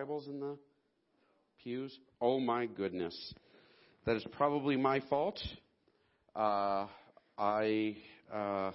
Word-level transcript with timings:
Bibles 0.00 0.28
in 0.28 0.40
the 0.40 0.56
pews? 1.62 1.98
Oh 2.22 2.40
my 2.40 2.64
goodness. 2.64 3.34
That 4.06 4.16
is 4.16 4.24
probably 4.32 4.74
my 4.74 5.00
fault. 5.10 5.38
Uh, 6.34 6.86
I 7.36 7.98
uh, 8.32 8.70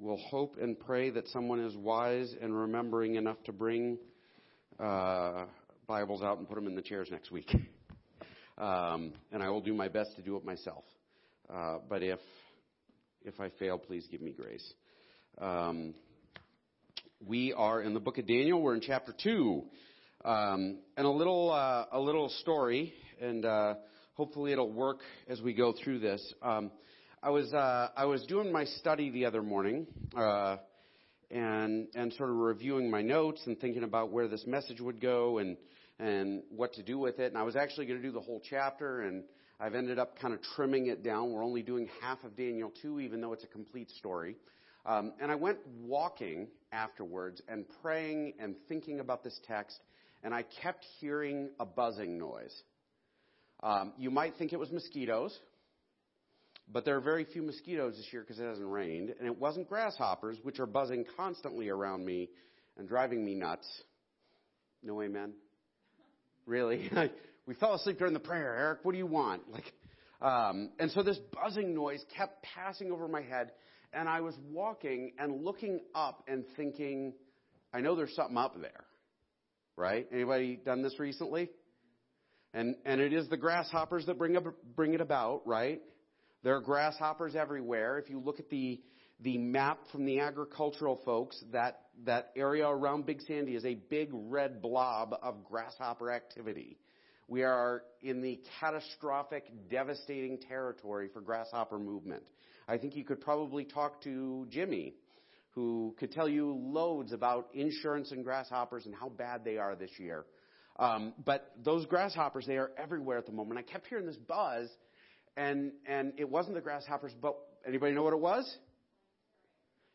will 0.00 0.16
hope 0.16 0.56
and 0.58 0.80
pray 0.80 1.10
that 1.10 1.28
someone 1.28 1.60
is 1.60 1.76
wise 1.76 2.34
and 2.40 2.58
remembering 2.58 3.16
enough 3.16 3.36
to 3.44 3.52
bring 3.52 3.98
uh, 4.80 5.44
Bibles 5.86 6.22
out 6.22 6.38
and 6.38 6.48
put 6.48 6.54
them 6.54 6.66
in 6.66 6.74
the 6.74 6.82
chairs 6.82 7.08
next 7.10 7.30
week. 7.30 7.54
Um, 8.58 9.12
and 9.32 9.42
I 9.42 9.50
will 9.50 9.60
do 9.60 9.74
my 9.74 9.88
best 9.88 10.16
to 10.16 10.22
do 10.22 10.34
it 10.38 10.44
myself. 10.46 10.84
Uh, 11.52 11.76
but 11.90 12.02
if 12.02 12.20
if 13.22 13.38
I 13.38 13.50
fail, 13.58 13.76
please 13.76 14.08
give 14.10 14.22
me 14.22 14.32
grace. 14.32 14.66
Um, 15.36 15.92
we 17.22 17.52
are 17.52 17.82
in 17.82 17.92
the 17.92 18.00
book 18.00 18.16
of 18.16 18.26
Daniel. 18.26 18.62
We're 18.62 18.74
in 18.76 18.80
chapter 18.80 19.14
two, 19.22 19.64
um, 20.24 20.78
and 20.96 21.06
a 21.06 21.10
little 21.10 21.52
uh, 21.52 21.86
a 21.92 22.00
little 22.00 22.28
story, 22.40 22.92
and 23.20 23.44
uh, 23.44 23.74
hopefully 24.14 24.52
it'll 24.52 24.72
work 24.72 25.00
as 25.28 25.40
we 25.40 25.52
go 25.52 25.72
through 25.72 25.98
this. 26.00 26.34
Um, 26.42 26.70
I 27.22 27.30
was 27.30 27.52
uh, 27.52 27.88
I 27.96 28.04
was 28.06 28.24
doing 28.26 28.52
my 28.52 28.64
study 28.64 29.10
the 29.10 29.26
other 29.26 29.42
morning, 29.42 29.86
uh, 30.16 30.56
and 31.30 31.88
and 31.94 32.12
sort 32.14 32.30
of 32.30 32.36
reviewing 32.36 32.90
my 32.90 33.02
notes 33.02 33.42
and 33.46 33.58
thinking 33.58 33.82
about 33.82 34.10
where 34.10 34.28
this 34.28 34.44
message 34.46 34.80
would 34.80 35.00
go 35.00 35.38
and 35.38 35.56
and 35.98 36.42
what 36.50 36.74
to 36.74 36.82
do 36.82 36.98
with 36.98 37.18
it. 37.18 37.28
And 37.28 37.38
I 37.38 37.42
was 37.42 37.56
actually 37.56 37.86
going 37.86 38.00
to 38.00 38.06
do 38.06 38.12
the 38.12 38.20
whole 38.20 38.42
chapter, 38.48 39.02
and 39.02 39.24
I've 39.58 39.74
ended 39.74 39.98
up 39.98 40.18
kind 40.18 40.34
of 40.34 40.40
trimming 40.54 40.88
it 40.88 41.02
down. 41.02 41.32
We're 41.32 41.44
only 41.44 41.62
doing 41.62 41.88
half 42.02 42.22
of 42.24 42.36
Daniel 42.36 42.72
2, 42.82 43.00
even 43.00 43.20
though 43.20 43.32
it's 43.32 43.44
a 43.44 43.48
complete 43.48 43.90
story. 43.90 44.36
Um, 44.84 45.14
and 45.20 45.32
I 45.32 45.34
went 45.34 45.58
walking 45.80 46.48
afterwards 46.72 47.40
and 47.48 47.64
praying 47.82 48.34
and 48.38 48.54
thinking 48.68 49.00
about 49.00 49.24
this 49.24 49.38
text, 49.48 49.80
and 50.26 50.34
I 50.34 50.42
kept 50.60 50.84
hearing 50.98 51.50
a 51.60 51.64
buzzing 51.64 52.18
noise. 52.18 52.52
Um, 53.62 53.92
you 53.96 54.10
might 54.10 54.34
think 54.36 54.52
it 54.52 54.58
was 54.58 54.72
mosquitoes, 54.72 55.38
but 56.68 56.84
there 56.84 56.96
are 56.96 57.00
very 57.00 57.24
few 57.24 57.42
mosquitoes 57.42 57.94
this 57.96 58.08
year 58.12 58.22
because 58.22 58.40
it 58.40 58.44
hasn't 58.44 58.68
rained, 58.68 59.14
and 59.16 59.28
it 59.28 59.38
wasn't 59.38 59.68
grasshoppers, 59.68 60.36
which 60.42 60.58
are 60.58 60.66
buzzing 60.66 61.04
constantly 61.16 61.68
around 61.68 62.04
me 62.04 62.28
and 62.76 62.88
driving 62.88 63.24
me 63.24 63.36
nuts. 63.36 63.68
No 64.82 65.00
amen. 65.00 65.32
Really? 66.44 66.90
we 67.46 67.54
fell 67.54 67.74
asleep 67.74 67.98
during 67.98 68.12
the 68.12 68.18
prayer, 68.18 68.52
Eric. 68.56 68.80
What 68.82 68.92
do 68.92 68.98
you 68.98 69.06
want? 69.06 69.42
Like, 69.48 69.72
um, 70.20 70.70
and 70.80 70.90
so 70.90 71.04
this 71.04 71.20
buzzing 71.40 71.72
noise 71.72 72.04
kept 72.16 72.42
passing 72.42 72.90
over 72.90 73.06
my 73.06 73.22
head, 73.22 73.52
and 73.92 74.08
I 74.08 74.22
was 74.22 74.34
walking 74.50 75.12
and 75.20 75.44
looking 75.44 75.82
up 75.94 76.24
and 76.26 76.44
thinking, 76.56 77.14
I 77.72 77.80
know 77.80 77.94
there's 77.94 78.16
something 78.16 78.36
up 78.36 78.60
there, 78.60 78.86
right? 79.76 80.06
Anybody 80.12 80.56
done 80.56 80.82
this 80.82 80.98
recently? 80.98 81.50
And 82.54 82.76
and 82.84 83.00
it 83.00 83.12
is 83.12 83.28
the 83.28 83.36
grasshoppers 83.36 84.06
that 84.06 84.18
bring 84.18 84.36
up, 84.36 84.44
bring 84.74 84.94
it 84.94 85.00
about, 85.00 85.46
right? 85.46 85.80
There 86.42 86.56
are 86.56 86.60
grasshoppers 86.60 87.34
everywhere. 87.34 87.98
If 87.98 88.08
you 88.08 88.20
look 88.20 88.38
at 88.38 88.48
the 88.48 88.80
the 89.20 89.38
map 89.38 89.78
from 89.92 90.04
the 90.04 90.20
agricultural 90.20 91.00
folks, 91.04 91.42
that 91.52 91.80
that 92.04 92.30
area 92.36 92.66
around 92.66 93.06
Big 93.06 93.20
Sandy 93.22 93.54
is 93.54 93.64
a 93.64 93.74
big 93.74 94.10
red 94.12 94.60
blob 94.60 95.14
of 95.22 95.44
grasshopper 95.44 96.10
activity. 96.10 96.78
We 97.28 97.42
are 97.42 97.82
in 98.02 98.22
the 98.22 98.40
catastrophic, 98.60 99.50
devastating 99.68 100.38
territory 100.38 101.08
for 101.12 101.20
grasshopper 101.20 101.78
movement. 101.78 102.22
I 102.68 102.78
think 102.78 102.94
you 102.94 103.04
could 103.04 103.20
probably 103.20 103.64
talk 103.64 104.02
to 104.02 104.46
Jimmy, 104.50 104.94
who 105.56 105.96
could 105.98 106.12
tell 106.12 106.28
you 106.28 106.54
loads 106.62 107.12
about 107.12 107.48
insurance 107.54 108.12
and 108.12 108.22
grasshoppers 108.22 108.84
and 108.84 108.94
how 108.94 109.08
bad 109.08 109.42
they 109.42 109.56
are 109.56 109.74
this 109.74 109.90
year. 109.98 110.26
Um, 110.78 111.14
but 111.24 111.50
those 111.64 111.86
grasshoppers, 111.86 112.46
they 112.46 112.58
are 112.58 112.70
everywhere 112.76 113.16
at 113.16 113.24
the 113.24 113.32
moment. 113.32 113.58
I 113.58 113.62
kept 113.62 113.86
hearing 113.86 114.04
this 114.04 114.18
buzz, 114.18 114.68
and 115.34 115.72
and 115.86 116.12
it 116.18 116.28
wasn't 116.28 116.56
the 116.56 116.60
grasshoppers, 116.60 117.12
but 117.22 117.36
anybody 117.66 117.94
know 117.94 118.02
what 118.02 118.12
it 118.12 118.20
was? 118.20 118.58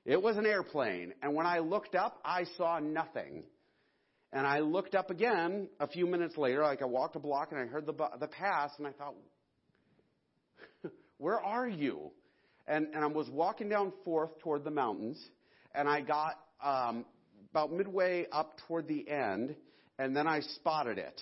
It 0.03 0.19
was 0.19 0.35
an 0.35 0.47
airplane. 0.47 1.13
And 1.21 1.35
when 1.35 1.45
I 1.45 1.59
looked 1.59 1.93
up, 1.93 2.19
I 2.25 2.45
saw 2.57 2.79
nothing. 2.79 3.43
And 4.33 4.47
I 4.47 4.61
looked 4.61 4.95
up 4.95 5.11
again 5.11 5.69
a 5.79 5.87
few 5.87 6.07
minutes 6.07 6.37
later, 6.37 6.63
like 6.63 6.81
I 6.81 6.85
walked 6.85 7.15
a 7.15 7.19
block 7.19 7.51
and 7.51 7.61
I 7.61 7.65
heard 7.65 7.85
the, 7.85 7.93
the 8.19 8.27
pass, 8.27 8.71
and 8.79 8.87
I 8.87 8.91
thought, 8.93 9.13
where 11.19 11.39
are 11.39 11.67
you? 11.67 12.09
And, 12.65 12.87
and 12.95 13.03
I 13.03 13.07
was 13.07 13.29
walking 13.29 13.69
down 13.69 13.93
Fourth 14.03 14.39
toward 14.39 14.63
the 14.63 14.71
mountains, 14.71 15.21
and 15.75 15.87
I 15.87 16.01
got 16.01 16.39
um, 16.63 17.05
about 17.51 17.71
midway 17.71 18.27
up 18.31 18.57
toward 18.67 18.87
the 18.87 19.07
end, 19.09 19.55
and 19.99 20.15
then 20.15 20.27
I 20.27 20.41
spotted 20.41 20.97
it. 20.97 21.21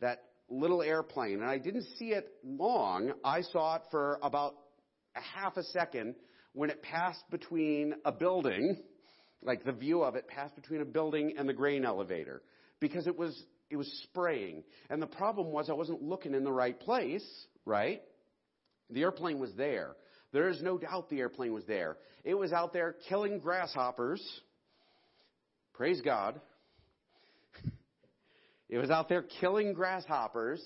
That 0.00 0.22
little 0.48 0.82
airplane. 0.82 1.34
And 1.40 1.44
I 1.44 1.58
didn't 1.58 1.86
see 1.98 2.08
it 2.08 2.28
long. 2.44 3.12
I 3.24 3.42
saw 3.42 3.76
it 3.76 3.82
for 3.90 4.18
about 4.22 4.54
a 5.16 5.20
half 5.20 5.56
a 5.56 5.62
second 5.62 6.16
when 6.52 6.70
it 6.70 6.82
passed 6.82 7.22
between 7.30 7.94
a 8.04 8.12
building 8.12 8.76
like 9.42 9.64
the 9.64 9.72
view 9.72 10.02
of 10.02 10.16
it 10.16 10.28
passed 10.28 10.54
between 10.54 10.80
a 10.80 10.84
building 10.84 11.34
and 11.38 11.48
the 11.48 11.52
grain 11.52 11.84
elevator 11.84 12.42
because 12.78 13.06
it 13.06 13.16
was 13.16 13.44
it 13.70 13.76
was 13.76 13.86
spraying. 14.10 14.64
And 14.90 15.00
the 15.00 15.06
problem 15.06 15.52
was 15.52 15.70
I 15.70 15.74
wasn't 15.74 16.02
looking 16.02 16.34
in 16.34 16.44
the 16.44 16.52
right 16.52 16.78
place, 16.78 17.26
right? 17.64 18.02
The 18.90 19.02
airplane 19.02 19.38
was 19.38 19.52
there. 19.56 19.94
There 20.32 20.48
is 20.48 20.62
no 20.62 20.78
doubt 20.78 21.10
the 21.10 21.18
airplane 21.18 21.52
was 21.52 21.64
there. 21.66 21.96
It 22.24 22.34
was 22.34 22.52
out 22.52 22.72
there 22.72 22.94
killing 23.08 23.38
grasshoppers. 23.38 24.22
Praise 25.74 26.00
God. 26.02 26.40
it 28.68 28.78
was 28.78 28.90
out 28.90 29.08
there 29.08 29.24
killing 29.40 29.72
grasshoppers, 29.72 30.62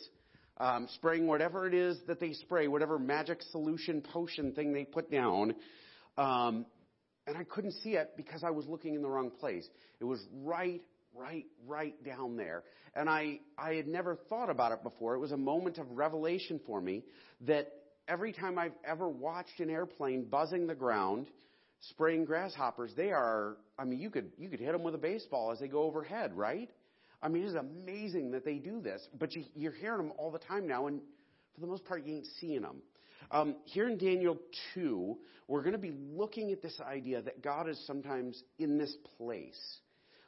um, 0.58 0.88
spraying 0.94 1.26
whatever 1.26 1.66
it 1.66 1.74
is 1.74 1.98
that 2.08 2.20
they 2.20 2.34
spray, 2.34 2.68
whatever 2.68 2.98
magic 2.98 3.40
solution 3.50 4.02
potion 4.02 4.52
thing 4.52 4.72
they 4.72 4.84
put 4.84 5.10
down. 5.10 5.54
Um, 6.18 6.66
and 7.26 7.36
I 7.38 7.44
couldn't 7.44 7.72
see 7.82 7.90
it 7.90 8.12
because 8.16 8.44
I 8.44 8.50
was 8.50 8.66
looking 8.66 8.94
in 8.94 9.02
the 9.02 9.08
wrong 9.08 9.30
place. 9.30 9.66
It 9.98 10.04
was 10.04 10.20
right, 10.42 10.82
right, 11.14 11.46
right 11.66 11.94
down 12.04 12.36
there. 12.36 12.64
And 12.94 13.08
I, 13.08 13.40
I 13.56 13.74
had 13.74 13.88
never 13.88 14.16
thought 14.28 14.50
about 14.50 14.72
it 14.72 14.82
before. 14.82 15.14
It 15.14 15.20
was 15.20 15.32
a 15.32 15.38
moment 15.38 15.78
of 15.78 15.90
revelation 15.90 16.60
for 16.66 16.82
me 16.82 17.02
that 17.46 17.72
every 18.08 18.32
time 18.32 18.58
I've 18.58 18.72
ever 18.84 19.08
watched 19.08 19.60
an 19.60 19.70
airplane 19.70 20.24
buzzing 20.24 20.66
the 20.66 20.74
ground, 20.74 21.28
spraying 21.90 22.24
grasshoppers, 22.24 22.92
they 22.96 23.10
are, 23.10 23.56
I 23.78 23.84
mean, 23.84 23.98
you 23.98 24.10
could, 24.10 24.32
you 24.38 24.48
could 24.48 24.60
hit 24.60 24.72
them 24.72 24.82
with 24.82 24.94
a 24.94 24.98
baseball 24.98 25.52
as 25.52 25.60
they 25.60 25.68
go 25.68 25.82
overhead, 25.82 26.36
right? 26.36 26.70
I 27.22 27.28
mean, 27.28 27.44
it's 27.44 27.54
amazing 27.54 28.32
that 28.32 28.44
they 28.44 28.56
do 28.56 28.80
this, 28.80 29.06
but 29.18 29.34
you, 29.34 29.44
you're 29.54 29.72
hearing 29.72 29.98
them 29.98 30.12
all 30.18 30.30
the 30.30 30.38
time 30.38 30.66
now, 30.66 30.86
and 30.86 31.00
for 31.54 31.60
the 31.60 31.66
most 31.66 31.84
part, 31.84 32.04
you 32.04 32.16
ain't 32.16 32.26
seeing 32.40 32.62
them. 32.62 32.82
Um, 33.30 33.56
here 33.64 33.88
in 33.88 33.96
Daniel 33.96 34.38
2, 34.74 35.16
we're 35.48 35.62
going 35.62 35.72
to 35.72 35.78
be 35.78 35.92
looking 35.92 36.52
at 36.52 36.60
this 36.60 36.78
idea 36.80 37.22
that 37.22 37.42
God 37.42 37.68
is 37.68 37.82
sometimes 37.86 38.42
in 38.58 38.76
this 38.76 38.94
place 39.16 39.78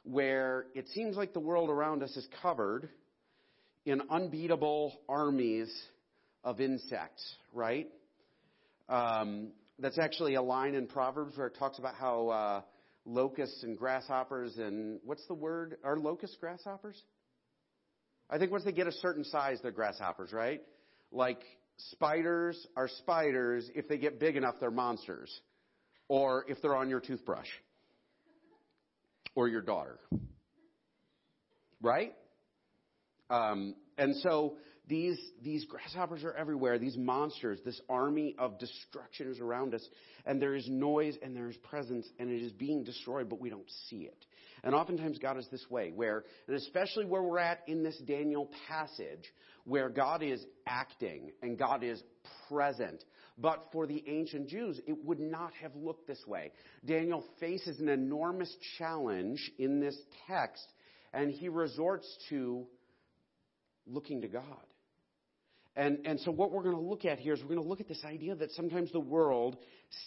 where 0.03 0.65
it 0.73 0.87
seems 0.89 1.15
like 1.15 1.33
the 1.33 1.39
world 1.39 1.69
around 1.69 2.01
us 2.01 2.15
is 2.15 2.27
covered 2.41 2.89
in 3.85 4.01
unbeatable 4.09 4.97
armies 5.07 5.69
of 6.43 6.61
insects, 6.61 7.35
right? 7.53 7.87
Um, 8.89 9.49
that's 9.79 9.99
actually 9.99 10.35
a 10.35 10.41
line 10.41 10.75
in 10.75 10.87
Proverbs 10.87 11.37
where 11.37 11.47
it 11.47 11.57
talks 11.57 11.77
about 11.77 11.95
how 11.95 12.29
uh, 12.29 12.61
locusts 13.05 13.63
and 13.63 13.77
grasshoppers 13.77 14.57
and 14.57 14.99
what's 15.03 15.25
the 15.27 15.33
word? 15.33 15.77
Are 15.83 15.97
locusts 15.97 16.37
grasshoppers? 16.39 17.01
I 18.29 18.37
think 18.37 18.51
once 18.51 18.63
they 18.63 18.71
get 18.71 18.87
a 18.87 18.91
certain 18.91 19.23
size, 19.23 19.59
they're 19.61 19.71
grasshoppers, 19.71 20.33
right? 20.33 20.61
Like 21.11 21.41
spiders 21.91 22.67
are 22.75 22.87
spiders. 22.87 23.69
If 23.73 23.87
they 23.87 23.97
get 23.97 24.19
big 24.19 24.35
enough, 24.35 24.55
they're 24.59 24.71
monsters. 24.71 25.31
Or 26.09 26.45
if 26.47 26.61
they're 26.61 26.75
on 26.75 26.89
your 26.89 26.99
toothbrush. 26.99 27.47
Or 29.35 29.47
your 29.47 29.61
daughter. 29.61 29.99
Right? 31.81 32.13
Um, 33.29 33.75
and 33.97 34.15
so 34.17 34.55
these, 34.87 35.19
these 35.43 35.65
grasshoppers 35.65 36.23
are 36.23 36.31
everywhere, 36.31 36.79
these 36.79 36.97
monsters, 36.97 37.59
this 37.65 37.79
army 37.89 38.35
of 38.39 38.57
destruction 38.57 39.29
is 39.29 39.39
around 39.39 39.73
us, 39.73 39.85
and 40.25 40.41
there 40.41 40.55
is 40.55 40.67
noise 40.69 41.15
and 41.21 41.35
there 41.35 41.49
is 41.49 41.57
presence, 41.57 42.07
and 42.19 42.29
it 42.31 42.41
is 42.41 42.53
being 42.53 42.85
destroyed, 42.85 43.27
but 43.29 43.41
we 43.41 43.49
don't 43.49 43.69
see 43.89 44.03
it. 44.03 44.25
And 44.63 44.73
oftentimes 44.73 45.19
God 45.19 45.37
is 45.37 45.47
this 45.51 45.65
way, 45.69 45.91
where, 45.93 46.23
and 46.47 46.55
especially 46.55 47.05
where 47.05 47.21
we're 47.21 47.37
at 47.37 47.59
in 47.67 47.83
this 47.83 47.97
Daniel 48.07 48.49
passage, 48.69 49.25
where 49.65 49.89
God 49.89 50.23
is 50.23 50.43
acting 50.65 51.31
and 51.41 51.59
God 51.59 51.83
is 51.83 52.01
present. 52.49 53.03
But 53.37 53.67
for 53.73 53.85
the 53.87 54.03
ancient 54.07 54.47
Jews, 54.47 54.79
it 54.87 55.03
would 55.03 55.19
not 55.19 55.53
have 55.61 55.75
looked 55.75 56.07
this 56.07 56.23
way. 56.25 56.53
Daniel 56.85 57.23
faces 57.41 57.79
an 57.79 57.89
enormous 57.89 58.55
challenge 58.77 59.51
in 59.59 59.79
this 59.81 59.97
text, 60.27 60.65
and 61.13 61.29
he 61.29 61.49
resorts 61.49 62.07
to 62.29 62.65
looking 63.85 64.21
to 64.21 64.27
God 64.27 64.43
And, 65.77 65.99
and 66.05 66.19
so 66.21 66.31
what 66.31 66.51
we're 66.51 66.63
going 66.63 66.75
to 66.75 66.81
look 66.81 67.05
at 67.05 67.19
here 67.19 67.33
is 67.33 67.41
we're 67.41 67.49
going 67.53 67.61
to 67.61 67.69
look 67.69 67.79
at 67.79 67.87
this 67.87 68.03
idea 68.03 68.33
that 68.33 68.51
sometimes 68.53 68.91
the 68.91 68.99
world 68.99 69.57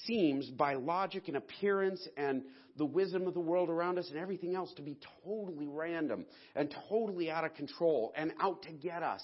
seems 0.04 0.50
by 0.50 0.74
logic 0.74 1.28
and 1.28 1.36
appearance 1.36 2.06
and 2.16 2.42
the 2.76 2.84
wisdom 2.84 3.28
of 3.28 3.34
the 3.34 3.40
world 3.40 3.70
around 3.70 3.96
us 3.96 4.08
and 4.10 4.18
everything 4.18 4.56
else 4.56 4.72
to 4.74 4.82
be 4.82 4.98
totally 5.24 5.68
random 5.68 6.26
and 6.56 6.74
totally 6.88 7.30
out 7.30 7.44
of 7.44 7.54
control 7.54 8.12
and 8.16 8.32
out 8.40 8.62
to 8.62 8.72
get 8.72 9.04
us. 9.04 9.22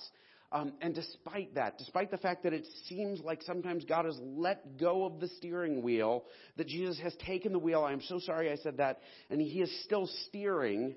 Um, 0.52 0.74
and 0.80 0.94
despite 0.94 1.56
that, 1.56 1.78
despite 1.78 2.12
the 2.12 2.16
fact 2.16 2.44
that 2.44 2.52
it 2.52 2.64
seems 2.88 3.18
like 3.18 3.42
sometimes 3.42 3.84
God 3.84 4.04
has 4.04 4.16
let 4.22 4.78
go 4.78 5.04
of 5.04 5.18
the 5.18 5.26
steering 5.38 5.82
wheel, 5.82 6.26
that 6.58 6.68
Jesus 6.68 6.96
has 7.00 7.12
taken 7.26 7.52
the 7.52 7.58
wheel, 7.58 7.82
I'm 7.82 8.02
so 8.02 8.20
sorry 8.20 8.52
I 8.52 8.56
said 8.58 8.76
that, 8.76 9.00
and 9.30 9.40
He 9.40 9.60
is 9.62 9.82
still 9.84 10.08
steering 10.28 10.94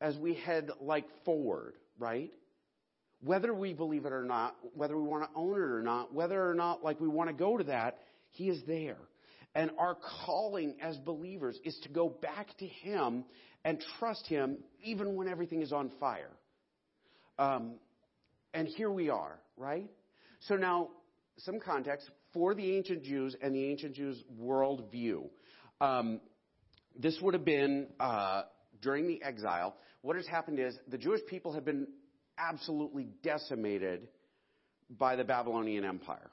as 0.00 0.16
we 0.16 0.32
head 0.32 0.70
like 0.80 1.04
forward, 1.26 1.74
right? 1.98 2.32
Whether 3.22 3.52
we 3.52 3.72
believe 3.72 4.06
it 4.06 4.12
or 4.12 4.24
not, 4.24 4.56
whether 4.74 4.96
we 4.96 5.02
want 5.02 5.24
to 5.24 5.30
own 5.34 5.54
it 5.54 5.60
or 5.60 5.82
not, 5.82 6.14
whether 6.14 6.48
or 6.48 6.54
not 6.54 6.84
like 6.84 7.00
we 7.00 7.08
want 7.08 7.28
to 7.28 7.34
go 7.34 7.56
to 7.56 7.64
that, 7.64 7.98
He 8.30 8.48
is 8.48 8.62
there. 8.66 8.98
And 9.54 9.70
our 9.78 9.96
calling 10.24 10.76
as 10.80 10.96
believers 10.98 11.58
is 11.64 11.76
to 11.82 11.88
go 11.88 12.08
back 12.08 12.56
to 12.58 12.66
Him 12.66 13.24
and 13.64 13.82
trust 13.98 14.26
Him 14.26 14.58
even 14.82 15.16
when 15.16 15.28
everything 15.28 15.62
is 15.62 15.72
on 15.72 15.90
fire. 15.98 16.30
Um, 17.38 17.74
and 18.54 18.68
here 18.68 18.90
we 18.90 19.10
are, 19.10 19.38
right? 19.56 19.90
So 20.40 20.56
now, 20.56 20.88
some 21.38 21.58
context 21.60 22.08
for 22.32 22.54
the 22.54 22.76
ancient 22.76 23.04
Jews 23.04 23.36
and 23.42 23.54
the 23.54 23.64
ancient 23.64 23.94
Jews' 23.94 24.22
worldview. 24.40 25.28
Um, 25.80 26.20
this 26.96 27.18
would 27.20 27.34
have 27.34 27.44
been 27.44 27.88
uh, 28.00 28.42
during 28.82 29.06
the 29.06 29.22
exile. 29.22 29.76
What 30.02 30.16
has 30.16 30.26
happened 30.26 30.58
is 30.58 30.76
the 30.88 30.98
Jewish 30.98 31.20
people 31.28 31.52
have 31.52 31.64
been 31.64 31.86
absolutely 32.38 33.08
decimated 33.22 34.08
by 34.90 35.16
the 35.16 35.24
Babylonian 35.24 35.84
Empire. 35.84 36.30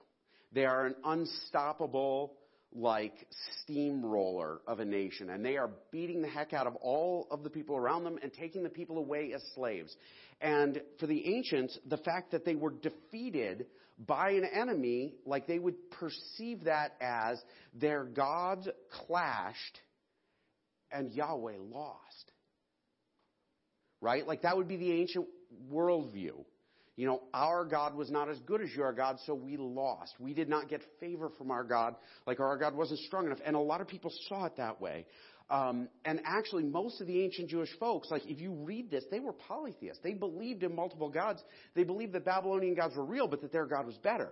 They 0.53 0.65
are 0.65 0.85
an 0.85 0.95
unstoppable, 1.03 2.33
like, 2.73 3.27
steamroller 3.61 4.61
of 4.67 4.79
a 4.79 4.85
nation, 4.85 5.29
and 5.29 5.43
they 5.43 5.57
are 5.57 5.69
beating 5.91 6.21
the 6.21 6.29
heck 6.29 6.53
out 6.53 6.67
of 6.67 6.75
all 6.77 7.27
of 7.31 7.43
the 7.43 7.49
people 7.49 7.75
around 7.75 8.03
them 8.03 8.17
and 8.21 8.31
taking 8.31 8.63
the 8.63 8.69
people 8.69 8.97
away 8.97 9.33
as 9.33 9.41
slaves. 9.55 9.93
And 10.39 10.81
for 10.99 11.07
the 11.07 11.35
ancients, 11.35 11.77
the 11.87 11.97
fact 11.97 12.31
that 12.31 12.45
they 12.45 12.55
were 12.55 12.71
defeated 12.71 13.65
by 13.97 14.31
an 14.31 14.45
enemy, 14.45 15.15
like 15.25 15.47
they 15.47 15.59
would 15.59 15.91
perceive 15.91 16.65
that 16.65 16.93
as 16.99 17.41
their 17.73 18.03
gods 18.03 18.67
clashed 18.91 19.79
and 20.91 21.11
Yahweh 21.11 21.57
lost. 21.71 22.31
Right? 24.01 24.27
Like 24.27 24.41
that 24.43 24.55
would 24.55 24.67
be 24.67 24.77
the 24.77 24.91
ancient 24.91 25.27
worldview. 25.71 26.33
You 26.97 27.07
know, 27.07 27.23
our 27.33 27.65
God 27.65 27.93
was 27.93 28.09
not 28.09 28.29
as 28.29 28.39
good 28.45 28.61
as 28.61 28.69
your 28.73 28.93
God, 28.93 29.17
so 29.25 29.33
we 29.33 29.57
lost. 29.57 30.13
We 30.17 30.33
did 30.33 30.47
not 30.47 30.69
get 30.69 30.81
favor 30.99 31.29
from 31.37 31.51
our 31.51 31.63
God, 31.63 31.95
like 32.25 32.39
our 32.39 32.57
God 32.57 32.73
wasn't 32.73 33.01
strong 33.01 33.25
enough. 33.25 33.39
And 33.45 33.55
a 33.55 33.59
lot 33.59 33.81
of 33.81 33.87
people 33.87 34.11
saw 34.29 34.45
it 34.45 34.55
that 34.57 34.79
way. 34.79 35.05
Um, 35.49 35.89
and 36.05 36.21
actually, 36.25 36.63
most 36.63 37.01
of 37.01 37.07
the 37.07 37.21
ancient 37.21 37.49
Jewish 37.49 37.69
folks, 37.79 38.09
like 38.09 38.25
if 38.25 38.39
you 38.39 38.51
read 38.51 38.89
this, 38.89 39.03
they 39.11 39.19
were 39.19 39.33
polytheists. 39.33 39.99
They 40.03 40.13
believed 40.13 40.63
in 40.63 40.73
multiple 40.73 41.09
gods. 41.09 41.43
They 41.75 41.83
believed 41.83 42.13
that 42.13 42.25
Babylonian 42.25 42.75
gods 42.75 42.95
were 42.95 43.05
real, 43.05 43.27
but 43.27 43.41
that 43.41 43.51
their 43.51 43.65
God 43.65 43.85
was 43.85 43.97
better. 43.97 44.29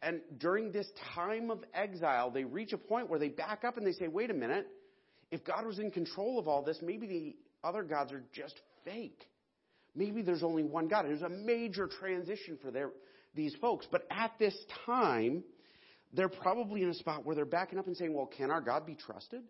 And 0.00 0.20
during 0.38 0.72
this 0.72 0.88
time 1.14 1.50
of 1.50 1.64
exile, 1.74 2.30
they 2.30 2.44
reach 2.44 2.72
a 2.72 2.78
point 2.78 3.10
where 3.10 3.18
they 3.18 3.28
back 3.28 3.64
up 3.64 3.76
and 3.76 3.86
they 3.86 3.92
say, 3.92 4.08
wait 4.08 4.30
a 4.30 4.34
minute, 4.34 4.66
if 5.30 5.44
God 5.44 5.66
was 5.66 5.78
in 5.78 5.90
control 5.90 6.38
of 6.38 6.48
all 6.48 6.62
this, 6.62 6.78
maybe 6.82 7.06
the 7.06 7.36
other 7.66 7.82
gods 7.82 8.12
are 8.12 8.22
just 8.32 8.60
fake. 8.84 9.28
Maybe 9.98 10.22
there's 10.22 10.44
only 10.44 10.62
one 10.62 10.86
God. 10.86 11.06
There's 11.06 11.22
a 11.22 11.28
major 11.28 11.88
transition 11.88 12.56
for 12.62 12.70
their, 12.70 12.90
these 13.34 13.52
folks. 13.60 13.84
But 13.90 14.06
at 14.12 14.30
this 14.38 14.56
time, 14.86 15.42
they're 16.12 16.28
probably 16.28 16.84
in 16.84 16.88
a 16.88 16.94
spot 16.94 17.26
where 17.26 17.34
they're 17.34 17.44
backing 17.44 17.80
up 17.80 17.88
and 17.88 17.96
saying, 17.96 18.14
well, 18.14 18.30
can 18.36 18.52
our 18.52 18.60
God 18.60 18.86
be 18.86 18.94
trusted? 18.94 19.42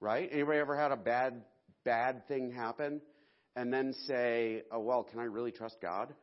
Right? 0.00 0.26
Anybody 0.32 0.58
ever 0.58 0.74
had 0.74 0.90
a 0.90 0.96
bad, 0.96 1.42
bad 1.84 2.26
thing 2.28 2.50
happen 2.50 3.02
and 3.54 3.70
then 3.70 3.92
say, 4.06 4.62
oh, 4.72 4.80
well, 4.80 5.02
can 5.04 5.20
I 5.20 5.24
really 5.24 5.52
trust 5.52 5.76
God? 5.82 6.14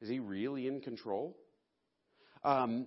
Is 0.00 0.08
he 0.08 0.20
really 0.20 0.68
in 0.68 0.82
control? 0.82 1.36
Um, 2.44 2.86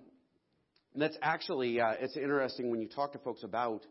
that's 0.96 1.18
actually, 1.20 1.78
uh, 1.78 1.92
it's 2.00 2.16
interesting 2.16 2.70
when 2.70 2.80
you 2.80 2.88
talk 2.88 3.12
to 3.12 3.18
folks 3.18 3.42
about 3.42 3.84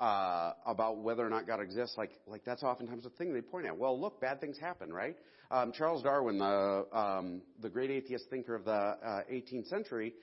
uh, 0.00 0.52
about 0.64 0.98
whether 0.98 1.26
or 1.26 1.30
not 1.30 1.46
God 1.46 1.60
exists, 1.60 1.96
like 1.96 2.12
like 2.26 2.44
that's 2.44 2.62
oftentimes 2.62 3.04
the 3.04 3.10
thing 3.10 3.34
they 3.34 3.40
point 3.40 3.66
at. 3.66 3.76
Well, 3.76 4.00
look, 4.00 4.20
bad 4.20 4.40
things 4.40 4.56
happen, 4.58 4.92
right? 4.92 5.16
Um, 5.50 5.72
Charles 5.72 6.02
Darwin, 6.02 6.38
the 6.38 6.86
um, 6.92 7.42
the 7.60 7.68
great 7.68 7.90
atheist 7.90 8.26
thinker 8.30 8.54
of 8.54 8.64
the 8.64 8.70
uh, 8.70 9.22
18th 9.30 9.68
century, 9.68 10.14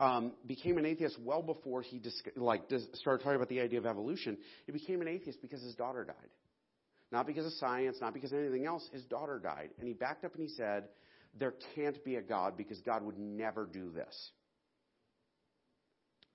um, 0.00 0.32
became 0.46 0.76
an 0.76 0.84
atheist 0.84 1.18
well 1.24 1.42
before 1.42 1.80
he 1.82 1.98
dis- 1.98 2.22
like 2.36 2.68
dis- 2.68 2.86
started 2.94 3.22
talking 3.22 3.36
about 3.36 3.48
the 3.48 3.60
idea 3.60 3.78
of 3.78 3.86
evolution. 3.86 4.36
He 4.66 4.72
became 4.72 5.00
an 5.00 5.08
atheist 5.08 5.40
because 5.40 5.62
his 5.62 5.74
daughter 5.74 6.04
died, 6.04 6.30
not 7.10 7.26
because 7.26 7.46
of 7.46 7.52
science, 7.54 7.98
not 8.00 8.12
because 8.12 8.32
of 8.32 8.38
anything 8.38 8.66
else. 8.66 8.86
His 8.92 9.04
daughter 9.04 9.40
died, 9.42 9.70
and 9.78 9.88
he 9.88 9.94
backed 9.94 10.24
up 10.26 10.34
and 10.34 10.42
he 10.42 10.54
said, 10.54 10.88
"There 11.38 11.54
can't 11.74 12.04
be 12.04 12.16
a 12.16 12.22
God 12.22 12.58
because 12.58 12.80
God 12.82 13.02
would 13.02 13.18
never 13.18 13.64
do 13.64 13.90
this." 13.90 14.30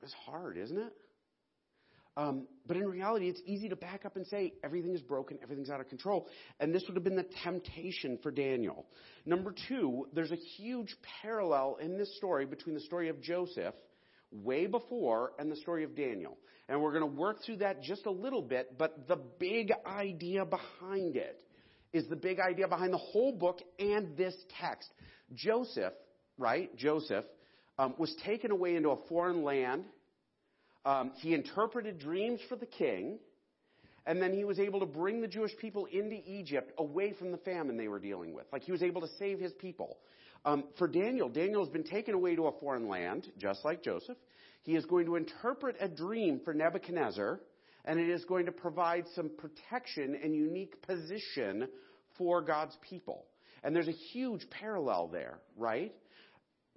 It's 0.01 0.13
hard, 0.25 0.57
isn't 0.57 0.77
it? 0.77 0.93
Um, 2.17 2.47
but 2.65 2.75
in 2.75 2.87
reality, 2.87 3.29
it's 3.29 3.41
easy 3.45 3.69
to 3.69 3.75
back 3.75 4.03
up 4.03 4.15
and 4.15 4.25
say 4.25 4.53
everything 4.63 4.95
is 4.95 5.01
broken, 5.01 5.37
everything's 5.43 5.69
out 5.69 5.79
of 5.79 5.87
control. 5.87 6.27
And 6.59 6.73
this 6.73 6.83
would 6.87 6.95
have 6.95 7.03
been 7.03 7.15
the 7.15 7.27
temptation 7.43 8.17
for 8.23 8.31
Daniel. 8.31 8.87
Number 9.25 9.53
two, 9.67 10.07
there's 10.13 10.31
a 10.31 10.35
huge 10.57 10.95
parallel 11.21 11.77
in 11.79 11.95
this 11.95 12.17
story 12.17 12.47
between 12.47 12.73
the 12.73 12.81
story 12.81 13.09
of 13.09 13.21
Joseph 13.21 13.75
way 14.31 14.65
before 14.65 15.33
and 15.37 15.51
the 15.51 15.55
story 15.57 15.83
of 15.83 15.95
Daniel. 15.95 16.37
And 16.67 16.81
we're 16.81 16.91
going 16.91 17.09
to 17.09 17.19
work 17.19 17.37
through 17.45 17.57
that 17.57 17.83
just 17.83 18.07
a 18.07 18.11
little 18.11 18.41
bit, 18.41 18.77
but 18.79 19.07
the 19.07 19.17
big 19.39 19.71
idea 19.85 20.43
behind 20.43 21.15
it 21.15 21.39
is 21.93 22.07
the 22.09 22.15
big 22.15 22.39
idea 22.39 22.67
behind 22.67 22.91
the 22.91 22.97
whole 22.97 23.31
book 23.31 23.59
and 23.77 24.17
this 24.17 24.35
text. 24.59 24.89
Joseph, 25.35 25.93
right? 26.37 26.75
Joseph 26.75 27.25
um, 27.77 27.93
was 27.99 28.13
taken 28.25 28.49
away 28.49 28.75
into 28.75 28.89
a 28.89 28.97
foreign 29.07 29.43
land 29.43 29.85
um, 30.87 31.11
he 31.17 31.33
interpreted 31.33 31.99
dreams 31.99 32.39
for 32.47 32.55
the 32.55 32.65
king, 32.65 33.19
and 34.05 34.21
then 34.21 34.31
he 34.31 34.45
was 34.45 34.57
able 34.57 34.79
to 34.79 34.85
bring 34.85 35.19
the 35.19 35.27
Jewish 35.27 35.51
people 35.57 35.85
into 35.91 36.15
Egypt 36.25 36.71
away 36.77 37.11
from 37.11 37.33
the 37.33 37.37
famine 37.39 37.75
they 37.75 37.89
were 37.89 37.99
dealing 37.99 38.33
with. 38.33 38.45
Like 38.53 38.63
he 38.63 38.71
was 38.71 38.81
able 38.81 39.01
to 39.01 39.09
save 39.19 39.37
his 39.37 39.51
people. 39.51 39.97
Um, 40.45 40.63
for 40.77 40.87
Daniel, 40.87 41.27
Daniel 41.27 41.61
has 41.61 41.73
been 41.73 41.83
taken 41.83 42.13
away 42.13 42.37
to 42.37 42.47
a 42.47 42.53
foreign 42.61 42.87
land, 42.87 43.27
just 43.37 43.65
like 43.65 43.83
Joseph. 43.83 44.15
He 44.63 44.77
is 44.77 44.85
going 44.85 45.07
to 45.07 45.17
interpret 45.17 45.75
a 45.81 45.89
dream 45.89 46.39
for 46.45 46.53
Nebuchadnezzar, 46.53 47.41
and 47.83 47.99
it 47.99 48.09
is 48.09 48.23
going 48.23 48.45
to 48.45 48.53
provide 48.53 49.03
some 49.13 49.29
protection 49.37 50.17
and 50.23 50.33
unique 50.33 50.81
position 50.83 51.67
for 52.17 52.41
God's 52.41 52.77
people. 52.89 53.25
And 53.61 53.75
there's 53.75 53.89
a 53.89 53.99
huge 54.13 54.49
parallel 54.51 55.09
there, 55.09 55.39
right? 55.57 55.93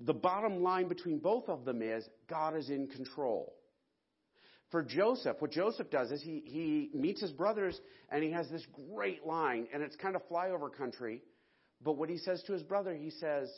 The 0.00 0.14
bottom 0.14 0.64
line 0.64 0.88
between 0.88 1.19
both 1.19 1.49
of 1.49 1.64
them 1.64 1.81
is 1.81 2.05
God 2.29 2.57
is 2.57 2.71
in 2.71 2.88
control 2.88 3.52
for 4.71 4.83
Joseph, 4.83 5.37
what 5.41 5.50
Joseph 5.50 5.91
does 5.91 6.12
is 6.12 6.23
he, 6.23 6.43
he 6.45 6.91
meets 6.97 7.21
his 7.21 7.33
brothers 7.33 7.79
and 8.09 8.23
he 8.23 8.31
has 8.31 8.49
this 8.50 8.65
great 8.93 9.27
line, 9.27 9.67
and 9.73 9.83
it's 9.83 9.97
kind 9.97 10.15
of 10.15 10.23
flyover 10.29 10.73
country. 10.73 11.23
But 11.83 11.97
what 11.97 12.09
he 12.09 12.19
says 12.19 12.43
to 12.47 12.53
his 12.53 12.62
brother, 12.62 12.95
he 12.95 13.11
says, 13.11 13.50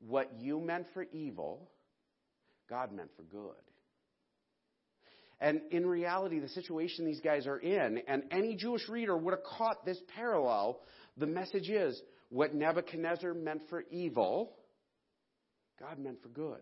What 0.00 0.30
you 0.38 0.60
meant 0.60 0.86
for 0.94 1.04
evil, 1.12 1.70
God 2.70 2.92
meant 2.92 3.10
for 3.16 3.22
good. 3.22 3.54
And 5.40 5.60
in 5.70 5.86
reality, 5.86 6.38
the 6.38 6.48
situation 6.48 7.04
these 7.04 7.20
guys 7.20 7.46
are 7.46 7.58
in, 7.58 8.00
and 8.08 8.22
any 8.30 8.56
Jewish 8.56 8.88
reader 8.88 9.16
would 9.16 9.32
have 9.32 9.42
caught 9.42 9.84
this 9.84 9.98
parallel. 10.14 10.80
The 11.18 11.26
message 11.26 11.68
is 11.68 12.00
what 12.30 12.54
Nebuchadnezzar 12.54 13.34
meant 13.34 13.62
for 13.68 13.84
evil, 13.90 14.54
God 15.78 15.98
meant 15.98 16.22
for 16.22 16.28
good. 16.28 16.60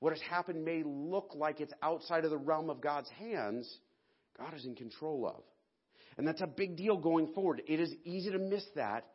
What 0.00 0.12
has 0.12 0.22
happened 0.22 0.64
may 0.64 0.82
look 0.84 1.32
like 1.34 1.60
it's 1.60 1.72
outside 1.82 2.24
of 2.24 2.30
the 2.30 2.38
realm 2.38 2.70
of 2.70 2.80
God's 2.80 3.08
hands. 3.10 3.68
God 4.36 4.54
is 4.54 4.64
in 4.64 4.74
control 4.74 5.26
of. 5.26 5.42
And 6.16 6.26
that's 6.26 6.40
a 6.40 6.46
big 6.46 6.76
deal 6.76 6.96
going 6.96 7.32
forward. 7.34 7.62
It 7.66 7.80
is 7.80 7.92
easy 8.04 8.30
to 8.30 8.38
miss 8.38 8.64
that. 8.74 9.06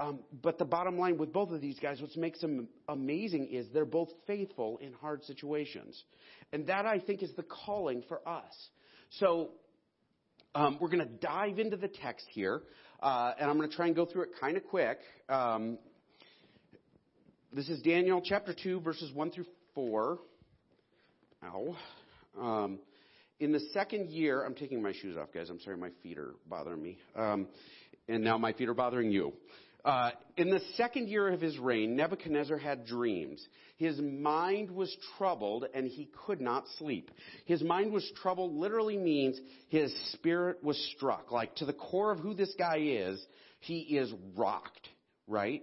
Um, 0.00 0.20
but 0.42 0.58
the 0.58 0.64
bottom 0.64 0.96
line 0.96 1.18
with 1.18 1.32
both 1.32 1.50
of 1.50 1.60
these 1.60 1.78
guys, 1.80 2.00
what 2.00 2.16
makes 2.16 2.40
them 2.40 2.68
amazing 2.88 3.48
is 3.48 3.66
they're 3.72 3.84
both 3.84 4.10
faithful 4.28 4.78
in 4.78 4.92
hard 4.92 5.24
situations. 5.24 6.00
And 6.52 6.68
that, 6.68 6.86
I 6.86 7.00
think, 7.00 7.22
is 7.22 7.32
the 7.36 7.42
calling 7.42 8.04
for 8.06 8.26
us. 8.26 8.54
So 9.18 9.50
um, 10.54 10.78
we're 10.80 10.88
going 10.88 11.00
to 11.00 11.26
dive 11.26 11.58
into 11.58 11.76
the 11.76 11.88
text 11.88 12.26
here. 12.30 12.62
Uh, 13.00 13.32
and 13.40 13.50
I'm 13.50 13.56
going 13.56 13.68
to 13.68 13.74
try 13.74 13.86
and 13.86 13.94
go 13.96 14.06
through 14.06 14.22
it 14.22 14.30
kind 14.40 14.56
of 14.56 14.64
quick. 14.64 14.98
Um, 15.28 15.78
this 17.52 17.68
is 17.68 17.80
Daniel 17.82 18.20
chapter 18.24 18.54
2, 18.54 18.80
verses 18.80 19.12
1 19.12 19.30
through 19.32 19.46
4. 19.78 20.18
Ow. 21.44 21.76
Um, 22.36 22.80
in 23.38 23.52
the 23.52 23.60
second 23.72 24.10
year, 24.10 24.44
I'm 24.44 24.56
taking 24.56 24.82
my 24.82 24.92
shoes 24.92 25.16
off, 25.16 25.28
guys. 25.32 25.50
I'm 25.50 25.60
sorry, 25.60 25.76
my 25.76 25.90
feet 26.02 26.18
are 26.18 26.34
bothering 26.48 26.82
me. 26.82 26.98
Um, 27.14 27.46
and 28.08 28.24
now 28.24 28.38
my 28.38 28.52
feet 28.52 28.68
are 28.68 28.74
bothering 28.74 29.12
you. 29.12 29.34
Uh, 29.84 30.10
in 30.36 30.50
the 30.50 30.58
second 30.74 31.08
year 31.08 31.28
of 31.28 31.40
his 31.40 31.56
reign, 31.58 31.94
Nebuchadnezzar 31.94 32.58
had 32.58 32.86
dreams. 32.86 33.40
His 33.76 34.00
mind 34.00 34.72
was 34.72 34.92
troubled 35.16 35.66
and 35.72 35.86
he 35.86 36.10
could 36.26 36.40
not 36.40 36.64
sleep. 36.78 37.12
His 37.44 37.62
mind 37.62 37.92
was 37.92 38.10
troubled 38.20 38.56
literally 38.56 38.96
means 38.96 39.38
his 39.68 39.94
spirit 40.14 40.56
was 40.64 40.76
struck. 40.96 41.30
Like 41.30 41.54
to 41.56 41.64
the 41.64 41.72
core 41.72 42.10
of 42.10 42.18
who 42.18 42.34
this 42.34 42.52
guy 42.58 42.78
is, 42.80 43.24
he 43.60 43.78
is 43.78 44.12
rocked, 44.36 44.88
right? 45.28 45.62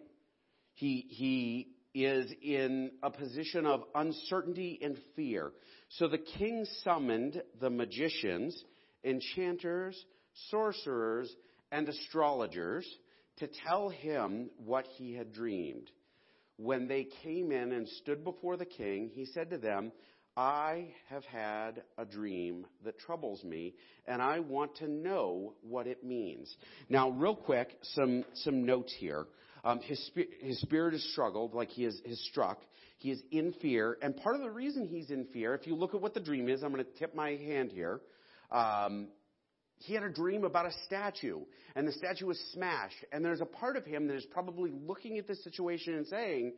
He, 0.75 1.05
he 1.09 1.74
is 1.95 2.29
in 2.43 2.91
a 3.01 3.09
position 3.09 3.65
of 3.65 3.83
uncertainty 3.95 4.77
and 4.83 4.97
fear. 5.15 5.53
So 5.89 6.07
the 6.09 6.17
king 6.17 6.65
summoned 6.83 7.41
the 7.61 7.69
magicians, 7.69 8.61
enchanters, 9.03 9.97
sorcerers, 10.49 11.33
and 11.71 11.87
astrologers 11.87 12.85
to 13.37 13.47
tell 13.65 13.89
him 13.89 14.49
what 14.57 14.85
he 14.97 15.13
had 15.13 15.31
dreamed. 15.33 15.89
When 16.57 16.87
they 16.87 17.07
came 17.23 17.51
in 17.51 17.71
and 17.71 17.87
stood 17.87 18.23
before 18.23 18.57
the 18.57 18.65
king, 18.65 19.09
he 19.13 19.25
said 19.25 19.49
to 19.51 19.57
them, 19.57 19.91
I 20.37 20.89
have 21.09 21.23
had 21.23 21.83
a 21.97 22.03
dream 22.03 22.65
that 22.83 22.99
troubles 22.99 23.41
me, 23.43 23.73
and 24.05 24.21
I 24.21 24.39
want 24.39 24.75
to 24.77 24.87
know 24.89 25.53
what 25.61 25.87
it 25.87 26.03
means. 26.03 26.53
Now, 26.89 27.09
real 27.09 27.35
quick, 27.35 27.77
some, 27.81 28.25
some 28.33 28.65
notes 28.65 28.93
here. 28.99 29.27
Um, 29.65 29.79
his, 29.79 30.11
his 30.41 30.61
spirit 30.61 30.93
is 30.93 31.11
struggled, 31.11 31.55
like 31.55 31.69
he 31.69 31.85
is, 31.85 31.99
is 32.05 32.23
struck. 32.29 32.61
He 32.99 33.11
is 33.11 33.21
in 33.31 33.51
fear, 33.61 33.97
and 34.01 34.15
part 34.15 34.35
of 34.35 34.41
the 34.41 34.49
reason 34.49 34.87
he's 34.87 35.09
in 35.09 35.25
fear, 35.33 35.53
if 35.53 35.67
you 35.67 35.75
look 35.75 35.93
at 35.93 36.01
what 36.01 36.13
the 36.13 36.19
dream 36.19 36.47
is, 36.47 36.63
I'm 36.63 36.71
going 36.71 36.85
to 36.85 36.99
tip 36.99 37.13
my 37.13 37.31
hand 37.31 37.71
here. 37.71 37.99
Um, 38.51 39.09
he 39.79 39.93
had 39.93 40.03
a 40.03 40.09
dream 40.09 40.43
about 40.45 40.65
a 40.67 40.71
statue, 40.85 41.41
and 41.75 41.87
the 41.87 41.91
statue 41.91 42.27
was 42.27 42.39
smashed. 42.53 43.03
And 43.11 43.25
there's 43.25 43.41
a 43.41 43.45
part 43.45 43.75
of 43.75 43.85
him 43.85 44.07
that 44.07 44.15
is 44.15 44.25
probably 44.31 44.71
looking 44.71 45.17
at 45.17 45.27
this 45.27 45.43
situation 45.43 45.95
and 45.95 46.07
saying, 46.07 46.53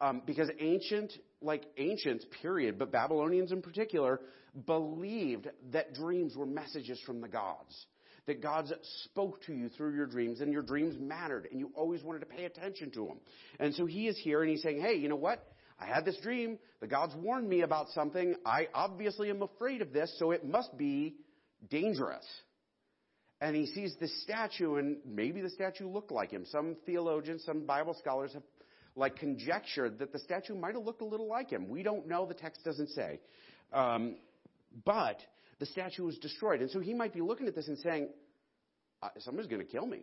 um, 0.00 0.22
because 0.24 0.48
ancient, 0.58 1.12
like 1.42 1.64
ancients, 1.76 2.24
period, 2.40 2.78
but 2.78 2.90
Babylonians 2.90 3.52
in 3.52 3.60
particular, 3.60 4.20
believed 4.66 5.48
that 5.72 5.94
dreams 5.94 6.36
were 6.36 6.46
messages 6.46 7.00
from 7.04 7.20
the 7.20 7.28
gods. 7.28 7.86
That 8.26 8.40
gods 8.40 8.72
spoke 9.04 9.42
to 9.46 9.52
you 9.52 9.68
through 9.68 9.94
your 9.96 10.06
dreams, 10.06 10.40
and 10.40 10.52
your 10.52 10.62
dreams 10.62 10.94
mattered, 11.00 11.48
and 11.50 11.58
you 11.58 11.72
always 11.74 12.02
wanted 12.02 12.20
to 12.20 12.26
pay 12.26 12.44
attention 12.44 12.90
to 12.92 13.06
them. 13.06 13.20
And 13.58 13.74
so 13.74 13.84
he 13.84 14.06
is 14.06 14.16
here, 14.16 14.42
and 14.42 14.50
he's 14.50 14.62
saying, 14.62 14.80
hey, 14.80 14.94
you 14.94 15.08
know 15.08 15.16
what? 15.16 15.44
I 15.78 15.86
had 15.86 16.04
this 16.04 16.16
dream. 16.18 16.58
The 16.80 16.86
gods 16.86 17.14
warned 17.16 17.48
me 17.48 17.62
about 17.62 17.88
something. 17.90 18.36
I 18.46 18.68
obviously 18.74 19.28
am 19.30 19.42
afraid 19.42 19.82
of 19.82 19.92
this, 19.92 20.14
so 20.18 20.30
it 20.30 20.44
must 20.44 20.76
be 20.78 21.16
dangerous 21.68 22.24
and 23.42 23.56
he 23.56 23.66
sees 23.66 23.96
this 23.98 24.22
statue, 24.22 24.76
and 24.76 24.98
maybe 25.04 25.40
the 25.40 25.50
statue 25.50 25.88
looked 25.88 26.12
like 26.12 26.30
him. 26.30 26.44
Some 26.46 26.76
theologians, 26.86 27.42
some 27.44 27.66
Bible 27.66 27.96
scholars 27.98 28.32
have 28.34 28.44
like 28.94 29.16
conjectured 29.16 29.98
that 29.98 30.12
the 30.12 30.20
statue 30.20 30.54
might 30.54 30.76
have 30.76 30.84
looked 30.84 31.00
a 31.00 31.04
little 31.04 31.26
like 31.26 31.50
him. 31.50 31.68
We 31.68 31.82
don't 31.82 32.06
know; 32.06 32.24
the 32.24 32.34
text 32.34 32.64
doesn't 32.64 32.90
say. 32.90 33.18
Um, 33.72 34.14
but 34.84 35.18
the 35.62 35.66
statue 35.66 36.02
was 36.02 36.18
destroyed, 36.18 36.60
and 36.60 36.68
so 36.72 36.80
he 36.80 36.92
might 36.92 37.14
be 37.14 37.20
looking 37.20 37.46
at 37.46 37.54
this 37.54 37.68
and 37.68 37.78
saying, 37.78 38.08
uh, 39.00 39.10
"Somebody's 39.18 39.48
going 39.48 39.64
to 39.64 39.70
kill 39.70 39.86
me." 39.86 40.00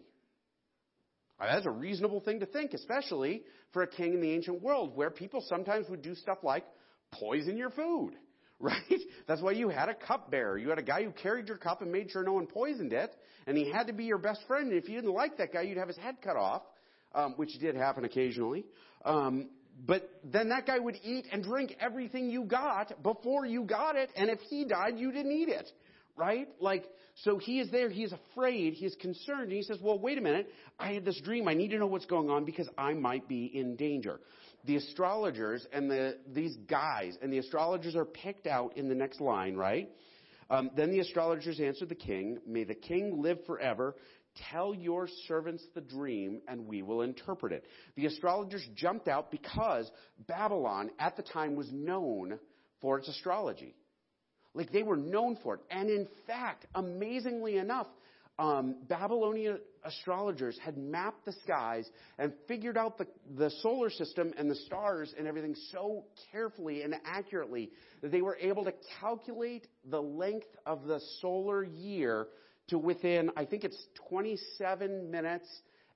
Uh, 1.37 1.53
that's 1.53 1.65
a 1.65 1.69
reasonable 1.69 2.21
thing 2.21 2.39
to 2.39 2.45
think, 2.45 2.73
especially 2.73 3.43
for 3.73 3.81
a 3.81 3.87
king 3.87 4.13
in 4.13 4.21
the 4.21 4.31
ancient 4.31 4.61
world, 4.61 4.95
where 4.95 5.09
people 5.09 5.41
sometimes 5.49 5.89
would 5.89 6.01
do 6.01 6.15
stuff 6.15 6.37
like 6.43 6.63
poison 7.11 7.57
your 7.57 7.71
food. 7.71 8.13
right? 8.61 9.01
That's 9.27 9.41
why 9.41 9.51
you 9.51 9.67
had 9.67 9.89
a 9.89 9.95
cupbearer. 9.95 10.57
You 10.57 10.69
had 10.69 10.79
a 10.79 10.83
guy 10.83 11.03
who 11.03 11.11
carried 11.11 11.49
your 11.49 11.57
cup 11.57 11.81
and 11.81 11.91
made 11.91 12.09
sure 12.09 12.23
no 12.23 12.33
one 12.33 12.47
poisoned 12.47 12.93
it, 12.93 13.13
and 13.45 13.57
he 13.57 13.69
had 13.69 13.87
to 13.87 13.93
be 13.93 14.05
your 14.05 14.17
best 14.17 14.41
friend. 14.47 14.71
And 14.71 14.81
if 14.81 14.87
you 14.87 14.95
didn't 14.95 15.13
like 15.13 15.37
that 15.39 15.51
guy, 15.51 15.63
you'd 15.63 15.77
have 15.77 15.89
his 15.89 15.97
head 15.97 16.21
cut 16.21 16.37
off, 16.37 16.61
um, 17.13 17.33
which 17.35 17.51
did 17.59 17.75
happen 17.75 18.05
occasionally. 18.05 18.65
Um, 19.03 19.49
but 19.85 20.09
then 20.23 20.49
that 20.49 20.65
guy 20.65 20.79
would 20.79 20.97
eat 21.03 21.25
and 21.31 21.43
drink 21.43 21.75
everything 21.79 22.29
you 22.29 22.43
got 22.43 23.01
before 23.01 23.45
you 23.45 23.63
got 23.63 23.95
it, 23.95 24.09
and 24.15 24.29
if 24.29 24.39
he 24.49 24.65
died, 24.65 24.97
you 24.97 25.11
didn't 25.11 25.31
eat 25.31 25.49
it, 25.49 25.71
right? 26.15 26.47
Like, 26.59 26.85
so 27.23 27.37
he 27.37 27.59
is 27.59 27.69
there, 27.71 27.89
he 27.89 28.03
is 28.03 28.13
afraid, 28.13 28.73
he 28.73 28.85
is 28.85 28.95
concerned, 28.99 29.43
and 29.43 29.51
he 29.51 29.63
says, 29.63 29.79
well, 29.81 29.99
wait 29.99 30.17
a 30.17 30.21
minute, 30.21 30.47
I 30.77 30.93
had 30.93 31.05
this 31.05 31.19
dream, 31.21 31.47
I 31.47 31.53
need 31.53 31.69
to 31.69 31.77
know 31.77 31.87
what's 31.87 32.05
going 32.05 32.29
on 32.29 32.45
because 32.45 32.69
I 32.77 32.93
might 32.93 33.27
be 33.27 33.45
in 33.45 33.75
danger 33.75 34.19
the 34.65 34.75
astrologers 34.75 35.65
and 35.71 35.89
the, 35.89 36.17
these 36.33 36.55
guys, 36.69 37.17
and 37.21 37.31
the 37.31 37.37
astrologers 37.37 37.95
are 37.95 38.05
picked 38.05 38.47
out 38.47 38.77
in 38.77 38.89
the 38.89 38.95
next 38.95 39.21
line, 39.21 39.55
right? 39.55 39.89
Um, 40.49 40.71
then 40.75 40.91
the 40.91 40.99
astrologers 40.99 41.59
answered 41.59 41.89
the 41.89 41.95
king, 41.95 42.39
May 42.45 42.63
the 42.63 42.75
king 42.75 43.21
live 43.21 43.37
forever. 43.45 43.95
Tell 44.51 44.73
your 44.73 45.07
servants 45.27 45.63
the 45.75 45.81
dream, 45.81 46.41
and 46.47 46.67
we 46.67 46.81
will 46.81 47.01
interpret 47.01 47.51
it. 47.51 47.65
The 47.95 48.05
astrologers 48.05 48.65
jumped 48.75 49.07
out 49.07 49.31
because 49.31 49.89
Babylon 50.27 50.91
at 50.99 51.17
the 51.17 51.23
time 51.23 51.55
was 51.55 51.69
known 51.71 52.39
for 52.81 52.97
its 52.97 53.07
astrology. 53.07 53.75
Like 54.53 54.71
they 54.71 54.83
were 54.83 54.97
known 54.97 55.37
for 55.43 55.55
it. 55.55 55.61
And 55.69 55.89
in 55.89 56.07
fact, 56.25 56.65
amazingly 56.73 57.57
enough, 57.57 57.87
um, 58.39 58.77
Babylonian 58.87 59.59
astrologers 59.83 60.57
had 60.63 60.77
mapped 60.77 61.25
the 61.25 61.33
skies 61.43 61.87
and 62.17 62.33
figured 62.47 62.77
out 62.77 62.97
the, 62.97 63.05
the 63.37 63.51
solar 63.61 63.89
system 63.89 64.33
and 64.37 64.49
the 64.49 64.55
stars 64.55 65.13
and 65.17 65.27
everything 65.27 65.55
so 65.71 66.05
carefully 66.31 66.83
and 66.83 66.95
accurately 67.05 67.69
that 68.01 68.11
they 68.11 68.21
were 68.21 68.37
able 68.37 68.63
to 68.63 68.73
calculate 69.01 69.67
the 69.89 70.01
length 70.01 70.47
of 70.65 70.85
the 70.85 71.01
solar 71.21 71.63
year 71.63 72.27
to 72.69 72.77
within, 72.77 73.31
I 73.35 73.45
think 73.45 73.63
it's 73.63 73.81
27 74.09 75.11
minutes 75.11 75.47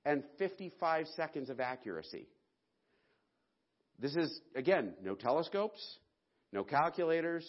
and 0.04 0.22
55 0.38 1.06
seconds 1.16 1.50
of 1.50 1.60
accuracy. 1.60 2.28
This 3.98 4.16
is, 4.16 4.40
again, 4.54 4.94
no 5.02 5.14
telescopes, 5.14 5.80
no 6.52 6.64
calculators, 6.64 7.46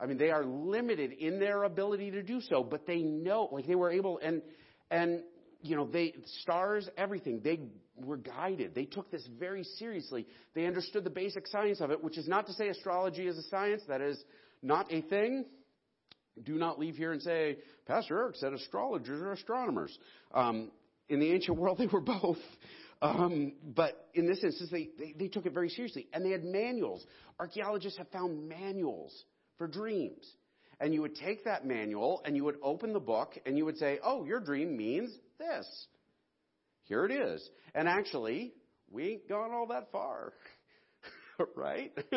I 0.00 0.06
mean, 0.06 0.18
they 0.18 0.30
are 0.30 0.44
limited 0.44 1.12
in 1.12 1.40
their 1.40 1.64
ability 1.64 2.12
to 2.12 2.22
do 2.22 2.40
so, 2.40 2.62
but 2.62 2.86
they 2.86 2.98
know, 2.98 3.48
like 3.50 3.66
they 3.66 3.74
were 3.74 3.90
able, 3.90 4.18
and, 4.22 4.42
and, 4.90 5.22
you 5.60 5.76
know, 5.76 5.86
they, 5.86 6.14
stars, 6.42 6.88
everything, 6.96 7.40
they 7.42 7.60
were 7.96 8.16
guided. 8.16 8.74
They 8.74 8.84
took 8.84 9.10
this 9.10 9.26
very 9.38 9.64
seriously. 9.64 10.26
They 10.54 10.66
understood 10.66 11.02
the 11.02 11.10
basic 11.10 11.48
science 11.48 11.80
of 11.80 11.90
it, 11.90 12.02
which 12.02 12.16
is 12.16 12.28
not 12.28 12.46
to 12.46 12.52
say 12.52 12.68
astrology 12.68 13.26
is 13.26 13.38
a 13.38 13.42
science. 13.44 13.82
That 13.88 14.00
is 14.00 14.22
not 14.62 14.92
a 14.92 15.00
thing. 15.02 15.46
Do 16.44 16.54
not 16.54 16.78
leave 16.78 16.96
here 16.96 17.12
and 17.12 17.22
say, 17.22 17.58
Pastor 17.86 18.18
Eric 18.18 18.36
said 18.36 18.52
astrologers 18.52 19.20
are 19.20 19.32
astronomers. 19.32 19.96
Um, 20.32 20.70
in 21.08 21.20
the 21.20 21.32
ancient 21.32 21.58
world, 21.58 21.78
they 21.78 21.86
were 21.86 22.00
both. 22.00 22.38
Um, 23.00 23.52
but 23.62 24.08
in 24.14 24.26
this 24.26 24.42
instance, 24.42 24.70
they, 24.70 24.90
they, 24.98 25.14
they 25.18 25.28
took 25.28 25.46
it 25.46 25.54
very 25.54 25.68
seriously. 25.68 26.08
And 26.12 26.24
they 26.24 26.30
had 26.30 26.44
manuals. 26.44 27.04
Archaeologists 27.38 27.98
have 27.98 28.08
found 28.08 28.48
manuals 28.48 29.12
for 29.56 29.66
dreams. 29.66 30.26
And 30.80 30.94
you 30.94 31.02
would 31.02 31.16
take 31.16 31.44
that 31.44 31.66
manual 31.66 32.22
and 32.24 32.36
you 32.36 32.44
would 32.44 32.58
open 32.62 32.92
the 32.92 33.00
book 33.00 33.36
and 33.44 33.56
you 33.56 33.64
would 33.64 33.78
say, 33.78 33.98
oh, 34.02 34.24
your 34.24 34.40
dream 34.40 34.76
means 34.76 35.10
this. 35.38 35.66
Here 36.84 37.04
it 37.04 37.10
is. 37.10 37.48
And 37.74 37.88
actually, 37.88 38.52
we 38.90 39.10
ain't 39.10 39.28
gone 39.28 39.50
all 39.52 39.66
that 39.68 39.90
far. 39.92 40.32
right? 41.56 41.92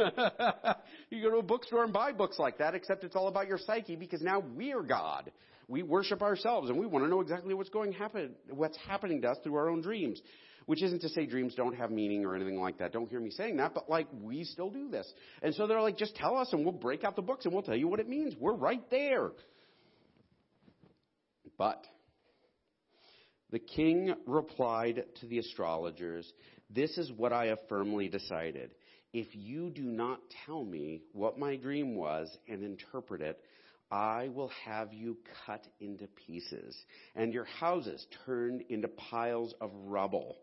you 1.09 1.21
go 1.21 1.31
to 1.31 1.37
a 1.37 1.43
bookstore 1.43 1.83
and 1.83 1.93
buy 1.93 2.11
books 2.11 2.39
like 2.39 2.57
that, 2.59 2.75
except 2.75 3.03
it's 3.03 3.15
all 3.15 3.27
about 3.27 3.47
your 3.47 3.57
psyche 3.57 3.95
because 3.95 4.21
now 4.21 4.39
we 4.39 4.73
are 4.73 4.81
God. 4.81 5.31
We 5.67 5.83
worship 5.83 6.21
ourselves 6.21 6.69
and 6.69 6.77
we 6.77 6.85
want 6.85 7.05
to 7.05 7.09
know 7.09 7.21
exactly 7.21 7.53
what's 7.53 7.69
going 7.69 7.93
happen, 7.93 8.35
what's 8.49 8.77
happening 8.87 9.21
to 9.21 9.29
us 9.29 9.37
through 9.43 9.55
our 9.55 9.69
own 9.69 9.81
dreams. 9.81 10.21
Which 10.67 10.83
isn't 10.83 11.01
to 11.01 11.09
say 11.09 11.25
dreams 11.25 11.55
don't 11.55 11.75
have 11.75 11.89
meaning 11.89 12.23
or 12.23 12.35
anything 12.35 12.61
like 12.61 12.77
that. 12.77 12.93
Don't 12.93 13.09
hear 13.09 13.19
me 13.19 13.31
saying 13.31 13.57
that, 13.57 13.73
but 13.73 13.89
like 13.89 14.07
we 14.21 14.43
still 14.43 14.69
do 14.69 14.89
this. 14.89 15.11
And 15.41 15.55
so 15.55 15.65
they're 15.65 15.81
like, 15.81 15.97
just 15.97 16.15
tell 16.15 16.37
us 16.37 16.53
and 16.53 16.63
we'll 16.63 16.71
break 16.71 17.03
out 17.03 17.15
the 17.15 17.23
books 17.23 17.45
and 17.45 17.53
we'll 17.53 17.63
tell 17.63 17.75
you 17.75 17.87
what 17.87 17.99
it 17.99 18.07
means. 18.07 18.35
We're 18.39 18.53
right 18.53 18.83
there. 18.91 19.31
But 21.57 21.83
the 23.49 23.59
king 23.59 24.13
replied 24.27 25.03
to 25.19 25.25
the 25.25 25.39
astrologers, 25.39 26.31
This 26.69 26.97
is 26.97 27.11
what 27.11 27.33
I 27.33 27.47
have 27.47 27.59
firmly 27.67 28.07
decided. 28.07 28.71
If 29.13 29.27
you 29.33 29.69
do 29.69 29.83
not 29.83 30.19
tell 30.45 30.63
me 30.63 31.01
what 31.11 31.37
my 31.37 31.55
dream 31.55 31.95
was 31.95 32.29
and 32.47 32.63
interpret 32.63 33.21
it, 33.21 33.39
I 33.91 34.29
will 34.29 34.51
have 34.65 34.93
you 34.93 35.17
cut 35.45 35.67
into 35.81 36.07
pieces, 36.25 36.77
and 37.13 37.33
your 37.33 37.43
houses 37.43 38.05
turned 38.25 38.63
into 38.69 38.87
piles 38.87 39.53
of 39.59 39.69
rubble. 39.85 40.37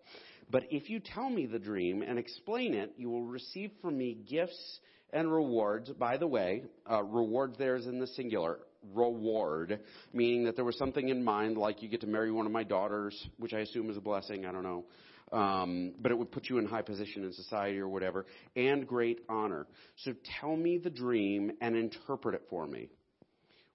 But 0.51 0.65
if 0.71 0.91
you 0.91 1.01
tell 1.01 1.31
me 1.31 1.47
the 1.47 1.59
dream 1.59 2.03
and 2.03 2.19
explain 2.19 2.75
it, 2.75 2.93
you 2.99 3.09
will 3.09 3.25
receive 3.25 3.71
from 3.81 3.97
me 3.97 4.19
gifts 4.29 4.81
and 5.15 5.33
rewards. 5.33 5.91
By 5.91 6.19
the 6.19 6.27
way, 6.27 6.65
uh, 6.91 7.03
rewards 7.03 7.57
there 7.57 7.77
is 7.77 7.87
in 7.87 7.99
the 7.99 8.07
singular. 8.09 8.59
Reward, 8.95 9.81
meaning 10.13 10.45
that 10.45 10.55
there 10.55 10.65
was 10.65 10.79
something 10.79 11.09
in 11.09 11.25
mind, 11.25 11.57
like 11.57 11.83
you 11.83 11.89
get 11.89 12.03
to 12.03 12.07
marry 12.07 12.31
one 12.31 12.47
of 12.47 12.53
my 12.53 12.63
daughters, 12.63 13.29
which 13.39 13.53
I 13.53 13.61
assume 13.61 13.91
is 13.91 13.97
a 13.97 14.01
blessing. 14.01 14.47
I 14.47 14.53
don't 14.53 14.63
know. 14.63 14.85
Um, 15.31 15.95
but 16.01 16.11
it 16.11 16.17
would 16.17 16.33
put 16.33 16.49
you 16.49 16.59
in 16.59 16.65
high 16.65 16.83
position 16.83 17.23
in 17.25 17.33
society 17.33 17.79
or 17.79 17.89
whatever, 17.89 18.25
and 18.57 18.87
great 18.87 19.21
honor. 19.29 19.67
So 19.97 20.15
tell 20.41 20.57
me 20.57 20.79
the 20.79 20.91
dream 20.91 21.53
and 21.61 21.77
interpret 21.77 22.35
it 22.35 22.43
for 22.49 22.67
me. 22.67 22.89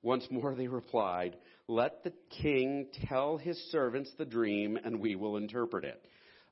Once 0.02 0.28
more 0.32 0.56
they 0.56 0.68
replied, 0.68 1.38
Let 1.68 2.04
the 2.04 2.14
king 2.42 2.88
tell 3.08 3.38
his 3.38 3.58
servants 3.72 4.12
the 4.18 4.26
dream, 4.26 4.78
and 4.84 5.00
we 5.00 5.16
will 5.16 5.38
interpret 5.38 5.86
it. 5.86 6.04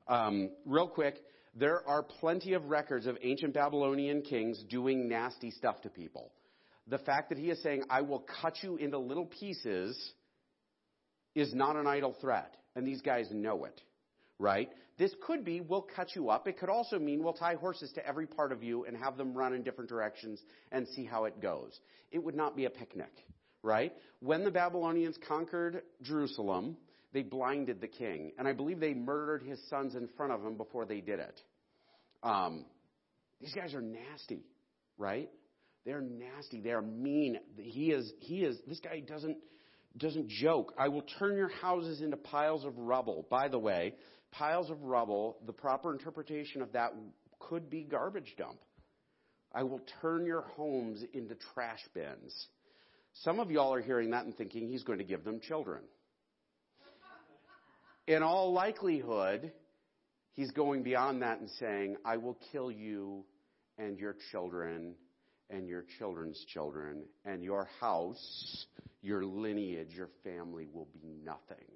Um, 0.08 0.50
real 0.64 0.88
quick, 0.88 1.16
there 1.54 1.86
are 1.86 2.02
plenty 2.02 2.54
of 2.54 2.66
records 2.66 3.06
of 3.06 3.18
ancient 3.22 3.54
Babylonian 3.54 4.22
kings 4.22 4.62
doing 4.70 5.08
nasty 5.08 5.50
stuff 5.50 5.82
to 5.82 5.90
people. 5.90 6.32
The 6.88 6.98
fact 6.98 7.28
that 7.28 7.38
he 7.38 7.50
is 7.50 7.62
saying, 7.62 7.82
I 7.90 8.00
will 8.00 8.24
cut 8.40 8.54
you 8.62 8.76
into 8.76 8.98
little 8.98 9.26
pieces, 9.26 9.96
is 11.34 11.54
not 11.54 11.76
an 11.76 11.86
idle 11.86 12.16
threat. 12.20 12.56
And 12.74 12.86
these 12.86 13.02
guys 13.02 13.28
know 13.30 13.64
it, 13.64 13.80
right? 14.38 14.70
This 15.02 15.16
could 15.26 15.44
be, 15.44 15.60
we'll 15.60 15.84
cut 15.96 16.14
you 16.14 16.30
up. 16.30 16.46
It 16.46 16.60
could 16.60 16.68
also 16.68 16.96
mean 16.96 17.24
we'll 17.24 17.32
tie 17.32 17.56
horses 17.56 17.90
to 17.94 18.06
every 18.06 18.24
part 18.24 18.52
of 18.52 18.62
you 18.62 18.84
and 18.84 18.96
have 18.96 19.16
them 19.16 19.34
run 19.34 19.52
in 19.52 19.64
different 19.64 19.90
directions 19.90 20.40
and 20.70 20.86
see 20.94 21.04
how 21.04 21.24
it 21.24 21.42
goes. 21.42 21.76
It 22.12 22.22
would 22.22 22.36
not 22.36 22.54
be 22.54 22.66
a 22.66 22.70
picnic, 22.70 23.10
right? 23.64 23.92
When 24.20 24.44
the 24.44 24.52
Babylonians 24.52 25.18
conquered 25.26 25.82
Jerusalem, 26.02 26.76
they 27.12 27.22
blinded 27.22 27.80
the 27.80 27.88
king. 27.88 28.30
And 28.38 28.46
I 28.46 28.52
believe 28.52 28.78
they 28.78 28.94
murdered 28.94 29.42
his 29.42 29.58
sons 29.68 29.96
in 29.96 30.08
front 30.16 30.30
of 30.30 30.44
him 30.44 30.56
before 30.56 30.84
they 30.84 31.00
did 31.00 31.18
it. 31.18 31.42
Um, 32.22 32.64
these 33.40 33.54
guys 33.54 33.74
are 33.74 33.82
nasty, 33.82 34.44
right? 34.98 35.28
They're 35.84 36.00
nasty. 36.00 36.60
They're 36.60 36.80
mean. 36.80 37.40
He 37.56 37.90
is, 37.90 38.12
he 38.20 38.44
is, 38.44 38.56
this 38.68 38.78
guy 38.78 39.00
doesn't, 39.00 39.38
doesn't 39.96 40.28
joke. 40.28 40.74
I 40.78 40.86
will 40.86 41.04
turn 41.18 41.36
your 41.36 41.50
houses 41.60 42.02
into 42.02 42.16
piles 42.16 42.64
of 42.64 42.78
rubble. 42.78 43.26
By 43.28 43.48
the 43.48 43.58
way, 43.58 43.96
piles 44.32 44.70
of 44.70 44.82
rubble, 44.82 45.38
the 45.46 45.52
proper 45.52 45.92
interpretation 45.92 46.62
of 46.62 46.72
that 46.72 46.92
could 47.38 47.70
be 47.70 47.82
garbage 47.84 48.34
dump. 48.36 48.58
I 49.54 49.62
will 49.62 49.80
turn 50.00 50.26
your 50.26 50.42
homes 50.42 51.04
into 51.12 51.34
trash 51.54 51.80
bins. 51.94 52.48
Some 53.22 53.38
of 53.38 53.50
y'all 53.50 53.74
are 53.74 53.82
hearing 53.82 54.10
that 54.10 54.24
and 54.24 54.36
thinking 54.36 54.68
he's 54.68 54.82
going 54.82 54.98
to 54.98 55.04
give 55.04 55.24
them 55.24 55.40
children. 55.40 55.82
In 58.06 58.22
all 58.22 58.52
likelihood, 58.52 59.52
he's 60.32 60.50
going 60.50 60.82
beyond 60.82 61.22
that 61.22 61.38
and 61.40 61.48
saying, 61.60 61.96
I 62.04 62.16
will 62.16 62.38
kill 62.50 62.70
you 62.70 63.24
and 63.78 63.98
your 63.98 64.16
children 64.30 64.94
and 65.50 65.68
your 65.68 65.84
children's 65.98 66.42
children 66.52 67.04
and 67.24 67.44
your 67.44 67.68
house, 67.80 68.66
your 69.02 69.24
lineage, 69.24 69.90
your 69.90 70.08
family 70.24 70.66
will 70.72 70.88
be 70.92 71.04
nothing. 71.24 71.66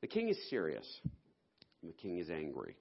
The 0.00 0.06
king 0.06 0.28
is 0.28 0.38
serious. 0.50 0.86
And 1.82 1.90
the 1.90 1.94
king 1.94 2.18
is 2.18 2.30
angry. 2.30 2.76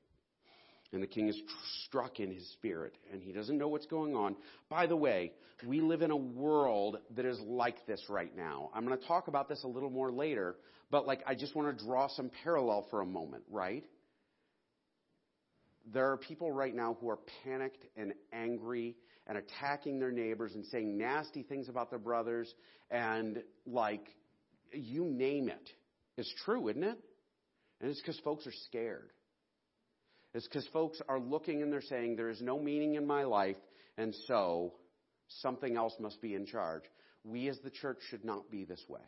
And 0.93 1.03
the 1.03 1.07
king 1.07 1.27
is 1.27 1.39
struck 1.83 2.19
in 2.19 2.31
his 2.31 2.49
spirit, 2.53 2.95
and 3.11 3.21
he 3.21 3.33
doesn't 3.33 3.57
know 3.57 3.67
what's 3.67 3.85
going 3.85 4.15
on. 4.15 4.37
By 4.69 4.87
the 4.87 4.95
way, 4.95 5.33
we 5.65 5.81
live 5.81 6.01
in 6.01 6.11
a 6.11 6.15
world 6.15 6.97
that 7.15 7.25
is 7.25 7.37
like 7.41 7.85
this 7.85 8.01
right 8.07 8.35
now. 8.37 8.69
I'm 8.73 8.85
going 8.85 8.97
to 8.97 9.05
talk 9.05 9.27
about 9.27 9.49
this 9.49 9.63
a 9.63 9.67
little 9.67 9.89
more 9.89 10.11
later, 10.11 10.55
but 10.89 11.05
like 11.05 11.23
I 11.27 11.35
just 11.35 11.55
want 11.55 11.77
to 11.77 11.85
draw 11.85 12.07
some 12.07 12.31
parallel 12.43 12.87
for 12.89 13.01
a 13.01 13.05
moment, 13.05 13.43
right? 13.51 13.83
There 15.93 16.09
are 16.11 16.17
people 16.17 16.53
right 16.53 16.73
now 16.73 16.97
who 17.01 17.09
are 17.09 17.19
panicked 17.43 17.85
and 17.97 18.13
angry 18.31 18.95
and 19.27 19.37
attacking 19.37 19.99
their 19.99 20.11
neighbors 20.11 20.53
and 20.55 20.65
saying 20.67 20.97
nasty 20.97 21.43
things 21.43 21.67
about 21.67 21.89
their 21.89 21.99
brothers 21.99 22.53
and 22.89 23.43
like 23.65 24.07
you 24.71 25.03
name 25.03 25.49
it. 25.49 25.69
It's 26.17 26.33
true, 26.45 26.69
isn't 26.69 26.83
it? 26.83 26.97
And 27.81 27.89
it's 27.89 28.01
because 28.01 28.19
folks 28.19 28.47
are 28.47 28.53
scared. 28.67 29.11
It's 30.33 30.47
because 30.47 30.67
folks 30.73 31.01
are 31.07 31.19
looking 31.19 31.61
and 31.61 31.71
they're 31.71 31.81
saying, 31.81 32.15
there 32.15 32.29
is 32.29 32.41
no 32.41 32.59
meaning 32.59 32.95
in 32.95 33.07
my 33.07 33.23
life, 33.23 33.55
and 33.97 34.13
so 34.27 34.73
something 35.41 35.75
else 35.75 35.93
must 35.99 36.21
be 36.21 36.35
in 36.35 36.45
charge. 36.45 36.83
We 37.23 37.49
as 37.49 37.57
the 37.63 37.69
church 37.69 37.97
should 38.09 38.23
not 38.23 38.49
be 38.51 38.63
this 38.65 38.83
way. 38.87 39.01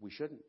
We 0.00 0.10
shouldn't. 0.10 0.40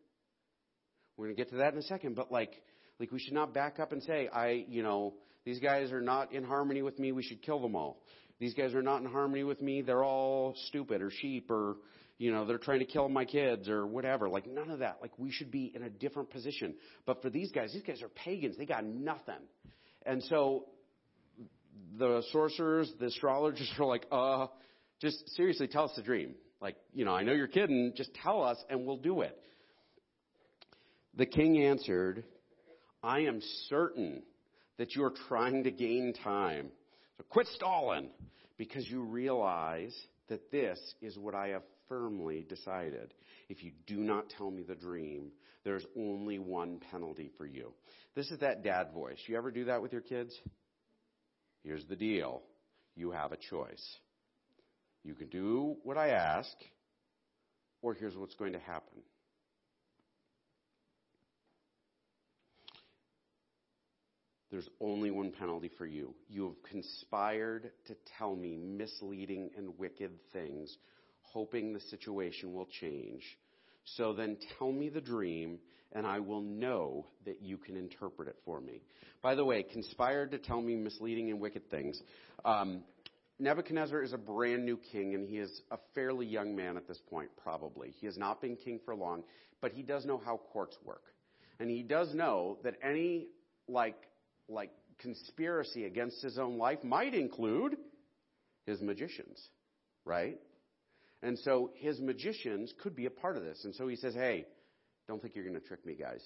We're 1.18 1.26
going 1.26 1.36
to 1.36 1.44
get 1.44 1.50
to 1.52 1.58
that 1.58 1.74
in 1.74 1.80
a 1.80 1.84
second, 1.84 2.16
but 2.16 2.32
like, 2.32 2.54
like 3.00 3.12
we 3.12 3.20
should 3.20 3.34
not 3.34 3.54
back 3.54 3.80
up 3.80 3.92
and 3.92 4.02
say, 4.04 4.28
I, 4.28 4.66
you 4.68 4.84
know, 4.84 5.14
these 5.46 5.60
guys 5.60 5.92
are 5.92 6.02
not 6.02 6.34
in 6.34 6.44
harmony 6.44 6.82
with 6.82 7.00
me, 7.00 7.12
we 7.12 7.24
should 7.24 7.42
kill 7.42 7.60
them 7.62 7.76
all. 7.76 8.02
These 8.40 8.54
guys 8.54 8.74
are 8.74 8.82
not 8.82 9.02
in 9.02 9.08
harmony 9.08 9.44
with 9.44 9.62
me, 9.62 9.82
they're 9.82 10.04
all 10.04 10.56
stupid 10.68 11.02
or 11.02 11.12
sheep 11.12 11.50
or 11.52 11.78
you 12.22 12.32
know, 12.32 12.46
they're 12.46 12.60
trying 12.60 12.78
to 12.78 12.86
kill 12.86 13.10
my 13.10 13.26
kids 13.26 13.68
or 13.68 13.88
whatever. 13.88 14.30
Like 14.30 14.46
none 14.46 14.70
of 14.70 14.78
that. 14.80 15.00
Like 15.02 15.18
we 15.18 15.32
should 15.32 15.50
be 15.50 15.72
in 15.74 15.82
a 15.82 15.90
different 15.90 16.30
position. 16.30 16.76
But 17.08 17.20
for 17.24 17.32
these 17.32 17.52
guys, 17.52 17.74
these 17.74 17.82
guys 17.82 18.04
are 18.04 18.10
pagans. 18.10 18.60
They 18.60 18.68
got 18.68 18.86
nothing. 18.86 19.42
And 20.06 20.22
so 20.26 20.66
the 21.98 22.22
sorcerers, 22.32 22.94
the 23.00 23.08
astrologers 23.08 23.74
are 23.80 23.88
like, 23.88 24.06
uh, 24.12 24.46
just 25.02 25.30
seriously 25.36 25.68
tell 25.68 25.86
us 25.86 25.94
the 25.96 26.04
dream. 26.04 26.36
Like, 26.62 26.76
you 26.94 27.06
know, 27.06 27.12
I 27.12 27.24
know 27.24 27.32
you're 27.32 27.48
kidding. 27.48 27.94
Just 27.96 28.14
tell 28.22 28.44
us 28.44 28.64
and 28.70 28.86
we'll 28.86 28.98
do 28.98 29.22
it. 29.22 29.36
The 31.18 31.26
king 31.26 31.60
answered, 31.64 32.24
I 33.02 33.22
am 33.22 33.42
certain 33.68 34.22
that 34.78 34.96
you're 34.96 35.14
trying 35.28 35.64
to 35.64 35.72
gain 35.72 36.14
time. 36.24 36.68
So 37.18 37.24
quit 37.28 37.48
stalling 37.56 38.10
because 38.60 38.88
you 38.88 39.02
realize 39.02 40.00
that 40.30 40.52
this 40.52 40.80
is 41.02 41.18
what 41.18 41.34
I 41.34 41.48
have 41.48 41.64
firmly 41.92 42.46
decided. 42.48 43.14
If 43.50 43.64
you 43.64 43.72
do 43.86 43.98
not 43.98 44.30
tell 44.30 44.50
me 44.50 44.64
the 44.64 44.76
dream, 44.76 45.32
there's 45.66 45.86
only 45.98 46.40
one 46.40 46.80
penalty 46.90 47.30
for 47.38 47.46
you. 47.46 47.74
This 48.16 48.32
is 48.32 48.40
that 48.40 48.64
dad 48.64 48.94
voice. 48.94 49.18
You 49.28 49.36
ever 49.36 49.52
do 49.52 49.66
that 49.66 49.82
with 49.82 49.92
your 49.92 50.02
kids? 50.02 50.34
Here's 51.66 51.84
the 51.86 51.98
deal. 51.98 52.44
You 52.96 53.12
have 53.12 53.34
a 53.34 53.38
choice. 53.38 53.86
You 55.04 55.16
can 55.16 55.28
do 55.28 55.76
what 55.84 55.98
I 55.98 56.10
ask, 56.10 56.56
or 57.82 57.94
here's 57.94 58.16
what's 58.16 58.36
going 58.36 58.54
to 58.54 58.60
happen. 58.60 59.02
There's 64.50 64.70
only 64.80 65.12
one 65.12 65.32
penalty 65.32 65.72
for 65.78 65.86
you. 65.86 66.14
You 66.30 66.44
have 66.46 66.72
conspired 66.72 67.72
to 67.88 67.96
tell 68.18 68.36
me 68.36 68.56
misleading 68.58 69.50
and 69.58 69.78
wicked 69.78 70.12
things 70.32 70.78
hoping 71.34 71.74
the 71.74 71.80
situation 71.80 72.54
will 72.54 72.68
change. 72.80 73.24
So 73.84 74.14
then 74.14 74.38
tell 74.58 74.72
me 74.72 74.90
the 74.90 75.02
dream, 75.02 75.60
and 75.92 76.06
I 76.06 76.20
will 76.20 76.42
know 76.42 77.08
that 77.26 77.42
you 77.42 77.58
can 77.58 77.76
interpret 77.76 78.28
it 78.28 78.38
for 78.46 78.62
me. 78.62 78.82
By 79.22 79.36
the 79.36 79.46
way, 79.46 79.64
conspired 79.64 80.32
to 80.32 80.38
tell 80.38 80.62
me 80.62 80.76
misleading 80.76 81.30
and 81.30 81.40
wicked 81.40 81.70
things. 81.70 82.02
Um, 82.46 82.84
Nebuchadnezzar 83.40 84.04
is 84.04 84.14
a 84.14 84.18
brand 84.18 84.66
new 84.66 84.78
king, 84.92 85.16
and 85.16 85.28
he 85.28 85.38
is 85.38 85.62
a 85.72 85.78
fairly 85.96 86.28
young 86.28 86.56
man 86.56 86.78
at 86.78 86.88
this 86.88 87.00
point, 87.10 87.30
probably. 87.42 87.92
He 88.00 88.06
has 88.06 88.18
not 88.18 88.40
been 88.40 88.56
king 88.56 88.80
for 88.86 88.96
long, 88.96 89.24
but 89.62 89.72
he 89.72 89.82
does 89.82 90.06
know 90.06 90.22
how 90.24 90.40
courts 90.54 90.78
work. 90.86 91.04
And 91.60 91.70
he 91.70 91.82
does 91.82 92.14
know 92.14 92.58
that 92.64 92.76
any, 92.84 93.28
like, 93.68 93.98
like, 94.48 94.72
conspiracy 95.00 95.86
against 95.86 96.22
his 96.22 96.38
own 96.38 96.58
life 96.58 96.84
might 96.84 97.16
include 97.16 97.78
his 98.66 98.80
magicians, 98.82 99.40
right? 100.06 100.40
And 101.24 101.38
so 101.40 101.72
his 101.76 102.00
magicians 102.00 102.74
could 102.82 102.96
be 102.96 103.06
a 103.06 103.12
part 103.12 103.38
of 103.38 103.44
this. 103.44 103.64
And 103.64 103.76
so 103.76 103.88
he 103.88 103.96
says, 103.96 104.14
hey, 104.14 104.46
don't 105.08 105.22
think 105.22 105.36
you're 105.36 105.48
going 105.48 105.60
to 105.60 105.68
trick 105.68 105.86
me, 105.86 105.94
guys. 105.94 106.22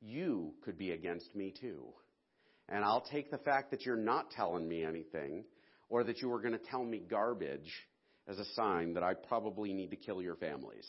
You 0.00 0.52
could 0.64 0.78
be 0.78 0.92
against 0.92 1.34
me 1.34 1.52
too. 1.58 1.84
And 2.68 2.84
I'll 2.84 3.04
take 3.12 3.30
the 3.30 3.38
fact 3.38 3.70
that 3.70 3.84
you're 3.84 3.96
not 3.96 4.30
telling 4.30 4.68
me 4.68 4.84
anything 4.84 5.44
or 5.88 6.04
that 6.04 6.20
you 6.20 6.28
were 6.28 6.40
going 6.40 6.52
to 6.52 6.64
tell 6.70 6.84
me 6.84 6.98
garbage 6.98 7.72
as 8.28 8.38
a 8.38 8.44
sign 8.54 8.94
that 8.94 9.02
I 9.02 9.14
probably 9.14 9.72
need 9.72 9.90
to 9.90 9.96
kill 9.96 10.20
your 10.20 10.36
families. 10.36 10.86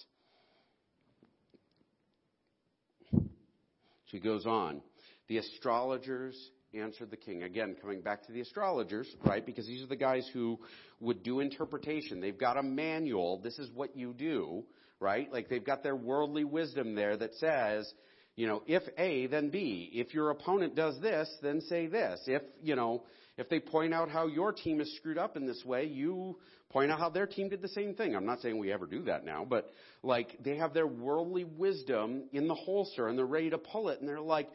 She 4.05 4.19
goes 4.19 4.45
on. 4.45 4.81
The 5.27 5.37
astrologers 5.37 6.35
answered 6.79 7.11
the 7.11 7.17
king. 7.17 7.43
Again, 7.43 7.75
coming 7.81 8.01
back 8.01 8.25
to 8.27 8.31
the 8.31 8.41
astrologers, 8.41 9.07
right? 9.23 9.45
Because 9.45 9.67
these 9.67 9.83
are 9.83 9.87
the 9.87 9.95
guys 9.95 10.29
who 10.33 10.59
would 10.99 11.23
do 11.23 11.39
interpretation. 11.39 12.21
They've 12.21 12.37
got 12.37 12.57
a 12.57 12.63
manual. 12.63 13.39
This 13.41 13.59
is 13.59 13.69
what 13.71 13.95
you 13.95 14.13
do, 14.13 14.63
right? 14.99 15.31
Like 15.31 15.49
they've 15.49 15.63
got 15.63 15.83
their 15.83 15.95
worldly 15.95 16.43
wisdom 16.43 16.95
there 16.95 17.17
that 17.17 17.33
says, 17.35 17.91
you 18.35 18.47
know, 18.47 18.61
if 18.67 18.83
A, 18.97 19.27
then 19.27 19.49
B. 19.49 19.89
If 19.93 20.13
your 20.13 20.29
opponent 20.29 20.75
does 20.75 20.99
this, 21.01 21.29
then 21.41 21.61
say 21.61 21.87
this. 21.87 22.21
If, 22.27 22.43
you 22.61 22.75
know, 22.75 23.03
if 23.37 23.49
they 23.49 23.59
point 23.59 23.93
out 23.93 24.09
how 24.09 24.27
your 24.27 24.51
team 24.51 24.79
is 24.79 24.95
screwed 24.97 25.17
up 25.17 25.37
in 25.37 25.45
this 25.45 25.63
way, 25.65 25.85
you 25.85 26.37
point 26.69 26.91
out 26.91 26.99
how 26.99 27.09
their 27.09 27.27
team 27.27 27.49
did 27.49 27.61
the 27.61 27.67
same 27.69 27.93
thing. 27.93 28.15
I'm 28.15 28.25
not 28.25 28.41
saying 28.41 28.57
we 28.57 28.71
ever 28.71 28.85
do 28.85 29.03
that 29.03 29.25
now, 29.25 29.45
but 29.47 29.71
like 30.03 30.37
they 30.43 30.57
have 30.57 30.73
their 30.73 30.87
worldly 30.87 31.45
wisdom 31.45 32.23
in 32.31 32.47
the 32.47 32.55
holster 32.55 33.07
and 33.07 33.17
they're 33.17 33.25
ready 33.25 33.49
to 33.49 33.57
pull 33.57 33.89
it 33.89 33.99
and 33.99 34.07
they're 34.07 34.19
like, 34.19 34.49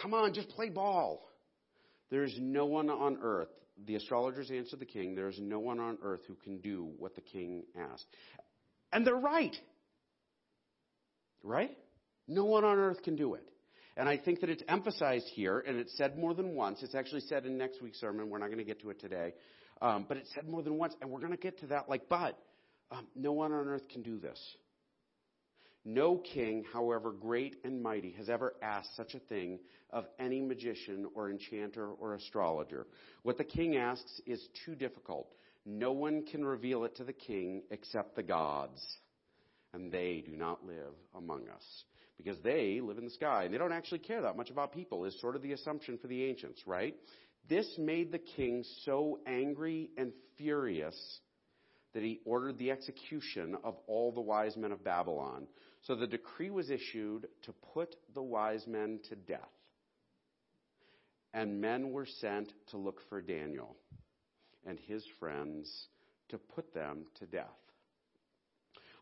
come 0.00 0.14
on, 0.14 0.34
just 0.34 0.48
play 0.50 0.68
ball. 0.68 1.22
There's 2.10 2.36
no 2.40 2.66
one 2.66 2.90
on 2.90 3.18
earth. 3.22 3.48
The 3.86 3.96
astrologers 3.96 4.50
answered 4.50 4.80
the 4.80 4.86
king, 4.86 5.14
there's 5.14 5.38
no 5.40 5.58
one 5.58 5.80
on 5.80 5.98
earth 6.02 6.20
who 6.26 6.34
can 6.34 6.58
do 6.58 6.90
what 6.98 7.14
the 7.14 7.20
king 7.20 7.64
asked. 7.78 8.06
And 8.92 9.06
they're 9.06 9.14
right. 9.14 9.54
Right? 11.42 11.76
No 12.26 12.44
one 12.44 12.64
on 12.64 12.78
earth 12.78 13.02
can 13.02 13.16
do 13.16 13.34
it. 13.34 13.48
And 13.96 14.08
I 14.08 14.18
think 14.18 14.40
that 14.40 14.50
it's 14.50 14.62
emphasized 14.68 15.26
here, 15.34 15.62
and 15.66 15.78
it's 15.78 15.96
said 15.96 16.18
more 16.18 16.34
than 16.34 16.54
once. 16.54 16.82
It's 16.82 16.94
actually 16.94 17.22
said 17.22 17.46
in 17.46 17.56
next 17.56 17.82
week's 17.82 17.98
sermon. 17.98 18.28
We're 18.28 18.38
not 18.38 18.46
going 18.46 18.58
to 18.58 18.64
get 18.64 18.80
to 18.82 18.90
it 18.90 19.00
today. 19.00 19.32
Um, 19.80 20.04
but 20.08 20.16
it's 20.18 20.32
said 20.34 20.48
more 20.48 20.62
than 20.62 20.76
once, 20.76 20.94
and 21.00 21.10
we're 21.10 21.20
going 21.20 21.32
to 21.32 21.38
get 21.38 21.60
to 21.60 21.66
that. 21.68 21.88
Like, 21.88 22.08
but 22.08 22.38
um, 22.90 23.06
no 23.14 23.32
one 23.32 23.52
on 23.52 23.66
earth 23.68 23.88
can 23.88 24.02
do 24.02 24.18
this. 24.18 24.38
No 25.88 26.16
king, 26.16 26.64
however 26.72 27.12
great 27.12 27.58
and 27.62 27.80
mighty, 27.80 28.10
has 28.18 28.28
ever 28.28 28.54
asked 28.60 28.96
such 28.96 29.14
a 29.14 29.20
thing 29.20 29.60
of 29.90 30.04
any 30.18 30.42
magician 30.42 31.06
or 31.14 31.30
enchanter 31.30 31.92
or 31.92 32.14
astrologer. 32.14 32.88
What 33.22 33.38
the 33.38 33.44
king 33.44 33.76
asks 33.76 34.20
is 34.26 34.44
too 34.64 34.74
difficult. 34.74 35.32
No 35.64 35.92
one 35.92 36.24
can 36.26 36.44
reveal 36.44 36.82
it 36.84 36.96
to 36.96 37.04
the 37.04 37.12
king 37.12 37.62
except 37.70 38.16
the 38.16 38.24
gods, 38.24 38.84
and 39.72 39.92
they 39.92 40.24
do 40.26 40.36
not 40.36 40.66
live 40.66 40.92
among 41.14 41.48
us. 41.48 41.84
Because 42.16 42.38
they 42.42 42.80
live 42.80 42.98
in 42.98 43.04
the 43.04 43.10
sky, 43.10 43.44
and 43.44 43.54
they 43.54 43.58
don't 43.58 43.70
actually 43.70 44.00
care 44.00 44.22
that 44.22 44.36
much 44.36 44.50
about 44.50 44.74
people, 44.74 45.04
is 45.04 45.20
sort 45.20 45.36
of 45.36 45.42
the 45.42 45.52
assumption 45.52 45.98
for 45.98 46.08
the 46.08 46.24
ancients, 46.24 46.62
right? 46.66 46.96
This 47.48 47.72
made 47.78 48.10
the 48.10 48.18
king 48.18 48.64
so 48.84 49.20
angry 49.24 49.90
and 49.96 50.12
furious 50.36 51.20
that 51.96 52.04
he 52.04 52.20
ordered 52.26 52.58
the 52.58 52.70
execution 52.70 53.56
of 53.64 53.74
all 53.86 54.12
the 54.12 54.20
wise 54.20 54.54
men 54.54 54.70
of 54.70 54.84
Babylon. 54.84 55.46
So 55.84 55.94
the 55.94 56.06
decree 56.06 56.50
was 56.50 56.68
issued 56.68 57.26
to 57.44 57.54
put 57.72 57.96
the 58.14 58.20
wise 58.20 58.66
men 58.66 59.00
to 59.08 59.16
death. 59.16 59.40
And 61.32 61.62
men 61.62 61.92
were 61.92 62.04
sent 62.20 62.52
to 62.72 62.76
look 62.76 63.00
for 63.08 63.22
Daniel 63.22 63.76
and 64.66 64.78
his 64.78 65.02
friends 65.18 65.86
to 66.28 66.36
put 66.36 66.74
them 66.74 67.06
to 67.18 67.24
death. 67.24 67.46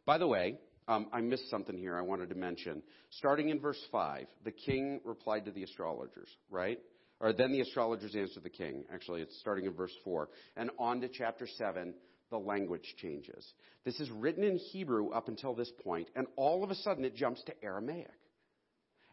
By 0.06 0.18
the 0.18 0.28
way, 0.28 0.60
um, 0.86 1.08
I 1.12 1.20
missed 1.20 1.50
something 1.50 1.76
here 1.76 1.96
I 1.96 2.02
wanted 2.02 2.28
to 2.28 2.36
mention. 2.36 2.80
Starting 3.10 3.48
in 3.48 3.58
verse 3.58 3.82
5, 3.90 4.26
the 4.44 4.52
king 4.52 5.00
replied 5.04 5.46
to 5.46 5.50
the 5.50 5.64
astrologers, 5.64 6.28
right? 6.48 6.78
Or 7.18 7.32
then 7.32 7.50
the 7.50 7.60
astrologers 7.60 8.14
answered 8.14 8.44
the 8.44 8.50
king. 8.50 8.84
Actually, 8.92 9.22
it's 9.22 9.36
starting 9.40 9.64
in 9.64 9.72
verse 9.72 9.94
4. 10.04 10.28
And 10.56 10.70
on 10.78 11.00
to 11.00 11.08
chapter 11.08 11.48
7, 11.58 11.94
the 12.30 12.38
language 12.38 12.94
changes. 13.00 13.46
This 13.84 14.00
is 14.00 14.10
written 14.10 14.44
in 14.44 14.56
Hebrew 14.56 15.10
up 15.10 15.28
until 15.28 15.54
this 15.54 15.70
point, 15.82 16.08
and 16.16 16.26
all 16.36 16.64
of 16.64 16.70
a 16.70 16.74
sudden 16.74 17.04
it 17.04 17.14
jumps 17.14 17.42
to 17.44 17.64
Aramaic. 17.64 18.10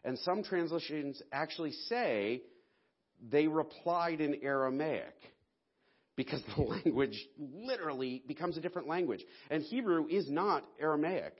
And 0.04 0.18
some 0.20 0.42
translations 0.42 1.22
actually 1.32 1.72
say 1.88 2.42
they 3.30 3.46
replied 3.46 4.20
in 4.20 4.40
Aramaic 4.42 5.14
because 6.16 6.42
the 6.56 6.62
language 6.62 7.18
literally 7.38 8.22
becomes 8.26 8.56
a 8.56 8.60
different 8.60 8.88
language. 8.88 9.24
And 9.50 9.62
Hebrew 9.62 10.06
is 10.08 10.30
not 10.30 10.64
Aramaic, 10.80 11.34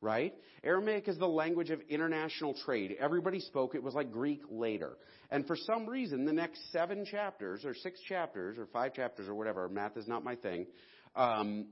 right? 0.00 0.34
Aramaic 0.62 1.08
is 1.08 1.18
the 1.18 1.26
language 1.26 1.70
of 1.70 1.80
international 1.88 2.54
trade. 2.64 2.96
Everybody 3.00 3.40
spoke. 3.40 3.74
It 3.74 3.82
was 3.82 3.94
like 3.94 4.12
Greek 4.12 4.42
later. 4.50 4.92
And 5.30 5.46
for 5.46 5.56
some 5.56 5.86
reason, 5.86 6.24
the 6.24 6.32
next 6.32 6.60
seven 6.72 7.04
chapters, 7.04 7.64
or 7.64 7.74
six 7.74 8.00
chapters, 8.08 8.58
or 8.58 8.66
five 8.66 8.94
chapters, 8.94 9.28
or 9.28 9.34
whatever, 9.34 9.68
math 9.68 9.96
is 9.96 10.06
not 10.06 10.22
my 10.22 10.36
thing, 10.36 10.66
um, 11.16 11.66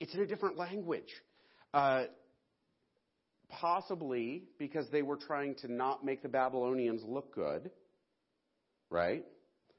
it's 0.00 0.14
in 0.14 0.20
a 0.20 0.26
different 0.26 0.58
language. 0.58 1.12
Uh, 1.72 2.04
possibly 3.48 4.44
because 4.58 4.86
they 4.90 5.02
were 5.02 5.16
trying 5.16 5.54
to 5.56 5.72
not 5.72 6.04
make 6.04 6.22
the 6.22 6.28
Babylonians 6.28 7.02
look 7.06 7.34
good, 7.34 7.70
right? 8.90 9.24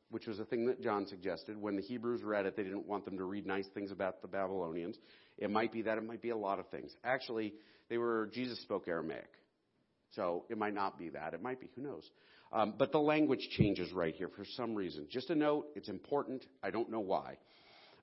Which 0.10 0.28
was 0.28 0.40
a 0.40 0.46
thing 0.46 0.66
that 0.68 0.82
John 0.82 1.08
suggested. 1.08 1.60
When 1.60 1.76
the 1.76 1.82
Hebrews 1.82 2.24
read 2.24 2.46
it, 2.46 2.56
they 2.56 2.64
didn't 2.64 2.88
want 2.88 3.06
them 3.06 3.18
to 3.18 3.24
read 3.24 3.46
nice 3.46 3.68
things 3.74 3.92
about 3.92 4.22
the 4.22 4.28
Babylonians. 4.28 4.98
It 5.38 5.50
might 5.50 5.72
be 5.72 5.82
that, 5.84 5.98
it 5.98 6.06
might 6.06 6.22
be 6.22 6.30
a 6.30 6.38
lot 6.38 6.60
of 6.60 6.68
things. 6.70 6.96
Actually, 7.04 7.54
they 7.90 7.98
were, 7.98 8.30
Jesus 8.34 8.62
spoke 8.62 8.88
Aramaic. 8.88 9.30
So 10.12 10.46
it 10.50 10.58
might 10.58 10.74
not 10.74 10.98
be 10.98 11.10
that. 11.10 11.34
It 11.34 11.42
might 11.42 11.60
be. 11.60 11.70
Who 11.76 11.82
knows? 11.82 12.10
Um, 12.54 12.76
but 12.78 12.92
the 12.92 13.00
language 13.00 13.50
changes 13.58 13.92
right 13.92 14.16
here 14.16 14.30
for 14.30 14.46
some 14.56 14.76
reason. 14.76 15.08
Just 15.10 15.30
a 15.30 15.36
note, 15.36 15.68
it's 15.76 15.90
important. 15.90 16.46
I 16.64 16.72
don't 16.72 16.90
know 16.90 17.02
why. 17.02 17.38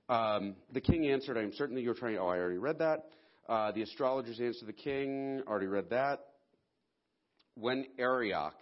Um, 0.09 0.55
the 0.71 0.81
king 0.81 1.07
answered, 1.07 1.37
I 1.37 1.41
am 1.41 1.53
certain 1.53 1.75
that 1.75 1.81
you're 1.81 1.93
trying. 1.93 2.17
Oh, 2.17 2.27
I 2.27 2.37
already 2.37 2.57
read 2.57 2.79
that. 2.79 3.05
Uh, 3.47 3.71
the 3.71 3.81
astrologers 3.81 4.39
answered 4.39 4.67
the 4.67 4.73
king. 4.73 5.41
Already 5.47 5.67
read 5.67 5.89
that. 5.91 6.19
When 7.55 7.85
Arioch, 7.97 8.55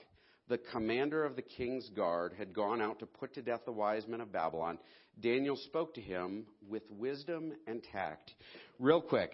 the 0.48 0.58
commander 0.58 1.24
of 1.24 1.36
the 1.36 1.42
king's 1.42 1.90
guard, 1.90 2.34
had 2.38 2.54
gone 2.54 2.82
out 2.82 3.00
to 3.00 3.06
put 3.06 3.34
to 3.36 3.42
death 3.42 3.62
the 3.66 3.72
wise 3.72 4.08
men 4.08 4.22
of 4.22 4.32
Babylon, 4.32 4.78
Daniel 5.20 5.56
spoke 5.56 5.94
to 5.96 6.02
him 6.02 6.46
with 6.68 6.84
wisdom 6.90 7.54
and 7.68 7.82
tact. 7.92 8.32
Real 8.80 9.02
quick, 9.02 9.32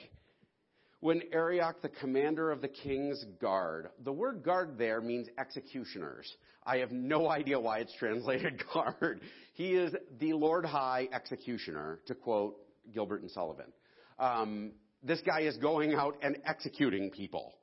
when 0.99 1.21
Arioch, 1.31 1.81
the 1.81 1.89
commander 1.89 2.51
of 2.51 2.61
the 2.61 2.67
king's 2.67 3.23
guard, 3.39 3.89
the 4.03 4.11
word 4.11 4.43
guard 4.43 4.77
there 4.77 5.01
means 5.01 5.27
executioners. 5.37 6.31
I 6.65 6.77
have 6.77 6.91
no 6.91 7.29
idea 7.29 7.59
why 7.59 7.79
it's 7.79 7.93
translated 7.95 8.63
guard. 8.73 9.21
He 9.57 9.69
is 9.69 9.91
the 10.19 10.33
Lord 10.33 10.65
High 10.65 11.09
executioner, 11.11 11.99
to 12.05 12.13
quote 12.13 12.57
Gilbert 12.93 13.23
and 13.23 13.31
Sullivan. 13.31 13.73
Um, 14.19 14.73
this 15.01 15.19
guy 15.25 15.41
is 15.41 15.57
going 15.57 15.95
out 15.95 16.15
and 16.21 16.37
executing 16.45 17.09
people. 17.09 17.55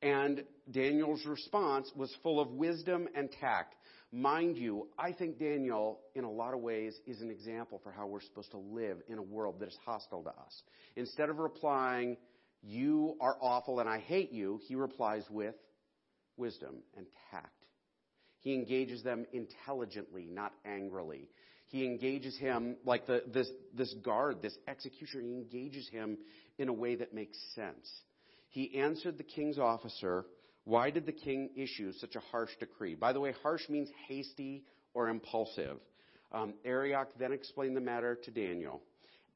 And 0.00 0.42
Daniel's 0.70 1.26
response 1.26 1.92
was 1.94 2.10
full 2.22 2.40
of 2.40 2.48
wisdom 2.52 3.08
and 3.14 3.30
tact. 3.30 3.74
Mind 4.10 4.56
you, 4.56 4.88
I 4.98 5.12
think 5.12 5.38
Daniel, 5.38 6.00
in 6.14 6.24
a 6.24 6.30
lot 6.30 6.54
of 6.54 6.60
ways, 6.60 6.98
is 7.06 7.20
an 7.20 7.30
example 7.30 7.78
for 7.84 7.92
how 7.92 8.06
we're 8.06 8.22
supposed 8.22 8.52
to 8.52 8.58
live 8.58 9.02
in 9.06 9.18
a 9.18 9.22
world 9.22 9.60
that 9.60 9.68
is 9.68 9.76
hostile 9.84 10.22
to 10.22 10.30
us. 10.30 10.62
Instead 10.96 11.28
of 11.28 11.36
replying, 11.36 12.16
you 12.62 13.18
are 13.20 13.36
awful 13.42 13.80
and 13.80 13.88
I 13.88 13.98
hate 13.98 14.32
you, 14.32 14.60
he 14.66 14.76
replies 14.76 15.24
with 15.28 15.56
wisdom 16.38 16.76
and 16.96 17.04
tact. 17.30 17.63
He 18.44 18.52
engages 18.52 19.02
them 19.02 19.24
intelligently, 19.32 20.28
not 20.30 20.52
angrily. 20.66 21.30
He 21.68 21.86
engages 21.86 22.36
him 22.36 22.76
like 22.84 23.06
the, 23.06 23.22
this, 23.32 23.48
this 23.74 23.92
guard, 24.04 24.42
this 24.42 24.54
executioner, 24.68 25.22
he 25.22 25.32
engages 25.32 25.88
him 25.88 26.18
in 26.58 26.68
a 26.68 26.72
way 26.72 26.94
that 26.96 27.14
makes 27.14 27.38
sense. 27.54 27.90
He 28.50 28.78
answered 28.78 29.16
the 29.16 29.24
king's 29.24 29.58
officer, 29.58 30.26
Why 30.64 30.90
did 30.90 31.06
the 31.06 31.12
king 31.12 31.50
issue 31.56 31.92
such 31.92 32.16
a 32.16 32.20
harsh 32.20 32.50
decree? 32.60 32.94
By 32.94 33.14
the 33.14 33.20
way, 33.20 33.32
harsh 33.42 33.66
means 33.70 33.88
hasty 34.08 34.64
or 34.92 35.08
impulsive. 35.08 35.78
Um, 36.30 36.52
Arioch 36.66 37.08
then 37.18 37.32
explained 37.32 37.78
the 37.78 37.80
matter 37.80 38.18
to 38.24 38.30
Daniel. 38.30 38.82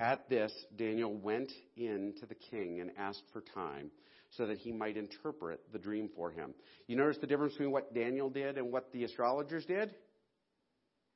At 0.00 0.28
this, 0.28 0.52
Daniel 0.76 1.12
went 1.12 1.50
in 1.76 2.14
to 2.20 2.26
the 2.26 2.34
king 2.34 2.80
and 2.80 2.90
asked 2.96 3.24
for 3.32 3.40
time 3.40 3.90
so 4.36 4.46
that 4.46 4.58
he 4.58 4.70
might 4.70 4.96
interpret 4.96 5.60
the 5.72 5.78
dream 5.78 6.08
for 6.14 6.30
him. 6.30 6.54
You 6.86 6.96
notice 6.96 7.18
the 7.20 7.26
difference 7.26 7.54
between 7.54 7.72
what 7.72 7.94
Daniel 7.94 8.30
did 8.30 8.58
and 8.58 8.70
what 8.70 8.92
the 8.92 9.04
astrologers 9.04 9.64
did? 9.64 9.90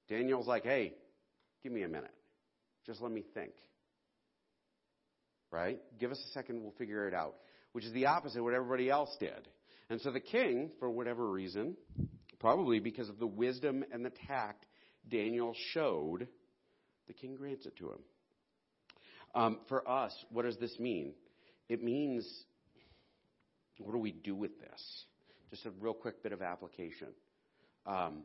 Daniel's 0.09 0.49
like, 0.49 0.65
hey, 0.65 0.95
give 1.63 1.73
me 1.73 1.83
a 1.83 1.89
minute. 1.89 2.15
Just 2.85 3.01
let 3.01 3.13
me 3.13 3.25
think. 3.35 3.53
Right? 5.53 5.79
Give 6.01 6.11
us 6.11 6.19
a 6.19 6.33
second, 6.33 6.63
we'll 6.63 6.73
figure 6.73 7.07
it 7.07 7.15
out. 7.15 7.35
Which 7.73 7.85
is 7.85 7.93
the 7.93 8.07
opposite 8.07 8.39
of 8.39 8.45
what 8.45 8.55
everybody 8.55 8.91
else 8.91 9.15
did. 9.21 9.49
And 9.91 10.01
so 10.01 10.11
the 10.11 10.21
king, 10.21 10.71
for 10.81 10.91
whatever 10.91 11.31
reason, 11.31 11.77
probably 12.41 12.81
because 12.81 13.09
of 13.09 13.19
the 13.19 13.27
wisdom 13.27 13.85
and 13.93 14.05
the 14.05 14.13
tact 14.27 14.65
Daniel 15.09 15.55
showed, 15.73 16.27
the 17.07 17.13
king 17.13 17.37
grants 17.37 17.67
it 17.67 17.77
to 17.77 17.91
him. 17.91 17.99
Um, 19.35 19.59
for 19.69 19.89
us, 19.89 20.13
what 20.31 20.45
does 20.45 20.59
this 20.59 20.79
mean? 20.79 21.15
It 21.69 21.83
means, 21.83 22.27
what 23.79 23.93
do 23.93 23.99
we 23.99 24.13
do 24.13 24.35
with 24.35 24.59
this? 24.61 25.05
Just 25.51 25.67
a 25.67 25.71
real 25.81 25.95
quick 25.95 26.23
bit 26.23 26.33
of 26.33 26.43
application. 26.43 27.09
Um, 27.87 28.23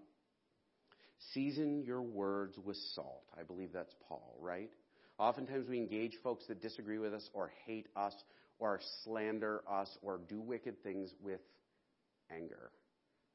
season 1.33 1.83
your 1.85 2.01
words 2.01 2.57
with 2.63 2.77
salt. 2.93 3.23
I 3.37 3.43
believe 3.43 3.71
that's 3.73 3.93
Paul, 4.07 4.35
right? 4.39 4.69
Oftentimes 5.17 5.67
we 5.67 5.77
engage 5.77 6.13
folks 6.23 6.45
that 6.47 6.61
disagree 6.61 6.99
with 6.99 7.13
us 7.13 7.27
or 7.33 7.51
hate 7.65 7.87
us 7.95 8.13
or 8.59 8.79
slander 9.03 9.61
us 9.69 9.89
or 10.01 10.19
do 10.27 10.39
wicked 10.39 10.83
things 10.83 11.13
with 11.21 11.39
anger 12.31 12.71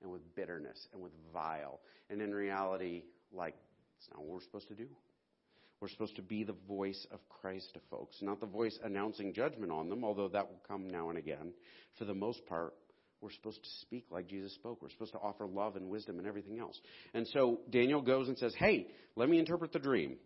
and 0.03 0.11
with 0.11 0.23
bitterness 0.35 0.89
and 0.93 1.03
with 1.03 1.13
vile. 1.33 1.81
And 2.11 2.21
in 2.21 2.35
reality, 2.35 3.03
like, 3.33 3.55
it's 3.99 4.09
not 4.11 4.21
what 4.21 4.35
we're 4.35 4.43
supposed 4.43 4.69
to 4.69 4.75
do. 4.75 4.89
We're 5.83 5.88
supposed 5.88 6.14
to 6.14 6.23
be 6.23 6.45
the 6.45 6.55
voice 6.68 7.09
of 7.11 7.18
Christ 7.29 7.75
to 7.75 7.81
folks, 7.90 8.14
not 8.23 8.38
the 8.38 8.47
voice 8.47 8.79
announcing 8.85 9.35
judgment 9.35 9.73
on 9.73 9.88
them, 9.88 10.05
although 10.05 10.29
that 10.29 10.49
will 10.49 10.62
come 10.68 10.87
now 10.88 11.09
and 11.09 11.18
again. 11.18 11.53
For 11.99 12.05
the 12.05 12.14
most 12.14 12.47
part, 12.47 12.75
we're 13.21 13.33
supposed 13.33 13.64
to 13.64 13.71
speak 13.81 14.07
like 14.09 14.29
Jesus 14.29 14.55
spoke. 14.55 14.81
We're 14.81 14.90
supposed 14.90 15.11
to 15.14 15.18
offer 15.18 15.45
love 15.45 15.75
and 15.75 15.90
wisdom 15.90 16.21
and 16.21 16.29
everything 16.29 16.61
else. 16.61 16.81
And 17.14 17.27
so 17.27 17.62
Daniel 17.68 18.01
goes 18.01 18.29
and 18.29 18.38
says, 18.38 18.55
Hey, 18.57 18.87
let 19.16 19.29
me 19.29 19.40
interpret 19.40 19.73
the 19.73 19.81
dream. 19.81 20.18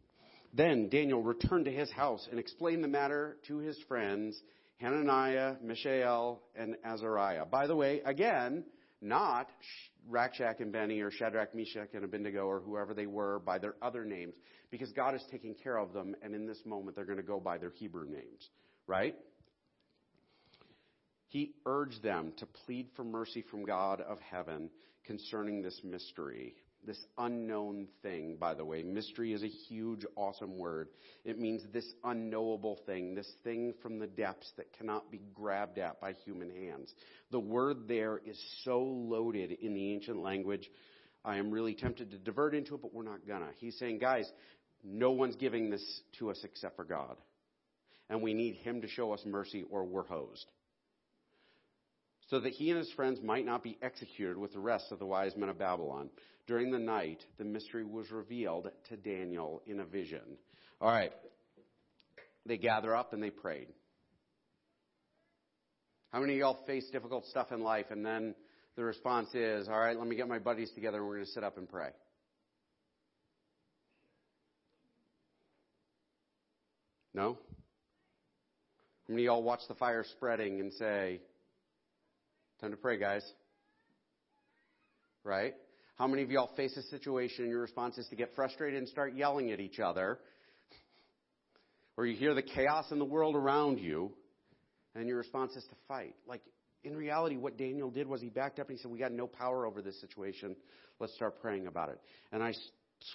Then 0.53 0.91
Daniel 0.91 1.23
returned 1.23 1.65
to 1.65 1.73
his 1.73 1.91
house 1.91 2.29
and 2.31 2.39
explained 2.39 2.85
the 2.85 2.89
matter 2.89 3.39
to 3.49 3.57
his 3.57 3.79
friends, 3.89 4.39
Hananiah, 4.77 5.55
Mishael, 5.63 6.43
and 6.55 6.77
Azariah. 6.85 7.47
By 7.47 7.67
the 7.67 7.75
way, 7.75 8.03
again, 8.05 8.63
not 9.09 9.49
Rakshak 10.11 10.61
and 10.61 10.73
Benny 10.73 11.01
or 11.01 11.11
Shadrach, 11.11 11.55
Meshach, 11.55 11.89
and 11.95 12.05
Abednego 12.05 12.47
or 12.47 12.61
whoever 12.61 12.95
they 12.95 13.07
were 13.07 13.39
by 13.39 13.59
their 13.59 13.75
other 13.83 14.05
names 14.05 14.35
because 14.71 14.93
God 14.93 15.15
is 15.15 15.23
taking 15.31 15.55
care 15.55 15.79
of 15.79 15.93
them, 15.93 16.15
and 16.23 16.35
in 16.35 16.47
this 16.47 16.61
moment 16.67 16.97
they're 16.97 17.05
going 17.05 17.17
to 17.19 17.23
go 17.23 17.41
by 17.41 17.59
their 17.59 17.71
Hebrew 17.71 18.07
names, 18.07 18.51
right? 18.87 19.15
He 21.29 21.55
urged 21.65 22.03
them 22.03 22.33
to 22.39 22.47
plead 22.47 22.89
for 22.97 23.05
mercy 23.05 23.43
from 23.51 23.65
God 23.65 24.01
of 24.01 24.19
heaven 24.21 24.71
concerning 25.05 25.63
this 25.63 25.81
mystery. 25.85 26.55
This 26.87 27.05
unknown 27.19 27.89
thing, 28.03 28.37
by 28.39 28.55
the 28.55 28.65
way. 28.65 28.83
Mystery 28.83 29.33
is 29.33 29.43
a 29.43 29.49
huge, 29.49 30.05
awesome 30.17 30.57
word. 30.57 30.89
It 31.25 31.39
means 31.39 31.63
this 31.73 31.87
unknowable 32.05 32.79
thing, 32.87 33.15
this 33.15 33.31
thing 33.45 33.75
from 33.83 33.99
the 33.99 34.07
depths 34.07 34.53
that 34.57 34.73
cannot 34.79 35.11
be 35.11 35.21
grabbed 35.35 35.79
at 35.79 36.01
by 36.01 36.13
human 36.25 36.51
hands. 36.51 36.95
The 37.31 37.41
word 37.41 37.89
there 37.89 38.21
is 38.25 38.41
so 38.65 38.81
loaded 38.81 39.53
in 39.53 39.75
the 39.75 39.93
ancient 39.93 40.19
language. 40.19 40.71
I 41.25 41.39
am 41.39 41.51
really 41.51 41.75
tempted 41.75 42.11
to 42.13 42.19
divert 42.19 42.55
into 42.55 42.75
it, 42.77 42.83
but 42.83 42.95
we're 42.95 43.03
not 43.03 43.27
gonna. 43.27 43.51
He's 43.59 43.79
saying, 43.79 43.99
guys, 43.99 44.31
no 44.85 45.11
one's 45.11 45.37
giving 45.37 45.71
this 45.71 46.01
to 46.19 46.31
us 46.31 46.41
except 46.45 46.77
for 46.77 46.85
God. 46.85 47.17
And 48.09 48.23
we 48.23 48.35
need 48.35 48.55
Him 48.57 48.83
to 48.83 48.89
show 48.89 49.13
us 49.13 49.21
mercy 49.27 49.65
or 49.69 49.85
we're 49.85 50.07
hosed 50.07 50.47
so 52.29 52.41
that 52.41 52.53
he 52.53 52.71
and 52.71 52.79
his 52.79 52.91
friends 52.93 53.21
might 53.23 53.47
not 53.47 53.63
be 53.63 53.79
executed 53.83 54.37
with 54.37 54.53
the 54.53 54.59
rest 54.59 54.91
of 54.91 54.99
the 54.99 55.07
wise 55.07 55.37
men 55.37 55.49
of 55.49 55.59
Babylon. 55.59 56.11
During 56.47 56.71
the 56.71 56.79
night, 56.79 57.25
the 57.39 57.45
mystery 57.45 57.85
was 57.85 58.11
revealed 58.11 58.71
to 58.89 58.97
Daniel 58.97 59.63
in 59.67 59.81
a 59.81 59.85
vision. 59.85 60.39
All 60.81 60.89
right. 60.89 61.13
They 62.45 62.57
gather 62.57 62.95
up 62.95 63.13
and 63.13 63.23
they 63.23 63.31
prayed. 63.31 63.69
How 66.13 66.21
many 66.21 66.35
of 66.35 66.39
y'all 66.39 66.59
face 66.67 66.89
difficult 66.91 67.27
stuff 67.27 67.51
in 67.51 67.61
life 67.61 67.87
and 67.91 68.07
then 68.07 68.35
the 68.77 68.85
response 68.85 69.35
is, 69.35 69.69
all 69.69 69.79
right, 69.79 69.99
let 69.99 70.07
me 70.07 70.15
get 70.15 70.29
my 70.29 70.39
buddies 70.39 70.71
together 70.71 70.99
and 70.99 71.07
we're 71.07 71.15
going 71.17 71.27
to 71.27 71.33
sit 71.33 71.43
up 71.43 71.59
and 71.59 71.69
pray? 71.69 71.91
No? 77.13 77.39
How 79.09 79.13
many 79.13 79.23
of 79.23 79.27
y'all 79.27 79.43
watch 79.43 79.61
the 79.69 79.75
fire 79.75 80.05
spreading 80.05 80.61
and 80.61 80.73
say, 80.75 81.21
Time 82.61 82.71
to 82.71 82.77
pray, 82.79 82.97
guys. 82.97 83.23
Right? 85.25 85.55
How 85.97 86.07
many 86.07 86.23
of 86.23 86.31
y'all 86.31 86.51
face 86.57 86.77
a 86.77 86.83
situation 86.83 87.45
and 87.45 87.51
your 87.51 87.63
response 87.63 87.99
is 87.99 88.07
to 88.09 88.17
get 88.17 88.35
frustrated 88.35 88.79
and 88.79 88.89
start 88.89 89.15
yelling 89.15 89.51
at 89.51 89.61
each 89.61 89.81
other? 89.81 90.19
Or 91.97 92.07
you 92.07 92.17
hear 92.17 92.35
the 92.35 92.43
chaos 92.43 92.91
in 92.91 92.99
the 92.99 93.05
world 93.05 93.35
around 93.35 93.79
you 93.79 94.13
and 94.95 95.09
your 95.09 95.19
response 95.19 95.53
is 95.57 95.65
to 95.65 95.77
fight. 95.89 96.15
Like, 96.27 96.43
in 96.85 96.97
reality, 96.97 97.37
what 97.37 97.57
Daniel 97.57 97.91
did 97.91 98.07
was 98.07 98.21
he 98.21 98.29
backed 98.29 98.59
up 98.59 98.69
and 98.69 98.79
he 98.79 98.83
said, 98.83 98.91
We 98.91 98.99
got 98.99 99.13
no 99.13 99.27
power 99.27 99.67
over 99.67 99.83
this 99.83 100.01
situation. 100.01 100.55
Let's 101.01 101.15
start 101.15 101.41
praying 101.41 101.67
about 101.67 101.89
it. 101.91 102.01
And 102.33 102.43
I 102.43 102.53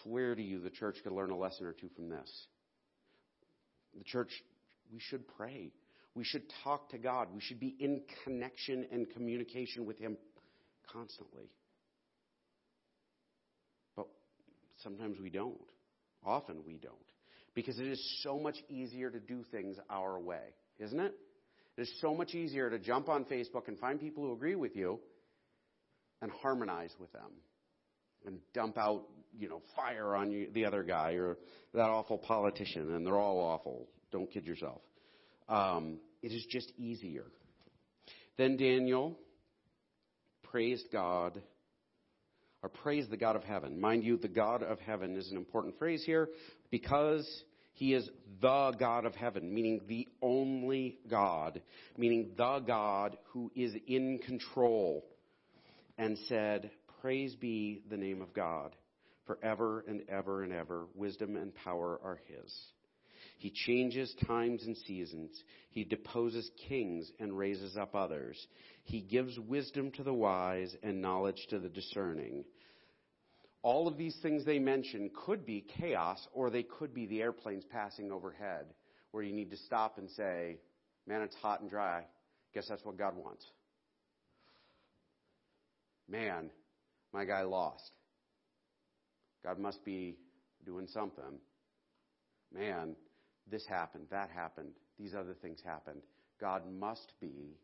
swear 0.03 0.35
to 0.35 0.41
you, 0.41 0.59
the 0.59 0.69
church 0.69 0.97
could 1.03 1.13
learn 1.13 1.31
a 1.31 1.37
lesson 1.37 1.65
or 1.65 1.73
two 1.73 1.89
from 1.95 2.09
this. 2.09 2.29
The 3.97 4.03
church, 4.03 4.29
we 4.91 4.99
should 4.99 5.27
pray. 5.37 5.71
We 6.15 6.23
should 6.23 6.43
talk 6.63 6.89
to 6.89 6.97
God. 6.97 7.29
We 7.33 7.41
should 7.41 7.59
be 7.59 7.75
in 7.79 8.01
connection 8.23 8.85
and 8.91 9.09
communication 9.09 9.85
with 9.85 9.97
Him 9.97 10.17
constantly. 10.91 11.49
But 13.95 14.07
sometimes 14.83 15.19
we 15.19 15.29
don't. 15.29 15.57
Often 16.23 16.63
we 16.65 16.77
don't. 16.77 16.95
Because 17.53 17.79
it 17.79 17.87
is 17.87 18.21
so 18.23 18.39
much 18.39 18.57
easier 18.69 19.09
to 19.09 19.19
do 19.19 19.43
things 19.51 19.77
our 19.89 20.19
way, 20.19 20.53
isn't 20.79 20.99
it? 20.99 21.13
It 21.77 21.81
is 21.81 21.91
so 22.01 22.13
much 22.13 22.33
easier 22.33 22.69
to 22.69 22.79
jump 22.79 23.09
on 23.09 23.25
Facebook 23.25 23.67
and 23.67 23.77
find 23.79 23.99
people 23.99 24.23
who 24.23 24.33
agree 24.33 24.55
with 24.55 24.75
you 24.75 24.99
and 26.21 26.31
harmonize 26.41 26.93
with 26.99 27.11
them 27.11 27.31
and 28.25 28.39
dump 28.53 28.77
out, 28.77 29.03
you 29.37 29.49
know, 29.49 29.61
fire 29.75 30.15
on 30.15 30.31
you, 30.31 30.47
the 30.53 30.65
other 30.65 30.83
guy 30.83 31.13
or 31.13 31.37
that 31.73 31.89
awful 31.89 32.17
politician, 32.17 32.93
and 32.93 33.05
they're 33.05 33.17
all 33.17 33.39
awful. 33.39 33.87
Don't 34.11 34.31
kid 34.31 34.45
yourself. 34.45 34.81
Um, 35.49 35.99
it 36.21 36.31
is 36.31 36.45
just 36.49 36.71
easier. 36.77 37.25
Then 38.37 38.57
Daniel 38.57 39.17
praised 40.43 40.87
God, 40.91 41.41
or 42.63 42.69
praised 42.69 43.09
the 43.09 43.17
God 43.17 43.35
of 43.35 43.43
heaven. 43.43 43.79
Mind 43.79 44.03
you, 44.03 44.17
the 44.17 44.27
God 44.27 44.63
of 44.63 44.79
heaven 44.79 45.15
is 45.15 45.31
an 45.31 45.37
important 45.37 45.77
phrase 45.77 46.03
here 46.05 46.29
because 46.69 47.43
he 47.73 47.93
is 47.93 48.09
the 48.41 48.73
God 48.77 49.05
of 49.05 49.15
heaven, 49.15 49.53
meaning 49.53 49.81
the 49.87 50.07
only 50.21 50.99
God, 51.09 51.61
meaning 51.97 52.31
the 52.37 52.59
God 52.59 53.17
who 53.29 53.51
is 53.55 53.73
in 53.87 54.19
control, 54.19 55.05
and 55.97 56.17
said, 56.27 56.71
Praise 57.01 57.35
be 57.35 57.81
the 57.89 57.97
name 57.97 58.21
of 58.21 58.33
God. 58.33 58.75
Forever 59.25 59.83
and 59.87 60.03
ever 60.09 60.43
and 60.43 60.53
ever, 60.53 60.85
wisdom 60.93 61.37
and 61.37 61.55
power 61.55 61.99
are 62.03 62.19
his. 62.27 62.53
He 63.41 63.49
changes 63.49 64.13
times 64.27 64.61
and 64.67 64.77
seasons. 64.77 65.31
He 65.71 65.83
deposes 65.83 66.51
kings 66.67 67.11
and 67.19 67.35
raises 67.35 67.75
up 67.75 67.95
others. 67.95 68.37
He 68.83 69.01
gives 69.01 69.39
wisdom 69.39 69.89
to 69.93 70.03
the 70.03 70.13
wise 70.13 70.75
and 70.83 71.01
knowledge 71.01 71.47
to 71.49 71.57
the 71.57 71.67
discerning. 71.67 72.45
All 73.63 73.87
of 73.87 73.97
these 73.97 74.15
things 74.21 74.45
they 74.45 74.59
mention 74.59 75.09
could 75.25 75.43
be 75.43 75.65
chaos 75.79 76.19
or 76.33 76.51
they 76.51 76.61
could 76.61 76.93
be 76.93 77.07
the 77.07 77.23
airplanes 77.23 77.63
passing 77.65 78.11
overhead 78.11 78.67
where 79.09 79.23
you 79.23 79.33
need 79.33 79.49
to 79.49 79.57
stop 79.57 79.97
and 79.97 80.07
say, 80.11 80.59
man, 81.07 81.23
it's 81.23 81.35
hot 81.37 81.61
and 81.61 81.69
dry. 81.69 82.05
Guess 82.53 82.67
that's 82.69 82.85
what 82.85 82.95
God 82.95 83.15
wants. 83.15 83.43
Man, 86.07 86.51
my 87.11 87.25
guy 87.25 87.41
lost. 87.41 87.89
God 89.43 89.57
must 89.57 89.83
be 89.83 90.17
doing 90.63 90.85
something. 90.85 91.39
Man, 92.53 92.95
this 93.51 93.65
happened, 93.67 94.05
that 94.09 94.29
happened, 94.29 94.71
these 94.97 95.13
other 95.13 95.35
things 95.41 95.59
happened. 95.63 96.01
God 96.39 96.63
must 96.79 97.11
be 97.19 97.57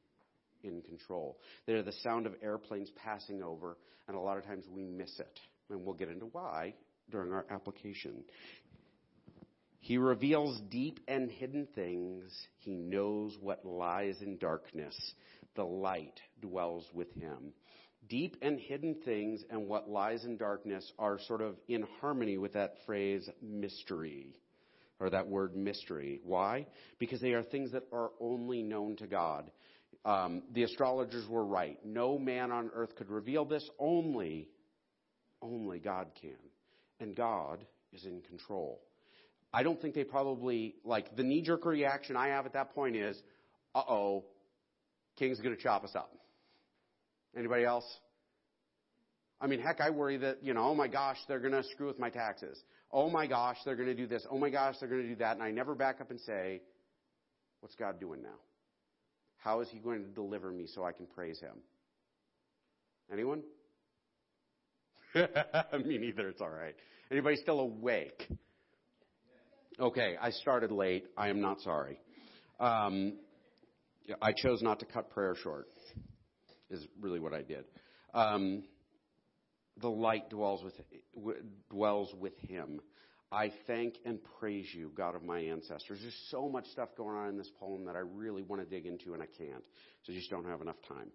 in 0.63 0.81
control. 0.81 1.37
They're 1.65 1.83
the 1.83 1.93
sound 2.03 2.25
of 2.25 2.33
airplanes 2.43 2.91
passing 3.03 3.41
over, 3.41 3.77
and 4.07 4.15
a 4.15 4.19
lot 4.19 4.37
of 4.37 4.45
times 4.45 4.65
we 4.69 4.85
miss 4.85 5.19
it. 5.19 5.39
And 5.69 5.83
we'll 5.83 5.95
get 5.95 6.09
into 6.09 6.27
why 6.27 6.75
during 7.09 7.33
our 7.33 7.45
application. 7.49 8.23
He 9.79 9.97
reveals 9.97 10.59
deep 10.69 10.99
and 11.07 11.31
hidden 11.31 11.67
things. 11.75 12.31
He 12.59 12.75
knows 12.75 13.37
what 13.39 13.65
lies 13.65 14.21
in 14.21 14.37
darkness. 14.37 14.95
The 15.55 15.63
light 15.63 16.19
dwells 16.41 16.85
with 16.93 17.11
him. 17.13 17.53
Deep 18.09 18.37
and 18.41 18.59
hidden 18.59 18.95
things 19.03 19.43
and 19.49 19.67
what 19.67 19.89
lies 19.89 20.23
in 20.23 20.37
darkness 20.37 20.91
are 20.97 21.19
sort 21.27 21.41
of 21.41 21.55
in 21.67 21.85
harmony 21.99 22.37
with 22.37 22.53
that 22.53 22.75
phrase 22.85 23.29
mystery 23.41 24.33
or 24.99 25.09
that 25.09 25.27
word 25.27 25.55
mystery. 25.55 26.19
Why? 26.23 26.65
Because 26.99 27.21
they 27.21 27.33
are 27.33 27.43
things 27.43 27.71
that 27.71 27.83
are 27.91 28.11
only 28.19 28.63
known 28.63 28.95
to 28.97 29.07
God. 29.07 29.51
Um, 30.05 30.43
the 30.53 30.63
astrologers 30.63 31.27
were 31.27 31.45
right. 31.45 31.77
No 31.85 32.17
man 32.17 32.51
on 32.51 32.71
earth 32.73 32.95
could 32.95 33.09
reveal 33.09 33.45
this. 33.45 33.67
Only, 33.79 34.49
only 35.41 35.79
God 35.79 36.07
can. 36.19 36.37
And 36.99 37.15
God 37.15 37.65
is 37.93 38.05
in 38.05 38.21
control. 38.21 38.81
I 39.53 39.63
don't 39.63 39.81
think 39.81 39.95
they 39.95 40.03
probably, 40.03 40.75
like, 40.83 41.15
the 41.15 41.23
knee 41.23 41.41
jerk 41.41 41.65
reaction 41.65 42.15
I 42.15 42.27
have 42.29 42.45
at 42.45 42.53
that 42.53 42.73
point 42.73 42.95
is, 42.95 43.21
uh 43.75 43.83
oh, 43.87 44.25
King's 45.17 45.39
going 45.39 45.55
to 45.55 45.61
chop 45.61 45.83
us 45.83 45.95
up. 45.95 46.11
Anybody 47.35 47.65
else? 47.65 47.85
I 49.39 49.47
mean, 49.47 49.59
heck, 49.59 49.81
I 49.81 49.91
worry 49.91 50.17
that, 50.17 50.43
you 50.43 50.53
know, 50.53 50.63
oh 50.63 50.75
my 50.75 50.87
gosh, 50.87 51.17
they're 51.27 51.39
going 51.39 51.53
to 51.53 51.63
screw 51.63 51.87
with 51.87 51.99
my 51.99 52.09
taxes. 52.09 52.59
Oh 52.91 53.09
my 53.09 53.27
gosh, 53.27 53.57
they're 53.65 53.75
going 53.75 53.89
to 53.89 53.95
do 53.95 54.07
this. 54.07 54.25
Oh 54.31 54.37
my 54.37 54.49
gosh, 54.49 54.75
they're 54.79 54.89
going 54.89 55.03
to 55.03 55.09
do 55.09 55.15
that. 55.17 55.33
And 55.33 55.43
I 55.43 55.51
never 55.51 55.75
back 55.75 56.01
up 56.01 56.09
and 56.09 56.19
say, 56.21 56.61
what's 57.59 57.75
God 57.75 57.99
doing 57.99 58.23
now? 58.23 58.39
How 59.37 59.61
is 59.61 59.69
he 59.69 59.79
going 59.79 60.03
to 60.03 60.09
deliver 60.09 60.51
me 60.51 60.65
so 60.67 60.83
I 60.83 60.91
can 60.91 61.05
praise 61.05 61.39
him? 61.39 61.57
Anyone? 63.11 63.43
me 65.15 65.97
neither. 65.97 66.29
It's 66.29 66.41
all 66.41 66.49
right. 66.49 66.75
Anybody 67.11 67.37
still 67.37 67.59
awake? 67.59 68.27
Okay, 69.79 70.15
I 70.19 70.31
started 70.31 70.71
late. 70.71 71.05
I 71.15 71.29
am 71.29 71.39
not 71.39 71.61
sorry. 71.61 71.99
Um, 72.59 73.13
I 74.21 74.31
chose 74.33 74.61
not 74.61 74.79
to 74.79 74.85
cut 74.85 75.11
prayer 75.11 75.35
short. 75.41 75.67
Is 76.69 76.85
really 76.99 77.19
what 77.19 77.33
I 77.33 77.43
did. 77.43 77.63
Um, 78.13 78.63
the 79.81 79.89
light 79.89 80.29
dwells 80.29 80.63
with, 80.63 81.35
dwells 81.69 82.13
with 82.19 82.37
him. 82.39 82.79
I 83.31 83.51
thank 83.67 83.95
and 84.05 84.19
praise 84.39 84.67
you, 84.73 84.91
God 84.95 85.15
of 85.15 85.23
my 85.23 85.39
ancestors. 85.39 85.99
There's 86.01 86.27
so 86.31 86.47
much 86.47 86.65
stuff 86.67 86.89
going 86.95 87.17
on 87.17 87.29
in 87.29 87.37
this 87.37 87.51
poem 87.59 87.85
that 87.85 87.95
I 87.95 87.99
really 87.99 88.41
want 88.41 88.61
to 88.61 88.67
dig 88.67 88.85
into 88.85 89.13
and 89.13 89.21
I 89.21 89.27
can't. 89.37 89.63
So 90.03 90.13
I 90.13 90.15
just 90.15 90.29
don't 90.29 90.45
have 90.45 90.61
enough 90.61 90.77
time. 90.87 91.11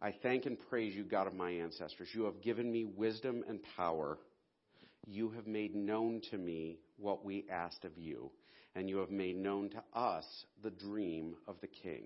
I 0.00 0.14
thank 0.22 0.46
and 0.46 0.56
praise 0.70 0.94
you, 0.94 1.04
God 1.04 1.26
of 1.26 1.34
my 1.34 1.50
ancestors. 1.50 2.08
You 2.12 2.24
have 2.24 2.40
given 2.40 2.70
me 2.70 2.84
wisdom 2.84 3.42
and 3.48 3.58
power. 3.76 4.18
You 5.06 5.30
have 5.30 5.46
made 5.46 5.74
known 5.74 6.20
to 6.30 6.38
me 6.38 6.78
what 6.98 7.24
we 7.24 7.46
asked 7.50 7.84
of 7.84 7.96
you, 7.96 8.30
and 8.74 8.88
you 8.88 8.98
have 8.98 9.10
made 9.10 9.36
known 9.36 9.70
to 9.70 9.98
us 9.98 10.24
the 10.62 10.70
dream 10.70 11.34
of 11.48 11.56
the 11.60 11.68
king 11.68 12.04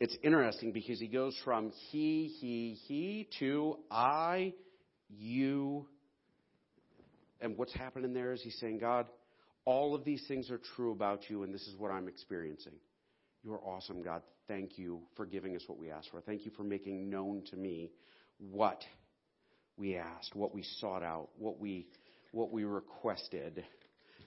it's 0.00 0.16
interesting 0.22 0.72
because 0.72 0.98
he 0.98 1.06
goes 1.06 1.36
from 1.44 1.70
he, 1.90 2.34
he, 2.40 2.78
he 2.86 3.28
to 3.38 3.76
I, 3.90 4.54
you. 5.18 5.86
And 7.40 7.56
what's 7.56 7.74
happening 7.74 8.12
there 8.12 8.32
is 8.32 8.42
he's 8.42 8.58
saying, 8.60 8.78
God, 8.78 9.06
all 9.64 9.94
of 9.94 10.04
these 10.04 10.24
things 10.26 10.50
are 10.50 10.60
true 10.76 10.92
about 10.92 11.28
you, 11.28 11.42
and 11.42 11.54
this 11.54 11.66
is 11.66 11.76
what 11.76 11.90
I'm 11.90 12.08
experiencing. 12.08 12.74
You 13.42 13.54
are 13.54 13.60
awesome, 13.60 14.02
God. 14.02 14.22
Thank 14.48 14.78
you 14.78 15.00
for 15.16 15.26
giving 15.26 15.56
us 15.56 15.62
what 15.66 15.78
we 15.78 15.90
asked 15.90 16.10
for. 16.10 16.20
Thank 16.20 16.44
you 16.44 16.50
for 16.56 16.62
making 16.64 17.08
known 17.08 17.42
to 17.50 17.56
me 17.56 17.92
what 18.38 18.82
we 19.76 19.96
asked, 19.96 20.34
what 20.34 20.54
we 20.54 20.62
sought 20.78 21.02
out, 21.02 21.28
what 21.38 21.58
we, 21.58 21.86
what 22.32 22.50
we 22.50 22.64
requested. 22.64 23.64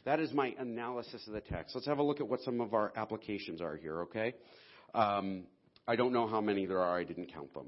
That 0.06 0.19
is 0.19 0.34
my 0.34 0.56
analysis 0.58 1.26
of 1.28 1.34
the 1.34 1.41
text. 1.41 1.76
Let's 1.76 1.88
have 1.88 2.00
a 2.00 2.04
look 2.04 2.19
at 2.19 2.28
what 2.28 2.41
some 2.41 2.62
of 2.62 2.74
our 2.74 2.91
applications 2.96 3.62
are 3.62 3.76
here, 3.76 4.02
okay? 4.04 4.34
Um, 4.93 5.43
I 5.88 5.96
don't 5.96 6.13
know 6.13 6.28
how 6.28 6.41
many 6.41 6.65
there 6.65 6.80
are, 6.80 6.98
I 6.98 7.04
didn't 7.04 7.32
count 7.34 7.54
them. 7.54 7.67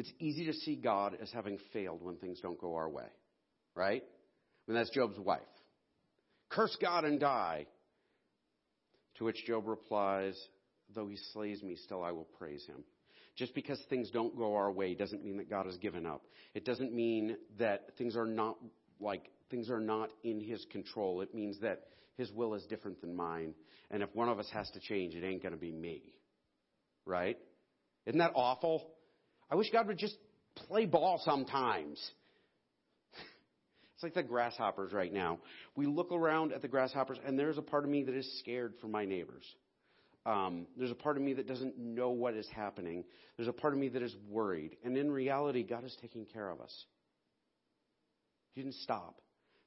It's 0.00 0.12
easy 0.18 0.46
to 0.46 0.54
see 0.54 0.76
God 0.76 1.18
as 1.20 1.30
having 1.30 1.58
failed 1.74 2.02
when 2.02 2.16
things 2.16 2.40
don't 2.40 2.58
go 2.58 2.74
our 2.74 2.88
way, 2.88 3.04
right? 3.74 4.02
I 4.02 4.70
mean, 4.70 4.78
that's 4.78 4.88
Job's 4.88 5.18
wife. 5.18 5.42
Curse 6.48 6.74
God 6.80 7.04
and 7.04 7.20
die. 7.20 7.66
To 9.18 9.24
which 9.24 9.44
Job 9.46 9.68
replies, 9.68 10.42
Though 10.94 11.06
he 11.06 11.18
slays 11.34 11.62
me, 11.62 11.76
still 11.76 12.02
I 12.02 12.12
will 12.12 12.26
praise 12.38 12.64
him. 12.64 12.82
Just 13.36 13.54
because 13.54 13.78
things 13.90 14.10
don't 14.10 14.34
go 14.38 14.54
our 14.54 14.72
way 14.72 14.94
doesn't 14.94 15.22
mean 15.22 15.36
that 15.36 15.50
God 15.50 15.66
has 15.66 15.76
given 15.76 16.06
up. 16.06 16.22
It 16.54 16.64
doesn't 16.64 16.94
mean 16.94 17.36
that 17.58 17.90
things 17.98 18.16
are 18.16 18.24
not 18.24 18.56
like 19.00 19.30
things 19.50 19.68
are 19.68 19.80
not 19.80 20.08
in 20.24 20.40
his 20.40 20.64
control. 20.72 21.20
It 21.20 21.34
means 21.34 21.60
that 21.60 21.88
his 22.16 22.32
will 22.32 22.54
is 22.54 22.64
different 22.70 23.02
than 23.02 23.14
mine. 23.14 23.52
And 23.90 24.02
if 24.02 24.08
one 24.14 24.30
of 24.30 24.38
us 24.38 24.48
has 24.54 24.70
to 24.70 24.80
change, 24.80 25.14
it 25.14 25.24
ain't 25.24 25.42
going 25.42 25.52
to 25.52 25.60
be 25.60 25.72
me. 25.72 26.14
Right? 27.04 27.36
Isn't 28.06 28.20
that 28.20 28.32
awful? 28.34 28.94
I 29.50 29.56
wish 29.56 29.70
God 29.70 29.86
would 29.88 29.98
just 29.98 30.16
play 30.54 30.86
ball 30.86 31.20
sometimes. 31.24 32.00
It's 33.94 34.02
like 34.02 34.14
the 34.14 34.22
grasshoppers 34.22 34.94
right 34.94 35.12
now. 35.12 35.40
We 35.76 35.84
look 35.84 36.10
around 36.10 36.54
at 36.54 36.62
the 36.62 36.68
grasshoppers, 36.68 37.18
and 37.26 37.38
there's 37.38 37.58
a 37.58 37.62
part 37.62 37.84
of 37.84 37.90
me 37.90 38.02
that 38.04 38.14
is 38.14 38.38
scared 38.38 38.72
for 38.80 38.86
my 38.86 39.04
neighbors. 39.04 39.44
Um, 40.24 40.66
there's 40.76 40.90
a 40.90 40.94
part 40.94 41.18
of 41.18 41.22
me 41.22 41.34
that 41.34 41.46
doesn't 41.46 41.76
know 41.78 42.08
what 42.08 42.32
is 42.32 42.46
happening. 42.54 43.04
There's 43.36 43.48
a 43.48 43.52
part 43.52 43.74
of 43.74 43.78
me 43.78 43.88
that 43.90 44.02
is 44.02 44.16
worried. 44.26 44.76
And 44.84 44.96
in 44.96 45.10
reality, 45.10 45.62
God 45.62 45.84
is 45.84 45.94
taking 46.00 46.24
care 46.24 46.48
of 46.48 46.62
us. 46.62 46.74
He 48.54 48.62
didn't 48.62 48.76
stop. 48.76 49.20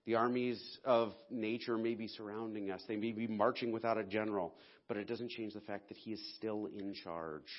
The 0.05 0.15
armies 0.15 0.61
of 0.83 1.13
nature 1.29 1.77
may 1.77 1.95
be 1.95 2.07
surrounding 2.07 2.71
us. 2.71 2.81
They 2.87 2.97
may 2.97 3.11
be 3.11 3.27
marching 3.27 3.71
without 3.71 3.97
a 3.97 4.03
general, 4.03 4.55
but 4.87 4.97
it 4.97 5.07
doesn't 5.07 5.29
change 5.29 5.53
the 5.53 5.61
fact 5.61 5.89
that 5.89 5.97
He 5.97 6.11
is 6.11 6.35
still 6.35 6.67
in 6.67 6.93
charge. 6.93 7.51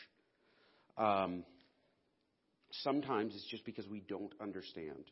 Um, 0.98 1.44
sometimes 2.82 3.34
it's 3.34 3.48
just 3.50 3.64
because 3.64 3.86
we 3.88 4.00
don't 4.00 4.32
understand. 4.40 5.04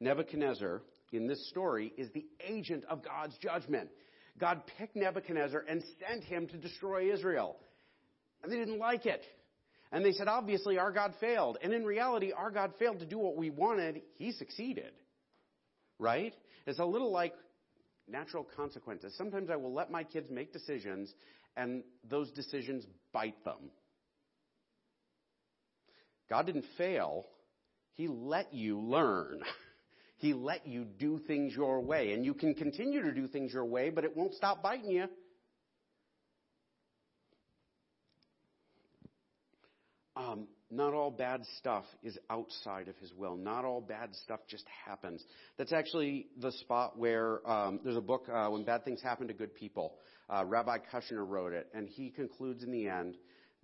Nebuchadnezzar, 0.00 0.82
in 1.12 1.26
this 1.26 1.48
story, 1.48 1.92
is 1.96 2.10
the 2.12 2.26
agent 2.46 2.84
of 2.88 3.04
God's 3.04 3.36
judgment. 3.38 3.90
God 4.38 4.62
picked 4.78 4.96
Nebuchadnezzar 4.96 5.64
and 5.68 5.82
sent 6.06 6.24
him 6.24 6.46
to 6.48 6.56
destroy 6.58 7.12
Israel. 7.12 7.56
And 8.42 8.52
they 8.52 8.56
didn't 8.56 8.78
like 8.78 9.06
it. 9.06 9.24
And 9.92 10.04
they 10.04 10.12
said, 10.12 10.28
obviously, 10.28 10.78
our 10.78 10.92
God 10.92 11.14
failed. 11.20 11.58
And 11.62 11.72
in 11.72 11.84
reality, 11.84 12.32
our 12.32 12.50
God 12.50 12.72
failed 12.78 12.98
to 13.00 13.06
do 13.06 13.18
what 13.18 13.36
we 13.36 13.50
wanted. 13.50 14.02
He 14.18 14.32
succeeded. 14.32 14.92
Right? 15.98 16.34
It's 16.66 16.78
a 16.78 16.84
little 16.84 17.12
like 17.12 17.32
natural 18.08 18.46
consequences. 18.56 19.14
Sometimes 19.16 19.48
I 19.50 19.56
will 19.56 19.72
let 19.72 19.90
my 19.90 20.04
kids 20.04 20.28
make 20.30 20.52
decisions, 20.52 21.12
and 21.56 21.82
those 22.08 22.30
decisions 22.32 22.84
bite 23.12 23.42
them. 23.44 23.70
God 26.28 26.46
didn't 26.46 26.64
fail. 26.76 27.24
He 27.94 28.08
let 28.08 28.52
you 28.52 28.80
learn. 28.80 29.40
He 30.18 30.32
let 30.32 30.66
you 30.66 30.84
do 30.84 31.18
things 31.26 31.54
your 31.54 31.82
way. 31.82 32.14
And 32.14 32.24
you 32.24 32.32
can 32.32 32.54
continue 32.54 33.02
to 33.02 33.12
do 33.12 33.28
things 33.28 33.52
your 33.52 33.66
way, 33.66 33.90
but 33.90 34.02
it 34.02 34.16
won't 34.16 34.32
stop 34.32 34.62
biting 34.62 34.90
you. 34.90 35.08
Um, 40.16 40.48
not 40.70 40.94
all 40.94 41.10
bad 41.10 41.42
stuff 41.58 41.84
is 42.02 42.18
outside 42.30 42.88
of 42.88 42.96
his 42.96 43.12
will. 43.12 43.36
Not 43.36 43.64
all 43.64 43.80
bad 43.80 44.14
stuff 44.14 44.40
just 44.48 44.64
happens. 44.86 45.22
That's 45.58 45.72
actually 45.72 46.28
the 46.40 46.50
spot 46.50 46.98
where 46.98 47.46
um, 47.48 47.80
there's 47.84 47.96
a 47.96 48.00
book, 48.00 48.26
uh, 48.32 48.48
When 48.48 48.64
Bad 48.64 48.84
Things 48.84 49.02
Happen 49.02 49.28
to 49.28 49.34
Good 49.34 49.54
People. 49.54 49.96
Uh, 50.28 50.44
Rabbi 50.44 50.78
Kushner 50.92 51.28
wrote 51.28 51.52
it, 51.52 51.68
and 51.74 51.88
he 51.88 52.10
concludes 52.10 52.64
in 52.64 52.72
the 52.72 52.88
end 52.88 53.16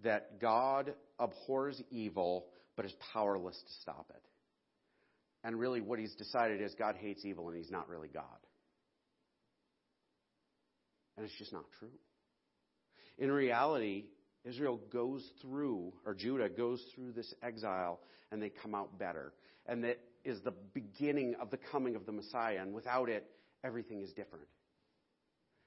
that 0.03 0.41
God 0.41 0.95
abhors 1.19 1.81
evil 1.91 2.47
but 2.77 2.87
is 2.87 2.95
powerless 3.12 3.57
to 3.57 3.73
stop 3.83 4.07
it. 4.11 4.23
And 5.45 5.59
really, 5.59 5.81
what 5.81 5.99
he's 5.99 6.15
decided 6.15 6.61
is 6.61 6.75
God 6.75 6.97
hates 6.97 7.25
evil 7.25 7.49
and 7.49 7.57
he's 7.57 7.71
not 7.71 7.88
really 7.88 8.09
God. 8.09 8.25
And 11.17 11.27
it's 11.27 11.37
just 11.38 11.53
not 11.53 11.65
true. 11.79 11.91
In 13.19 13.31
reality, 13.31 14.05
Israel 14.45 14.81
goes 14.93 15.29
through, 15.41 15.93
or 16.07 16.15
Judah 16.15 16.49
goes 16.49 16.83
through 16.95 17.12
this 17.12 17.33
exile 17.43 18.01
and 18.31 18.41
they 18.41 18.51
come 18.51 18.75
out 18.75 18.99
better. 18.99 19.33
And 19.67 19.85
that 19.85 19.99
is 20.25 20.41
the 20.41 20.55
beginning 20.73 21.35
of 21.41 21.51
the 21.51 21.59
coming 21.71 21.97
of 21.97 22.07
the 22.07 22.12
Messiah. 22.12 22.59
And 22.61 22.73
without 22.73 23.09
it, 23.09 23.27
everything 23.65 24.01
is 24.01 24.12
different. 24.12 24.47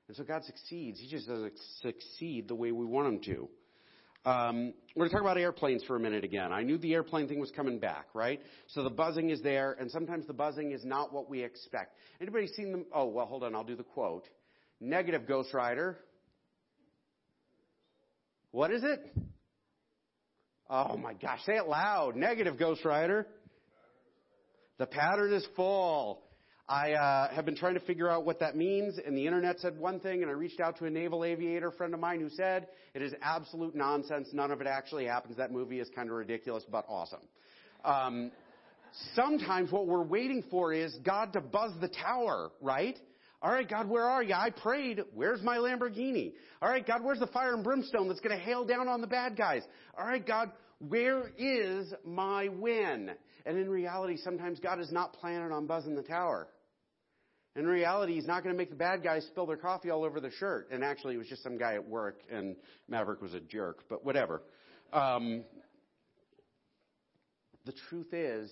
And 0.07 0.17
so 0.17 0.23
God 0.23 0.43
succeeds. 0.43 0.99
He 0.99 1.07
just 1.07 1.27
doesn't 1.27 1.53
succeed 1.81 2.47
the 2.47 2.55
way 2.55 2.71
we 2.71 2.85
want 2.85 3.07
him 3.07 3.19
to. 3.35 3.49
Um, 4.25 4.73
we're 4.95 5.01
going 5.01 5.09
to 5.09 5.13
talk 5.13 5.21
about 5.21 5.37
airplanes 5.37 5.83
for 5.83 5.95
a 5.95 5.99
minute 5.99 6.23
again. 6.23 6.51
I 6.51 6.63
knew 6.63 6.79
the 6.79 6.93
airplane 6.95 7.27
thing 7.27 7.39
was 7.39 7.51
coming 7.51 7.77
back, 7.77 8.07
right? 8.15 8.41
So 8.67 8.81
the 8.83 8.89
buzzing 8.89 9.29
is 9.29 9.39
there, 9.43 9.73
and 9.79 9.91
sometimes 9.91 10.25
the 10.25 10.33
buzzing 10.33 10.71
is 10.71 10.83
not 10.83 11.13
what 11.13 11.29
we 11.29 11.43
expect. 11.43 11.95
Anybody 12.19 12.47
seen 12.47 12.71
them? 12.71 12.85
Oh, 12.91 13.05
well, 13.05 13.27
hold 13.27 13.43
on. 13.43 13.53
I'll 13.53 13.63
do 13.63 13.75
the 13.75 13.83
quote. 13.83 14.27
Negative 14.79 15.27
Ghost 15.27 15.53
Rider. 15.53 15.99
What 18.49 18.71
is 18.71 18.83
it? 18.83 19.15
Oh 20.69 20.97
my 20.97 21.13
gosh, 21.13 21.41
say 21.45 21.57
it 21.57 21.67
loud. 21.67 22.15
Negative 22.15 22.57
Ghost 22.57 22.83
Rider. 22.83 23.27
The 24.79 24.87
pattern 24.87 25.33
is 25.33 25.45
full. 25.55 26.23
I 26.67 26.93
uh, 26.93 27.33
have 27.35 27.45
been 27.45 27.55
trying 27.55 27.75
to 27.75 27.79
figure 27.79 28.09
out 28.09 28.25
what 28.25 28.39
that 28.39 28.55
means, 28.55 28.97
and 28.97 29.15
the 29.15 29.27
internet 29.27 29.59
said 29.59 29.77
one 29.77 29.99
thing, 29.99 30.23
and 30.23 30.31
I 30.31 30.33
reached 30.33 30.59
out 30.59 30.79
to 30.79 30.85
a 30.85 30.89
naval 30.89 31.23
aviator 31.23 31.69
friend 31.69 31.93
of 31.93 31.99
mine 31.99 32.19
who 32.19 32.29
said 32.29 32.69
it 32.95 33.03
is 33.03 33.13
absolute 33.21 33.75
nonsense. 33.75 34.29
None 34.33 34.49
of 34.49 34.61
it 34.61 34.67
actually 34.67 35.05
happens. 35.05 35.37
That 35.37 35.51
movie 35.51 35.79
is 35.79 35.89
kind 35.95 36.09
of 36.09 36.15
ridiculous, 36.15 36.63
but 36.71 36.85
awesome. 36.89 37.21
Um, 37.83 38.31
sometimes 39.13 39.71
what 39.71 39.85
we're 39.85 40.01
waiting 40.01 40.43
for 40.49 40.73
is 40.73 40.97
God 41.05 41.33
to 41.33 41.41
buzz 41.41 41.71
the 41.81 41.87
tower, 41.87 42.49
right? 42.61 42.97
All 43.43 43.51
right, 43.51 43.69
God, 43.69 43.87
where 43.87 44.05
are 44.05 44.23
you? 44.23 44.33
I 44.33 44.49
prayed. 44.49 45.01
Where's 45.13 45.43
my 45.43 45.57
Lamborghini? 45.57 46.33
All 46.63 46.69
right, 46.69 46.85
God, 46.85 47.03
where's 47.03 47.19
the 47.19 47.27
fire 47.27 47.53
and 47.53 47.63
brimstone 47.63 48.07
that's 48.07 48.21
going 48.21 48.35
to 48.35 48.43
hail 48.43 48.65
down 48.65 48.87
on 48.87 49.01
the 49.01 49.07
bad 49.07 49.37
guys? 49.37 49.61
All 49.95 50.05
right, 50.05 50.25
God, 50.25 50.51
where 50.79 51.31
is 51.37 51.93
my 52.03 52.47
win? 52.47 53.11
And 53.45 53.57
in 53.59 53.69
reality, 53.69 54.17
sometimes 54.17 54.59
God 54.59 54.79
is 54.79 54.91
not 54.91 55.13
planning 55.13 55.51
on 55.51 55.67
buzzing 55.67 55.95
the 55.95 56.01
tower. 56.01 56.47
In 57.55 57.65
reality, 57.65 58.15
he's 58.15 58.27
not 58.27 58.43
going 58.43 58.53
to 58.53 58.57
make 58.57 58.69
the 58.69 58.75
bad 58.75 59.01
guys 59.01 59.25
spill 59.27 59.45
their 59.45 59.55
coffee 59.55 59.89
all 59.89 60.03
over 60.03 60.19
the 60.19 60.31
shirt. 60.31 60.67
And 60.71 60.83
actually, 60.83 61.15
it 61.15 61.17
was 61.17 61.27
just 61.27 61.41
some 61.41 61.57
guy 61.57 61.75
at 61.75 61.87
work, 61.87 62.19
and 62.29 62.55
Maverick 62.89 63.21
was 63.21 63.33
a 63.33 63.39
jerk, 63.39 63.83
but 63.89 64.03
whatever. 64.03 64.41
Um, 64.91 65.45
the 67.65 67.73
truth 67.89 68.13
is, 68.13 68.51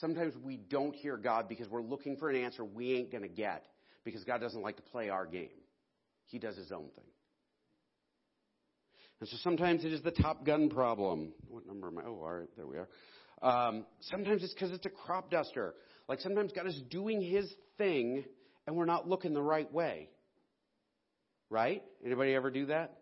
sometimes 0.00 0.34
we 0.42 0.56
don't 0.56 0.94
hear 0.94 1.16
God 1.16 1.48
because 1.48 1.68
we're 1.68 1.82
looking 1.82 2.16
for 2.16 2.30
an 2.30 2.36
answer 2.36 2.64
we 2.64 2.94
ain't 2.94 3.12
going 3.12 3.22
to 3.22 3.28
get 3.28 3.64
because 4.04 4.24
God 4.24 4.40
doesn't 4.40 4.62
like 4.62 4.76
to 4.76 4.82
play 4.82 5.08
our 5.08 5.24
game. 5.24 5.48
He 6.26 6.38
does 6.38 6.56
his 6.56 6.72
own 6.72 6.88
thing. 6.96 7.04
And 9.20 9.28
so 9.28 9.36
sometimes 9.42 9.84
it 9.84 9.92
is 9.92 10.02
the 10.02 10.10
Top 10.10 10.44
Gun 10.44 10.68
problem. 10.68 11.32
What 11.48 11.64
number 11.64 11.86
am 11.86 11.98
I? 11.98 12.02
Oh, 12.06 12.20
all 12.22 12.32
right, 12.32 12.48
there 12.56 12.66
we 12.66 12.76
are. 12.76 12.88
Um, 13.40 13.86
sometimes 14.00 14.42
it's 14.42 14.52
because 14.52 14.72
it's 14.72 14.86
a 14.86 14.90
crop 14.90 15.30
duster. 15.30 15.74
Like 16.08 16.20
sometimes 16.20 16.52
God 16.52 16.66
is 16.66 16.80
doing 16.90 17.20
his 17.20 17.50
thing 17.78 18.24
and 18.66 18.76
we're 18.76 18.84
not 18.84 19.08
looking 19.08 19.34
the 19.34 19.42
right 19.42 19.70
way. 19.72 20.08
Right? 21.50 21.82
Anybody 22.04 22.34
ever 22.34 22.50
do 22.50 22.66
that? 22.66 22.98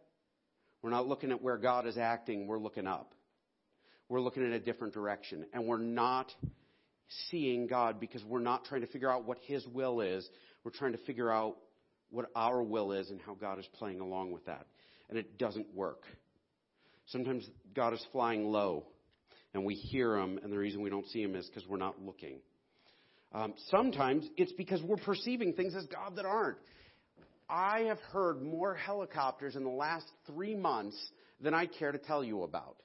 We're 0.82 0.90
not 0.90 1.06
looking 1.06 1.30
at 1.30 1.42
where 1.42 1.58
God 1.58 1.86
is 1.86 1.98
acting, 1.98 2.46
we're 2.46 2.58
looking 2.58 2.86
up. 2.86 3.12
We're 4.08 4.20
looking 4.20 4.44
in 4.44 4.52
a 4.52 4.58
different 4.58 4.92
direction. 4.92 5.46
And 5.52 5.66
we're 5.66 5.78
not 5.78 6.32
seeing 7.30 7.66
God 7.66 8.00
because 8.00 8.24
we're 8.24 8.40
not 8.40 8.64
trying 8.64 8.80
to 8.80 8.86
figure 8.88 9.10
out 9.10 9.24
what 9.24 9.38
His 9.46 9.64
will 9.68 10.00
is. 10.00 10.28
We're 10.64 10.72
trying 10.72 10.92
to 10.92 10.98
figure 10.98 11.30
out 11.30 11.56
what 12.10 12.26
our 12.34 12.60
will 12.62 12.92
is 12.92 13.10
and 13.10 13.20
how 13.20 13.34
God 13.34 13.58
is 13.60 13.68
playing 13.78 14.00
along 14.00 14.32
with 14.32 14.46
that. 14.46 14.66
And 15.08 15.18
it 15.18 15.38
doesn't 15.38 15.74
work. 15.74 16.02
Sometimes 17.06 17.48
God 17.74 17.92
is 17.92 18.04
flying 18.10 18.46
low 18.46 18.84
and 19.54 19.64
we 19.64 19.74
hear 19.74 20.16
Him, 20.16 20.38
and 20.42 20.52
the 20.52 20.58
reason 20.58 20.80
we 20.80 20.90
don't 20.90 21.06
see 21.08 21.22
Him 21.22 21.34
is 21.34 21.46
because 21.46 21.68
we're 21.68 21.76
not 21.76 22.00
looking. 22.00 22.38
Um, 23.32 23.54
sometimes 23.70 24.28
it's 24.36 24.52
because 24.52 24.82
we're 24.82 24.96
perceiving 24.96 25.52
things 25.52 25.74
as 25.76 25.86
God 25.86 26.16
that 26.16 26.24
aren't. 26.24 26.58
I 27.48 27.80
have 27.88 27.98
heard 28.12 28.42
more 28.42 28.74
helicopters 28.74 29.56
in 29.56 29.64
the 29.64 29.70
last 29.70 30.06
three 30.26 30.54
months 30.54 30.96
than 31.40 31.54
I 31.54 31.66
care 31.66 31.92
to 31.92 31.98
tell 31.98 32.22
you 32.24 32.42
about. 32.42 32.76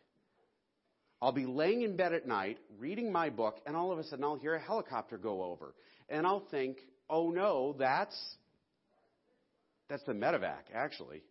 I'll 1.22 1.32
be 1.32 1.46
laying 1.46 1.82
in 1.82 1.96
bed 1.98 2.14
at 2.14 2.28
night 2.28 2.60
reading 2.78 3.12
my 3.12 3.30
book, 3.30 3.60
and 3.66 3.76
all 3.76 3.91
of 3.91 4.00
a 4.00 4.04
sudden 4.04 4.24
I'll 4.24 4.36
hear 4.36 4.54
a 4.56 4.60
helicopter 4.60 5.18
go 5.18 5.43
over. 5.43 5.74
And 6.10 6.28
I'll 6.28 6.46
think, 6.52 6.78
oh 7.10 7.32
no, 7.32 7.76
that's, 7.80 8.16
that's 9.89 10.04
the 10.04 10.14
medevac, 10.14 10.64
actually. 10.74 11.24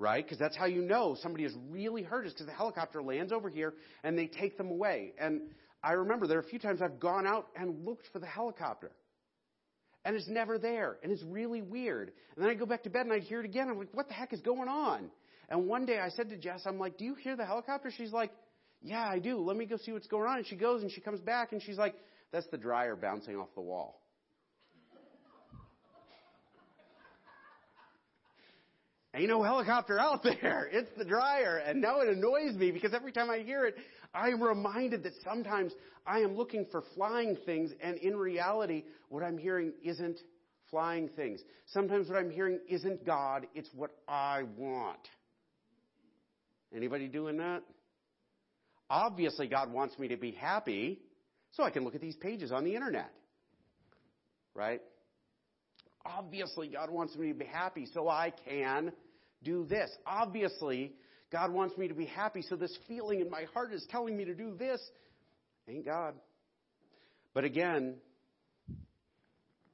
right? 0.00 0.24
Because 0.24 0.38
that's 0.38 0.56
how 0.56 0.64
you 0.64 0.80
know 0.80 1.16
somebody 1.22 1.44
is 1.44 1.54
really 1.68 2.02
hurt 2.02 2.26
is 2.26 2.32
because 2.32 2.46
the 2.46 2.52
helicopter 2.52 3.02
lands 3.02 3.32
over 3.32 3.50
here 3.50 3.74
and 4.02 4.18
they 4.18 4.26
take 4.26 4.56
them 4.56 4.70
away. 4.70 5.12
And 5.20 5.42
I 5.82 5.92
remember 5.92 6.26
there 6.26 6.38
are 6.38 6.42
a 6.42 6.48
few 6.48 6.58
times 6.58 6.82
I've 6.82 7.00
gone 7.00 7.26
out 7.26 7.48
and 7.56 7.84
looked 7.84 8.06
for 8.12 8.18
the 8.18 8.26
helicopter. 8.26 8.90
And 10.04 10.16
it's 10.16 10.28
never 10.28 10.58
there. 10.58 10.98
And 11.02 11.12
it's 11.12 11.22
really 11.22 11.62
weird. 11.62 12.12
And 12.34 12.44
then 12.44 12.50
I 12.50 12.54
go 12.54 12.66
back 12.66 12.82
to 12.84 12.90
bed 12.90 13.06
and 13.06 13.12
I 13.12 13.18
hear 13.18 13.40
it 13.40 13.46
again. 13.46 13.68
I'm 13.68 13.78
like, 13.78 13.92
what 13.92 14.08
the 14.08 14.14
heck 14.14 14.32
is 14.32 14.40
going 14.40 14.68
on? 14.68 15.10
And 15.48 15.66
one 15.66 15.84
day 15.84 15.98
I 15.98 16.08
said 16.10 16.30
to 16.30 16.36
Jess, 16.36 16.62
I'm 16.64 16.78
like, 16.78 16.96
do 16.96 17.04
you 17.04 17.14
hear 17.14 17.36
the 17.36 17.44
helicopter? 17.44 17.90
She's 17.96 18.12
like, 18.12 18.30
yeah, 18.82 19.06
I 19.06 19.18
do. 19.18 19.38
Let 19.38 19.56
me 19.56 19.66
go 19.66 19.76
see 19.76 19.92
what's 19.92 20.06
going 20.06 20.28
on. 20.28 20.38
And 20.38 20.46
she 20.46 20.56
goes 20.56 20.82
and 20.82 20.90
she 20.90 21.00
comes 21.00 21.20
back 21.20 21.52
and 21.52 21.62
she's 21.62 21.76
like, 21.76 21.94
that's 22.32 22.46
the 22.48 22.56
dryer 22.56 22.96
bouncing 22.96 23.36
off 23.36 23.48
the 23.54 23.60
wall. 23.60 23.99
Ain't 29.14 29.28
no 29.28 29.42
helicopter 29.42 29.98
out 29.98 30.22
there. 30.42 30.68
It's 30.72 30.90
the 30.96 31.04
dryer. 31.04 31.58
And 31.58 31.80
now 31.80 32.00
it 32.00 32.08
annoys 32.08 32.54
me 32.54 32.70
because 32.70 32.94
every 32.94 33.12
time 33.12 33.30
I 33.30 33.38
hear 33.38 33.64
it, 33.66 33.76
I'm 34.14 34.42
reminded 34.42 35.02
that 35.04 35.12
sometimes 35.24 35.72
I 36.06 36.20
am 36.20 36.36
looking 36.36 36.66
for 36.70 36.82
flying 36.94 37.36
things 37.46 37.72
and 37.82 37.96
in 37.98 38.16
reality, 38.16 38.84
what 39.08 39.22
I'm 39.22 39.38
hearing 39.38 39.72
isn't 39.82 40.20
flying 40.70 41.08
things. 41.08 41.40
Sometimes 41.66 42.08
what 42.08 42.18
I'm 42.18 42.30
hearing 42.30 42.60
isn't 42.68 43.04
God, 43.04 43.46
it's 43.54 43.68
what 43.74 43.90
I 44.08 44.44
want. 44.56 45.00
Anybody 46.74 47.08
doing 47.08 47.38
that? 47.38 47.62
Obviously, 48.88 49.46
God 49.48 49.72
wants 49.72 49.98
me 49.98 50.08
to 50.08 50.16
be 50.16 50.32
happy 50.32 51.00
so 51.52 51.64
I 51.64 51.70
can 51.70 51.84
look 51.84 51.94
at 51.94 52.00
these 52.00 52.16
pages 52.16 52.52
on 52.52 52.64
the 52.64 52.74
internet. 52.74 53.12
Right? 54.54 54.80
Obviously, 56.04 56.68
God 56.68 56.90
wants 56.90 57.14
me 57.16 57.28
to 57.28 57.38
be 57.38 57.44
happy 57.44 57.86
so 57.92 58.08
I 58.08 58.32
can 58.48 58.92
do 59.42 59.64
this. 59.66 59.90
Obviously, 60.06 60.92
God 61.30 61.52
wants 61.52 61.76
me 61.76 61.88
to 61.88 61.94
be 61.94 62.06
happy 62.06 62.42
so 62.42 62.56
this 62.56 62.76
feeling 62.88 63.20
in 63.20 63.30
my 63.30 63.44
heart 63.54 63.72
is 63.72 63.86
telling 63.90 64.16
me 64.16 64.24
to 64.24 64.34
do 64.34 64.54
this. 64.56 64.80
Ain't 65.68 65.84
God. 65.84 66.14
But 67.34 67.44
again, 67.44 67.96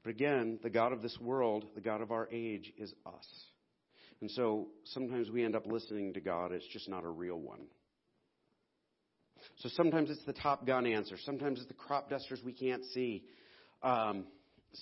but 0.02 0.10
again, 0.10 0.58
the 0.62 0.70
God 0.70 0.92
of 0.92 1.02
this 1.02 1.18
world, 1.20 1.64
the 1.74 1.80
God 1.80 2.00
of 2.00 2.12
our 2.12 2.28
age, 2.30 2.72
is 2.78 2.92
us. 3.06 3.26
And 4.20 4.30
so 4.30 4.68
sometimes 4.84 5.30
we 5.30 5.44
end 5.44 5.56
up 5.56 5.66
listening 5.66 6.14
to 6.14 6.20
God, 6.20 6.52
it's 6.52 6.66
just 6.68 6.88
not 6.88 7.04
a 7.04 7.08
real 7.08 7.38
one. 7.38 7.66
So 9.58 9.68
sometimes 9.70 10.10
it's 10.10 10.24
the 10.24 10.32
Top 10.32 10.66
Gun 10.66 10.86
answer. 10.86 11.16
Sometimes 11.24 11.58
it's 11.58 11.68
the 11.68 11.74
crop 11.74 12.10
dusters 12.10 12.40
we 12.44 12.52
can't 12.52 12.84
see. 12.86 13.24
Um, 13.82 14.24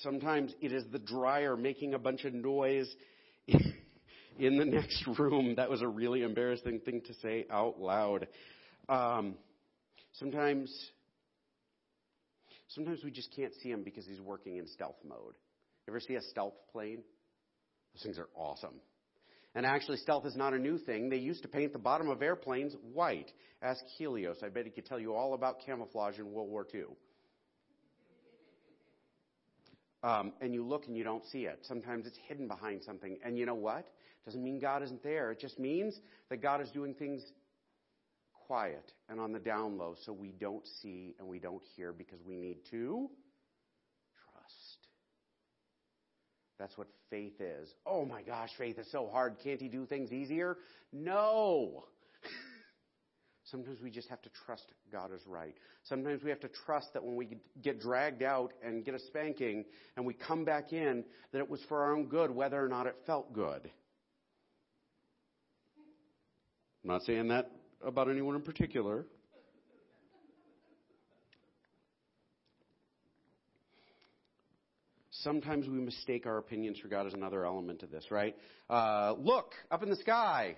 sometimes 0.02 0.54
it 0.60 0.72
is 0.72 0.84
the 0.92 0.98
dryer 0.98 1.56
making 1.56 1.94
a 1.94 1.98
bunch 1.98 2.24
of 2.24 2.34
noise 2.34 2.92
in 3.46 4.58
the 4.58 4.64
next 4.64 5.06
room. 5.18 5.54
That 5.56 5.70
was 5.70 5.82
a 5.82 5.88
really 5.88 6.22
embarrassing 6.22 6.80
thing 6.80 7.02
to 7.06 7.14
say 7.14 7.46
out 7.50 7.80
loud. 7.80 8.28
Um, 8.88 9.34
sometimes, 10.12 10.90
sometimes 12.68 13.00
we 13.04 13.10
just 13.10 13.34
can't 13.34 13.54
see 13.62 13.70
him 13.70 13.82
because 13.82 14.06
he's 14.06 14.20
working 14.20 14.56
in 14.56 14.66
stealth 14.66 14.96
mode. 15.06 15.34
Ever 15.88 16.00
see 16.00 16.14
a 16.14 16.22
stealth 16.22 16.54
plane? 16.72 17.02
Those 17.94 18.02
things 18.02 18.18
are 18.18 18.28
awesome. 18.34 18.80
And 19.54 19.64
actually, 19.64 19.98
stealth 19.98 20.26
is 20.26 20.34
not 20.34 20.52
a 20.52 20.58
new 20.58 20.78
thing. 20.78 21.08
They 21.08 21.18
used 21.18 21.42
to 21.42 21.48
paint 21.48 21.72
the 21.72 21.78
bottom 21.78 22.08
of 22.08 22.22
airplanes 22.22 22.74
white. 22.92 23.30
Ask 23.62 23.84
Helios. 23.96 24.38
I 24.42 24.48
bet 24.48 24.64
he 24.64 24.70
could 24.70 24.86
tell 24.86 24.98
you 24.98 25.14
all 25.14 25.34
about 25.34 25.60
camouflage 25.64 26.18
in 26.18 26.32
World 26.32 26.50
War 26.50 26.66
II. 26.74 26.84
Um, 30.04 30.34
and 30.42 30.52
you 30.52 30.62
look 30.62 30.86
and 30.86 30.94
you 30.94 31.02
don't 31.02 31.24
see 31.24 31.46
it. 31.46 31.60
Sometimes 31.62 32.06
it's 32.06 32.18
hidden 32.28 32.46
behind 32.46 32.82
something. 32.84 33.16
And 33.24 33.38
you 33.38 33.46
know 33.46 33.54
what? 33.54 33.78
It 33.78 34.24
Doesn't 34.26 34.44
mean 34.44 34.60
God 34.60 34.82
isn't 34.82 35.02
there. 35.02 35.32
It 35.32 35.40
just 35.40 35.58
means 35.58 35.98
that 36.28 36.42
God 36.42 36.60
is 36.60 36.68
doing 36.70 36.92
things 36.92 37.22
quiet 38.46 38.92
and 39.08 39.18
on 39.18 39.32
the 39.32 39.38
down 39.38 39.78
low 39.78 39.96
so 40.04 40.12
we 40.12 40.32
don't 40.38 40.66
see 40.82 41.14
and 41.18 41.26
we 41.26 41.38
don't 41.38 41.62
hear 41.74 41.90
because 41.90 42.18
we 42.26 42.36
need 42.36 42.58
to 42.70 43.08
trust. 44.30 44.88
That's 46.58 46.76
what 46.76 46.88
faith 47.08 47.40
is. 47.40 47.70
Oh 47.86 48.04
my 48.04 48.20
gosh, 48.20 48.50
faith 48.58 48.78
is 48.78 48.90
so 48.92 49.08
hard. 49.10 49.36
Can't 49.42 49.60
he 49.60 49.68
do 49.68 49.86
things 49.86 50.12
easier? 50.12 50.58
No. 50.92 51.84
Sometimes 53.54 53.80
we 53.80 53.88
just 53.88 54.08
have 54.08 54.20
to 54.22 54.30
trust 54.44 54.64
God 54.90 55.12
is 55.14 55.20
right. 55.28 55.54
Sometimes 55.84 56.24
we 56.24 56.30
have 56.30 56.40
to 56.40 56.48
trust 56.66 56.92
that 56.92 57.04
when 57.04 57.14
we 57.14 57.38
get 57.62 57.80
dragged 57.80 58.24
out 58.24 58.52
and 58.64 58.84
get 58.84 58.94
a 58.94 58.98
spanking 58.98 59.64
and 59.96 60.04
we 60.04 60.12
come 60.12 60.44
back 60.44 60.72
in, 60.72 61.04
that 61.30 61.38
it 61.38 61.48
was 61.48 61.60
for 61.68 61.80
our 61.84 61.94
own 61.94 62.06
good, 62.06 62.32
whether 62.32 62.60
or 62.60 62.66
not 62.68 62.88
it 62.88 62.96
felt 63.06 63.32
good. 63.32 63.70
I'm 66.82 66.90
not 66.90 67.02
saying 67.02 67.28
that 67.28 67.52
about 67.80 68.10
anyone 68.10 68.34
in 68.34 68.42
particular. 68.42 69.06
Sometimes 75.22 75.68
we 75.68 75.78
mistake 75.78 76.26
our 76.26 76.38
opinions 76.38 76.80
for 76.80 76.88
God 76.88 77.06
as 77.06 77.14
another 77.14 77.46
element 77.46 77.84
of 77.84 77.92
this, 77.92 78.10
right? 78.10 78.34
Uh, 78.68 79.14
look 79.16 79.52
up 79.70 79.84
in 79.84 79.90
the 79.90 79.96
sky. 79.96 80.56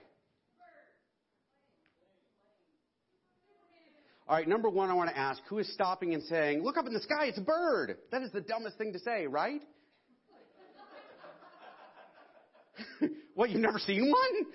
All 4.29 4.37
right, 4.37 4.49
number 4.49 4.69
one, 4.69 4.91
I 4.91 4.95
want 4.95 5.11
to 5.11 5.17
ask 5.17 5.41
who 5.49 5.59
is 5.59 5.73
stopping 5.73 6.13
and 6.15 6.23
saying, 6.25 6.63
Look 6.65 6.77
up 6.77 6.87
in 6.87 6.93
the 6.93 7.01
sky, 7.01 7.27
it's 7.27 7.39
a 7.39 7.43
bird? 7.43 7.97
That 8.11 8.23
is 8.23 8.33
the 8.33 8.41
dumbest 8.41 8.77
thing 8.77 8.93
to 8.93 8.99
say, 8.99 9.27
right? 9.27 9.63
what, 13.35 13.51
you've 13.51 13.61
never 13.61 13.79
seen 13.79 14.11
one? 14.11 14.47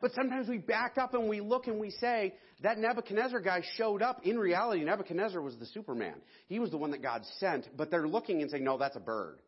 But 0.00 0.12
sometimes 0.12 0.48
we 0.48 0.58
back 0.58 0.98
up 0.98 1.14
and 1.14 1.28
we 1.28 1.40
look 1.40 1.66
and 1.66 1.80
we 1.80 1.90
say, 1.90 2.34
that 2.62 2.78
Nebuchadnezzar 2.78 3.40
guy 3.40 3.62
showed 3.76 4.00
up. 4.00 4.24
In 4.24 4.38
reality, 4.38 4.84
Nebuchadnezzar 4.84 5.40
was 5.40 5.56
the 5.56 5.66
Superman. 5.66 6.14
He 6.46 6.58
was 6.58 6.70
the 6.70 6.78
one 6.78 6.92
that 6.92 7.02
God 7.02 7.22
sent, 7.38 7.68
but 7.76 7.90
they're 7.90 8.08
looking 8.08 8.42
and 8.42 8.50
saying, 8.50 8.64
no, 8.64 8.78
that's 8.78 8.96
a 8.96 9.00
bird. 9.00 9.38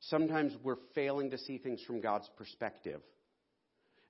Sometimes 0.00 0.54
we're 0.62 0.76
failing 0.94 1.30
to 1.30 1.38
see 1.38 1.58
things 1.58 1.82
from 1.86 2.00
God's 2.00 2.28
perspective. 2.36 3.00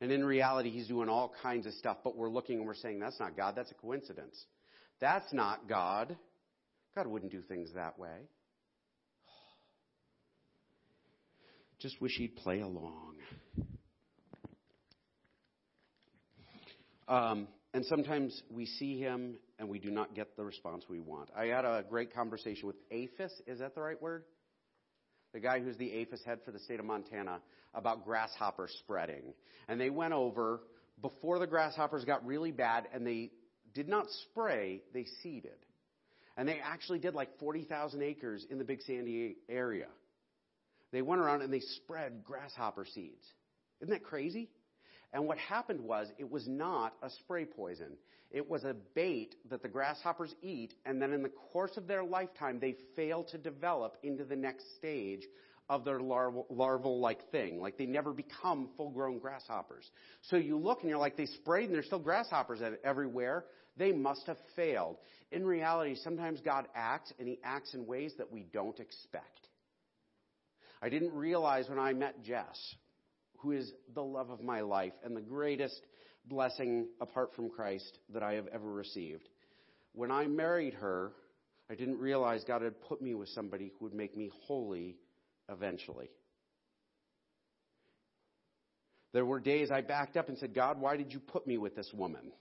And 0.00 0.10
in 0.10 0.24
reality, 0.24 0.70
He's 0.70 0.88
doing 0.88 1.08
all 1.08 1.32
kinds 1.42 1.66
of 1.66 1.74
stuff, 1.74 1.98
but 2.02 2.16
we're 2.16 2.30
looking 2.30 2.58
and 2.58 2.66
we're 2.66 2.74
saying, 2.74 3.00
that's 3.00 3.20
not 3.20 3.36
God, 3.36 3.54
that's 3.56 3.70
a 3.70 3.74
coincidence. 3.74 4.44
That's 5.00 5.32
not 5.32 5.68
God. 5.68 6.16
God 6.94 7.06
wouldn't 7.06 7.32
do 7.32 7.40
things 7.42 7.70
that 7.74 7.98
way. 7.98 8.28
Just 11.78 12.00
wish 12.00 12.12
he'd 12.16 12.36
play 12.36 12.60
along. 12.60 13.14
Um, 17.08 17.48
and 17.72 17.84
sometimes 17.86 18.42
we 18.50 18.66
see 18.66 18.98
him 18.98 19.36
and 19.58 19.68
we 19.68 19.78
do 19.78 19.90
not 19.90 20.14
get 20.14 20.36
the 20.36 20.44
response 20.44 20.84
we 20.88 21.00
want. 21.00 21.30
I 21.36 21.46
had 21.46 21.64
a 21.64 21.84
great 21.88 22.14
conversation 22.14 22.66
with 22.66 22.76
APHIS. 22.90 23.32
Is 23.46 23.60
that 23.60 23.74
the 23.74 23.80
right 23.80 24.00
word? 24.00 24.24
The 25.32 25.40
guy 25.40 25.60
who's 25.60 25.76
the 25.76 25.92
APHIS 25.92 26.24
head 26.24 26.40
for 26.44 26.50
the 26.50 26.58
state 26.58 26.80
of 26.80 26.86
Montana 26.86 27.40
about 27.74 28.04
grasshopper 28.04 28.68
spreading. 28.80 29.34
And 29.68 29.80
they 29.80 29.90
went 29.90 30.12
over 30.12 30.60
before 31.00 31.38
the 31.38 31.46
grasshoppers 31.46 32.04
got 32.04 32.26
really 32.26 32.50
bad 32.50 32.88
and 32.92 33.06
they 33.06 33.30
did 33.74 33.88
not 33.88 34.06
spray, 34.10 34.82
they 34.92 35.06
seeded. 35.22 35.52
And 36.36 36.48
they 36.48 36.60
actually 36.60 36.98
did 36.98 37.14
like 37.14 37.38
40,000 37.38 38.02
acres 38.02 38.46
in 38.50 38.58
the 38.58 38.64
Big 38.64 38.82
Sandy 38.82 39.36
area 39.48 39.86
they 40.92 41.02
went 41.02 41.20
around 41.20 41.42
and 41.42 41.52
they 41.52 41.60
spread 41.60 42.24
grasshopper 42.24 42.84
seeds. 42.84 43.24
Isn't 43.80 43.92
that 43.92 44.02
crazy? 44.02 44.48
And 45.12 45.26
what 45.26 45.38
happened 45.38 45.80
was 45.80 46.08
it 46.18 46.30
was 46.30 46.46
not 46.46 46.94
a 47.02 47.10
spray 47.10 47.44
poison. 47.44 47.96
It 48.30 48.48
was 48.48 48.62
a 48.64 48.76
bait 48.94 49.34
that 49.50 49.62
the 49.62 49.68
grasshoppers 49.68 50.32
eat, 50.40 50.74
and 50.86 51.02
then 51.02 51.12
in 51.12 51.22
the 51.22 51.32
course 51.52 51.76
of 51.76 51.88
their 51.88 52.04
lifetime, 52.04 52.60
they 52.60 52.76
fail 52.94 53.24
to 53.24 53.38
develop 53.38 53.96
into 54.04 54.24
the 54.24 54.36
next 54.36 54.64
stage 54.76 55.22
of 55.68 55.84
their 55.84 56.00
larval 56.00 57.00
like 57.00 57.30
thing. 57.30 57.60
Like 57.60 57.78
they 57.78 57.86
never 57.86 58.12
become 58.12 58.70
full 58.76 58.90
grown 58.90 59.18
grasshoppers. 59.18 59.88
So 60.22 60.36
you 60.36 60.58
look 60.58 60.80
and 60.80 60.90
you're 60.90 60.98
like, 60.98 61.16
they 61.16 61.26
sprayed 61.26 61.66
and 61.66 61.74
there's 61.74 61.86
still 61.86 62.00
grasshoppers 62.00 62.60
everywhere. 62.84 63.44
They 63.76 63.92
must 63.92 64.26
have 64.26 64.36
failed. 64.56 64.96
In 65.30 65.44
reality, 65.44 65.94
sometimes 66.02 66.40
God 66.40 66.66
acts 66.74 67.12
and 67.20 67.28
he 67.28 67.38
acts 67.44 67.72
in 67.72 67.86
ways 67.86 68.12
that 68.18 68.32
we 68.32 68.46
don't 68.52 68.78
expect. 68.80 69.48
I 70.82 70.88
didn't 70.88 71.14
realize 71.14 71.68
when 71.68 71.78
I 71.78 71.92
met 71.92 72.24
Jess, 72.24 72.74
who 73.42 73.52
is 73.52 73.72
the 73.94 74.02
love 74.02 74.30
of 74.30 74.42
my 74.42 74.60
life 74.60 74.92
and 75.04 75.16
the 75.16 75.20
greatest 75.20 75.80
blessing 76.26 76.88
apart 77.00 77.30
from 77.34 77.50
Christ 77.50 77.98
that 78.12 78.22
I 78.22 78.34
have 78.34 78.46
ever 78.48 78.70
received. 78.70 79.28
When 79.92 80.10
I 80.10 80.26
married 80.26 80.74
her, 80.74 81.12
I 81.70 81.74
didn't 81.74 81.98
realize 81.98 82.44
God 82.46 82.62
had 82.62 82.80
put 82.82 83.00
me 83.00 83.14
with 83.14 83.28
somebody 83.30 83.72
who 83.78 83.86
would 83.86 83.94
make 83.94 84.16
me 84.16 84.30
holy 84.46 84.96
eventually. 85.48 86.10
There 89.12 89.24
were 89.24 89.40
days 89.40 89.70
I 89.70 89.80
backed 89.80 90.16
up 90.16 90.28
and 90.28 90.38
said, 90.38 90.54
God, 90.54 90.80
why 90.80 90.96
did 90.96 91.12
you 91.12 91.18
put 91.18 91.46
me 91.46 91.58
with 91.58 91.74
this 91.74 91.90
woman? 91.92 92.32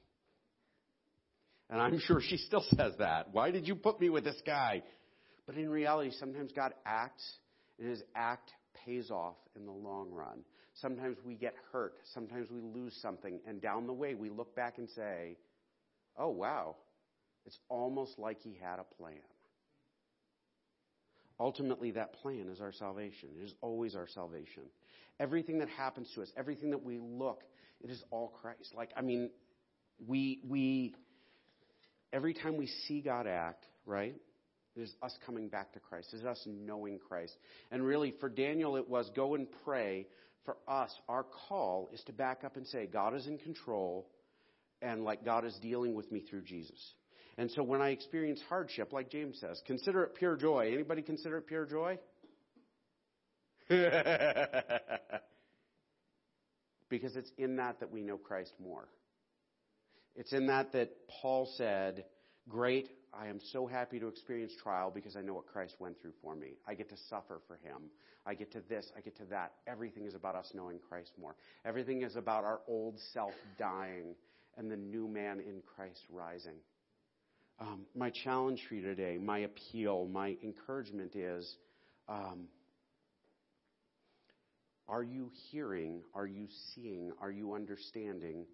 And 1.70 1.82
I'm 1.82 2.00
sure 2.06 2.22
she 2.22 2.38
still 2.38 2.64
says 2.76 2.94
that. 3.00 3.30
Why 3.32 3.52
did 3.52 3.68
you 3.68 3.76
put 3.76 4.00
me 4.00 4.10
with 4.10 4.24
this 4.24 4.40
guy? 4.46 4.84
But 5.48 5.56
in 5.56 5.70
reality, 5.70 6.12
sometimes 6.20 6.52
God 6.56 6.74
acts 6.86 7.24
and 7.80 7.90
his 7.90 8.04
act 8.16 8.52
pays 8.86 9.10
off 9.10 9.38
in 9.56 9.66
the 9.66 9.72
long 9.72 10.12
run. 10.12 10.44
Sometimes 10.82 11.18
we 11.26 11.36
get 11.36 11.56
hurt. 11.72 11.94
Sometimes 12.14 12.50
we 12.50 12.62
lose 12.62 12.98
something. 13.02 13.40
And 13.48 13.62
down 13.62 13.88
the 13.88 13.94
way, 13.94 14.16
we 14.16 14.30
look 14.30 14.56
back 14.56 14.78
and 14.78 14.90
say, 14.90 15.38
oh, 16.18 16.30
wow, 16.30 16.76
it's 17.46 17.58
almost 17.70 18.18
like 18.18 18.40
he 18.42 18.58
had 18.62 18.80
a 18.80 18.84
plan. 18.84 19.22
Ultimately, 21.40 21.92
that 21.92 22.14
plan 22.16 22.50
is 22.52 22.60
our 22.60 22.74
salvation. 22.74 23.30
It 23.40 23.46
is 23.46 23.54
always 23.62 23.96
our 23.96 24.08
salvation. 24.08 24.64
Everything 25.20 25.60
that 25.60 25.70
happens 25.70 26.10
to 26.16 26.22
us, 26.22 26.32
everything 26.38 26.72
that 26.72 26.84
we 26.84 27.00
look, 27.00 27.44
it 27.82 27.90
is 27.90 28.04
all 28.12 28.34
Christ. 28.42 28.74
Like, 28.76 28.90
I 28.96 29.02
mean, 29.02 29.30
we, 30.06 30.42
we, 30.48 30.96
every 32.12 32.34
time 32.34 32.58
we 32.58 32.68
see 32.88 33.02
God 33.02 33.26
act, 33.26 33.66
right? 33.86 34.16
It 34.76 34.82
is 34.82 34.94
us 35.02 35.18
coming 35.26 35.48
back 35.50 35.74
to 35.74 35.80
Christ. 35.80 36.14
It 36.14 36.18
is 36.18 36.26
us 36.26 36.42
knowing 36.46 37.00
Christ. 37.00 37.36
And 37.72 37.84
really, 37.84 38.14
for 38.20 38.30
Daniel, 38.30 38.76
it 38.76 38.88
was 38.88 39.10
go 39.16 39.36
and 39.36 39.48
pray. 39.66 40.08
For 40.46 40.58
us, 40.68 40.92
our 41.08 41.26
call 41.48 41.90
is 41.94 42.02
to 42.06 42.14
back 42.14 42.44
up 42.44 42.56
and 42.56 42.66
say, 42.68 42.88
God 42.88 43.16
is 43.16 43.28
in 43.28 43.38
control, 43.38 44.08
and 44.82 45.04
like 45.04 45.24
God 45.26 45.46
is 45.46 45.58
dealing 45.62 45.94
with 45.96 46.12
me 46.12 46.22
through 46.22 46.44
Jesus. 46.44 46.80
And 47.38 47.50
so 47.52 47.64
when 47.64 47.82
I 47.82 47.90
experience 47.90 48.42
hardship, 48.50 48.92
like 48.92 49.10
James 49.10 49.40
says, 49.40 49.62
consider 49.66 50.04
it 50.04 50.16
pure 50.16 50.36
joy. 50.36 50.72
Anybody 50.74 51.02
consider 51.02 51.38
it 51.38 51.48
pure 51.48 51.66
joy? 51.66 51.98
because 56.90 57.16
it's 57.16 57.32
in 57.38 57.58
that 57.58 57.80
that 57.80 57.92
we 57.92 58.02
know 58.02 58.18
Christ 58.18 58.52
more. 58.62 58.90
It's 60.16 60.34
in 60.34 60.48
that 60.48 60.74
that 60.74 60.90
Paul 61.22 61.48
said, 61.56 62.06
Great, 62.50 62.90
I 63.14 63.28
am 63.28 63.40
so 63.52 63.66
happy 63.66 64.00
to 64.00 64.08
experience 64.08 64.54
trial 64.62 64.92
because 64.94 65.16
I 65.16 65.22
know 65.22 65.34
what 65.34 65.48
Christ 65.48 65.76
went 65.80 66.00
through 66.02 66.14
for 66.22 66.36
me. 66.36 66.54
I 66.68 66.74
get 66.74 66.90
to 66.90 66.98
suffer 67.10 67.42
for 67.48 67.56
him. 67.56 67.90
I 68.26 68.34
get 68.34 68.52
to 68.52 68.62
this, 68.70 68.92
I 68.96 69.02
get 69.02 69.18
to 69.18 69.26
that. 69.26 69.54
Everything 69.68 70.06
is 70.06 70.14
about 70.16 70.36
us 70.36 70.52
knowing 70.54 70.80
Christ 70.90 71.12
more. 71.20 71.36
Everything 71.66 72.04
is 72.04 72.16
about 72.16 72.44
our 72.44 72.62
old 72.68 73.00
self 73.14 73.34
dying 73.58 74.16
and 74.58 74.70
the 74.70 74.78
new 74.78 75.08
man 75.08 75.40
in 75.40 75.62
Christ 75.76 76.02
rising. 76.10 76.58
Um, 77.60 77.82
my 77.96 78.10
challenge 78.10 78.62
for 78.68 78.76
you 78.76 78.82
today, 78.82 79.18
my 79.18 79.40
appeal, 79.40 80.08
my 80.12 80.38
encouragement 80.44 81.16
is 81.16 81.56
um, 82.08 82.48
are 84.90 85.04
you 85.04 85.30
hearing? 85.52 86.02
Are 86.16 86.26
you 86.26 86.48
seeing? 86.74 87.12
Are 87.22 87.30
you 87.30 87.54
understanding? 87.54 88.46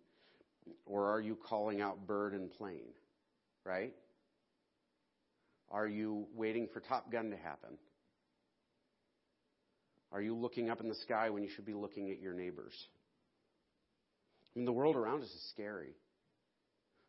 Or 0.86 1.10
are 1.12 1.22
you 1.22 1.38
calling 1.47 1.82
out 1.82 2.06
bird 2.08 2.34
and 2.34 2.51
plane? 2.51 2.91
Right? 3.64 3.93
Are 5.72 5.88
you 5.88 6.28
waiting 6.36 6.68
for 6.74 6.80
Top 6.80 7.11
Gun 7.11 7.32
to 7.32 7.38
happen? 7.38 7.78
Are 10.11 10.22
you 10.22 10.36
looking 10.36 10.70
up 10.70 10.80
in 10.80 10.88
the 10.88 10.95
sky 10.95 11.30
when 11.30 11.43
you 11.43 11.49
should 11.49 11.66
be 11.66 11.74
looking 11.74 12.09
at 12.11 12.20
your 12.20 12.34
neighbors? 12.34 12.74
I 14.55 14.59
mean, 14.59 14.66
the 14.66 14.72
world 14.72 14.95
around 14.95 15.22
us 15.24 15.30
is 15.30 15.49
scary. 15.49 15.93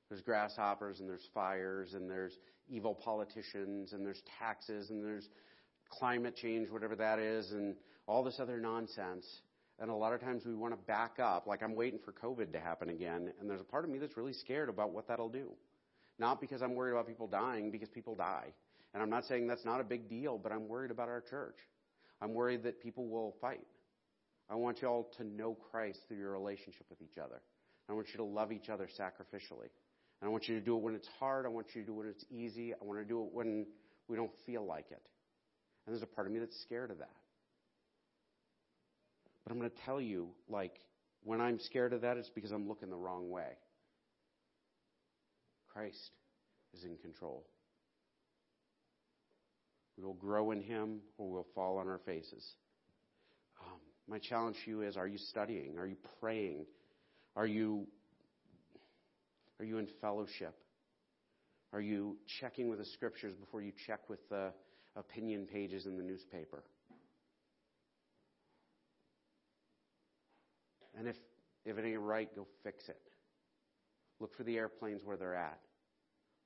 There's 0.09 0.23
grasshoppers 0.23 1.01
and 1.01 1.09
there's 1.09 1.29
fires 1.33 1.95
and 1.95 2.11
there's 2.11 2.33
evil 2.69 2.95
politicians 2.95 3.93
and 3.93 4.05
there's 4.05 4.23
taxes 4.39 4.91
and 4.91 5.05
there's 5.05 5.29
climate 5.89 6.35
change, 6.37 6.69
whatever 6.71 6.97
that 6.97 7.19
is, 7.19 7.53
and 7.53 7.77
all 8.07 8.25
this 8.25 8.41
other 8.41 8.59
nonsense. 8.59 9.25
And 9.79 9.91
a 9.91 9.95
lot 9.95 10.13
of 10.13 10.21
times 10.21 10.45
we 10.47 10.55
want 10.55 10.73
to 10.73 10.87
back 10.87 11.19
up, 11.21 11.47
like 11.47 11.63
I'm 11.63 11.75
waiting 11.75 12.01
for 12.05 12.13
COVID 12.13 12.53
to 12.53 12.61
happen 12.61 12.89
again, 12.89 13.33
and 13.39 13.49
there's 13.49 13.61
a 13.61 13.65
part 13.65 13.85
of 13.85 13.91
me 13.91 13.99
that's 13.99 14.17
really 14.17 14.33
scared 14.33 14.69
about 14.69 14.93
what 14.93 15.07
that'll 15.07 15.29
do. 15.29 15.53
Not 16.19 16.41
because 16.41 16.63
I'm 16.63 16.75
worried 16.75 16.93
about 16.93 17.07
people 17.07 17.27
dying, 17.27 17.71
because 17.71 17.89
people 17.89 18.15
die. 18.15 18.53
And 18.95 19.03
I'm 19.03 19.11
not 19.11 19.27
saying 19.27 19.47
that's 19.47 19.65
not 19.65 19.81
a 19.81 19.85
big 19.85 20.09
deal, 20.09 20.39
but 20.39 20.53
I'm 20.53 20.69
worried 20.69 20.91
about 20.91 21.09
our 21.09 21.21
church. 21.21 21.57
I'm 22.23 22.33
worried 22.33 22.63
that 22.63 22.81
people 22.81 23.07
will 23.07 23.35
fight. 23.41 23.67
I 24.49 24.55
want 24.55 24.81
you 24.81 24.89
all 24.89 25.11
to 25.19 25.25
know 25.25 25.57
Christ 25.71 26.01
through 26.09 26.19
your 26.19 26.33
relationship 26.33 26.87
with 26.89 27.03
each 27.03 27.19
other. 27.19 27.43
I 27.89 27.93
want 27.93 28.09
you 28.13 28.17
to 28.19 28.25
love 28.25 28.53
each 28.53 28.69
other 28.69 28.89
sacrificially. 28.99 29.69
And 30.21 30.25
I 30.25 30.29
want 30.29 30.49
you 30.49 30.55
to 30.55 30.65
do 30.65 30.77
it 30.77 30.83
when 30.83 30.95
it's 30.95 31.09
hard. 31.21 31.45
I 31.45 31.49
want 31.49 31.67
you 31.75 31.83
to 31.83 31.87
do 31.87 31.93
it 31.93 31.97
when 31.97 32.09
it's 32.09 32.25
easy. 32.31 32.73
I 32.73 32.85
want 32.85 32.99
to 33.01 33.05
do 33.05 33.23
it 33.23 33.29
when 33.33 33.67
we 34.09 34.17
don't 34.17 34.31
feel 34.47 34.65
like 34.65 34.87
it. 34.91 35.03
And 35.87 35.95
there's 35.95 36.03
a 36.03 36.07
part 36.07 36.27
of 36.27 36.33
me 36.33 36.39
that's 36.39 36.59
scared 36.63 36.91
of 36.91 36.99
that. 36.99 37.11
But 39.45 39.53
I'm 39.53 39.59
going 39.59 39.71
to 39.71 39.77
tell 39.85 40.01
you, 40.01 40.29
like, 40.49 40.81
when 41.23 41.41
I'm 41.41 41.61
scared 41.61 41.93
of 41.93 42.01
that, 42.01 42.17
it's 42.17 42.31
because 42.31 42.51
I'm 42.51 42.67
looking 42.67 42.89
the 42.89 42.97
wrong 42.97 43.31
way. 43.31 43.59
Christ 45.77 46.11
is 46.73 46.85
in 46.85 46.97
control. 46.97 47.45
We 49.99 50.05
will 50.05 50.15
grow 50.15 50.51
in 50.53 50.63
Him 50.63 51.01
or 51.19 51.31
we'll 51.31 51.47
fall 51.55 51.77
on 51.77 51.87
our 51.87 52.01
faces. 52.07 52.43
Um, 53.61 53.79
my 54.09 54.19
challenge 54.19 54.57
to 54.65 54.71
you 54.71 54.83
is 54.83 54.97
are 54.97 55.07
you 55.07 55.19
studying? 55.19 55.77
Are 55.79 55.87
you 55.87 55.97
praying? 56.19 56.65
Are 57.37 57.47
you, 57.47 57.87
are 59.59 59.67
you 59.67 59.77
in 59.77 59.87
fellowship? 60.01 60.55
Are 61.75 61.81
you 61.81 62.17
checking 62.41 62.71
with 62.71 62.79
the 62.79 62.87
scriptures 62.87 63.35
before 63.35 63.61
you 63.61 63.73
check 63.87 64.09
with 64.09 64.27
the 64.31 64.55
opinion 64.97 65.47
pages 65.47 65.85
in 65.85 65.99
the 65.99 66.03
newspaper? 66.03 66.63
And 70.99 71.07
if, 71.07 71.17
if 71.67 71.77
it 71.77 71.85
ain't 71.85 72.01
right, 72.01 72.35
go 72.35 72.47
fix 72.65 72.89
it. 72.89 73.01
Look 74.21 74.35
for 74.35 74.45
the 74.45 74.57
airplanes 74.57 75.03
where 75.05 75.19
they're 75.19 75.35
at. 75.35 75.61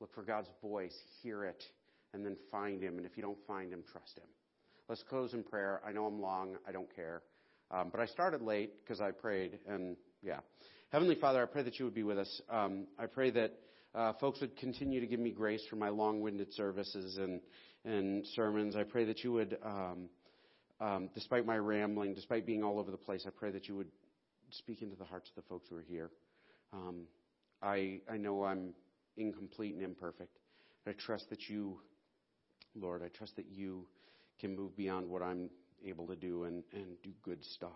Look 0.01 0.14
for 0.14 0.22
God's 0.22 0.48
voice, 0.62 0.96
hear 1.22 1.44
it, 1.44 1.62
and 2.14 2.24
then 2.24 2.36
find 2.51 2.82
Him. 2.82 2.96
And 2.96 3.07
if 3.07 3.16
you 3.16 3.22
don't 3.22 3.38
find 3.46 3.72
Him, 3.72 3.82
trust 3.90 4.18
Him. 4.18 4.28
Let's 4.88 5.03
close 5.03 5.34
in 5.34 5.42
prayer. 5.42 5.80
I 5.86 5.92
know 5.92 6.07
I'm 6.07 6.20
long. 6.20 6.57
I 6.66 6.72
don't 6.72 6.94
care. 6.94 7.22
Um, 7.70 7.90
but 7.92 8.01
I 8.01 8.07
started 8.07 8.42
late 8.42 8.72
because 8.82 9.01
I 9.01 9.11
prayed. 9.12 9.59
And 9.68 9.96
yeah. 10.22 10.40
Heavenly 10.90 11.14
Father, 11.14 11.42
I 11.42 11.46
pray 11.46 11.62
that 11.62 11.78
you 11.78 11.84
would 11.84 11.94
be 11.94 12.03
with 12.03 12.18
us. 12.18 12.42
Um, 12.51 12.86
I 12.98 13.07
pray 13.07 13.30
that 13.30 13.53
uh, 13.94 14.12
folks 14.14 14.40
would 14.40 14.57
continue 14.57 15.01
to 15.01 15.07
give 15.07 15.20
me 15.20 15.30
grace 15.30 15.62
for 15.68 15.76
my 15.76 15.88
long 15.88 16.20
winded 16.20 16.53
services 16.55 17.16
and, 17.16 17.40
and 17.84 18.26
sermons. 18.34 18.74
I 18.74 18.82
pray 18.82 19.05
that 19.05 19.22
you 19.22 19.32
would, 19.32 19.59
um, 19.64 20.09
um, 20.80 21.11
despite 21.14 21.46
my 21.46 21.57
rambling, 21.57 22.14
despite 22.14 22.46
being 22.46 22.64
all 22.64 22.78
over 22.78 22.90
the 22.90 22.96
place, 22.96 23.24
I 23.26 23.30
pray 23.30 23.51
that 23.53 23.68
you 23.68 23.76
would 23.76 23.90
speak 24.51 24.82
into 24.82 24.96
the 24.96 25.05
hearts 25.05 25.28
of 25.28 25.42
the 25.42 25.48
folks 25.48 25.68
who 25.70 25.76
are 25.76 25.84
here. 25.88 26.11
Um, 26.72 27.03
I, 27.62 28.01
I 28.11 28.16
know 28.16 28.44
I'm 28.44 28.74
incomplete 29.16 29.74
and 29.74 29.82
imperfect. 29.82 30.38
I 30.86 30.92
trust 30.92 31.30
that 31.30 31.48
you, 31.48 31.78
Lord, 32.74 33.02
I 33.02 33.08
trust 33.08 33.36
that 33.36 33.46
you 33.50 33.86
can 34.38 34.56
move 34.56 34.76
beyond 34.76 35.08
what 35.08 35.22
I'm 35.22 35.50
able 35.84 36.06
to 36.06 36.16
do 36.16 36.44
and, 36.44 36.64
and 36.72 37.00
do 37.02 37.11
good 37.22 37.44
stuff. 37.44 37.70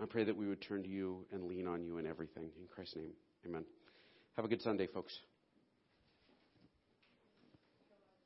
I 0.00 0.04
pray 0.04 0.24
that 0.24 0.36
we 0.36 0.46
would 0.46 0.60
turn 0.60 0.82
to 0.82 0.88
you 0.88 1.24
and 1.32 1.44
lean 1.44 1.66
on 1.66 1.82
you 1.82 1.98
in 1.98 2.06
everything. 2.06 2.50
In 2.58 2.66
Christ's 2.68 2.96
name, 2.96 3.12
amen. 3.46 3.64
Have 4.36 4.44
a 4.44 4.48
good 4.48 4.62
Sunday, 4.62 4.86
folks. 4.86 5.20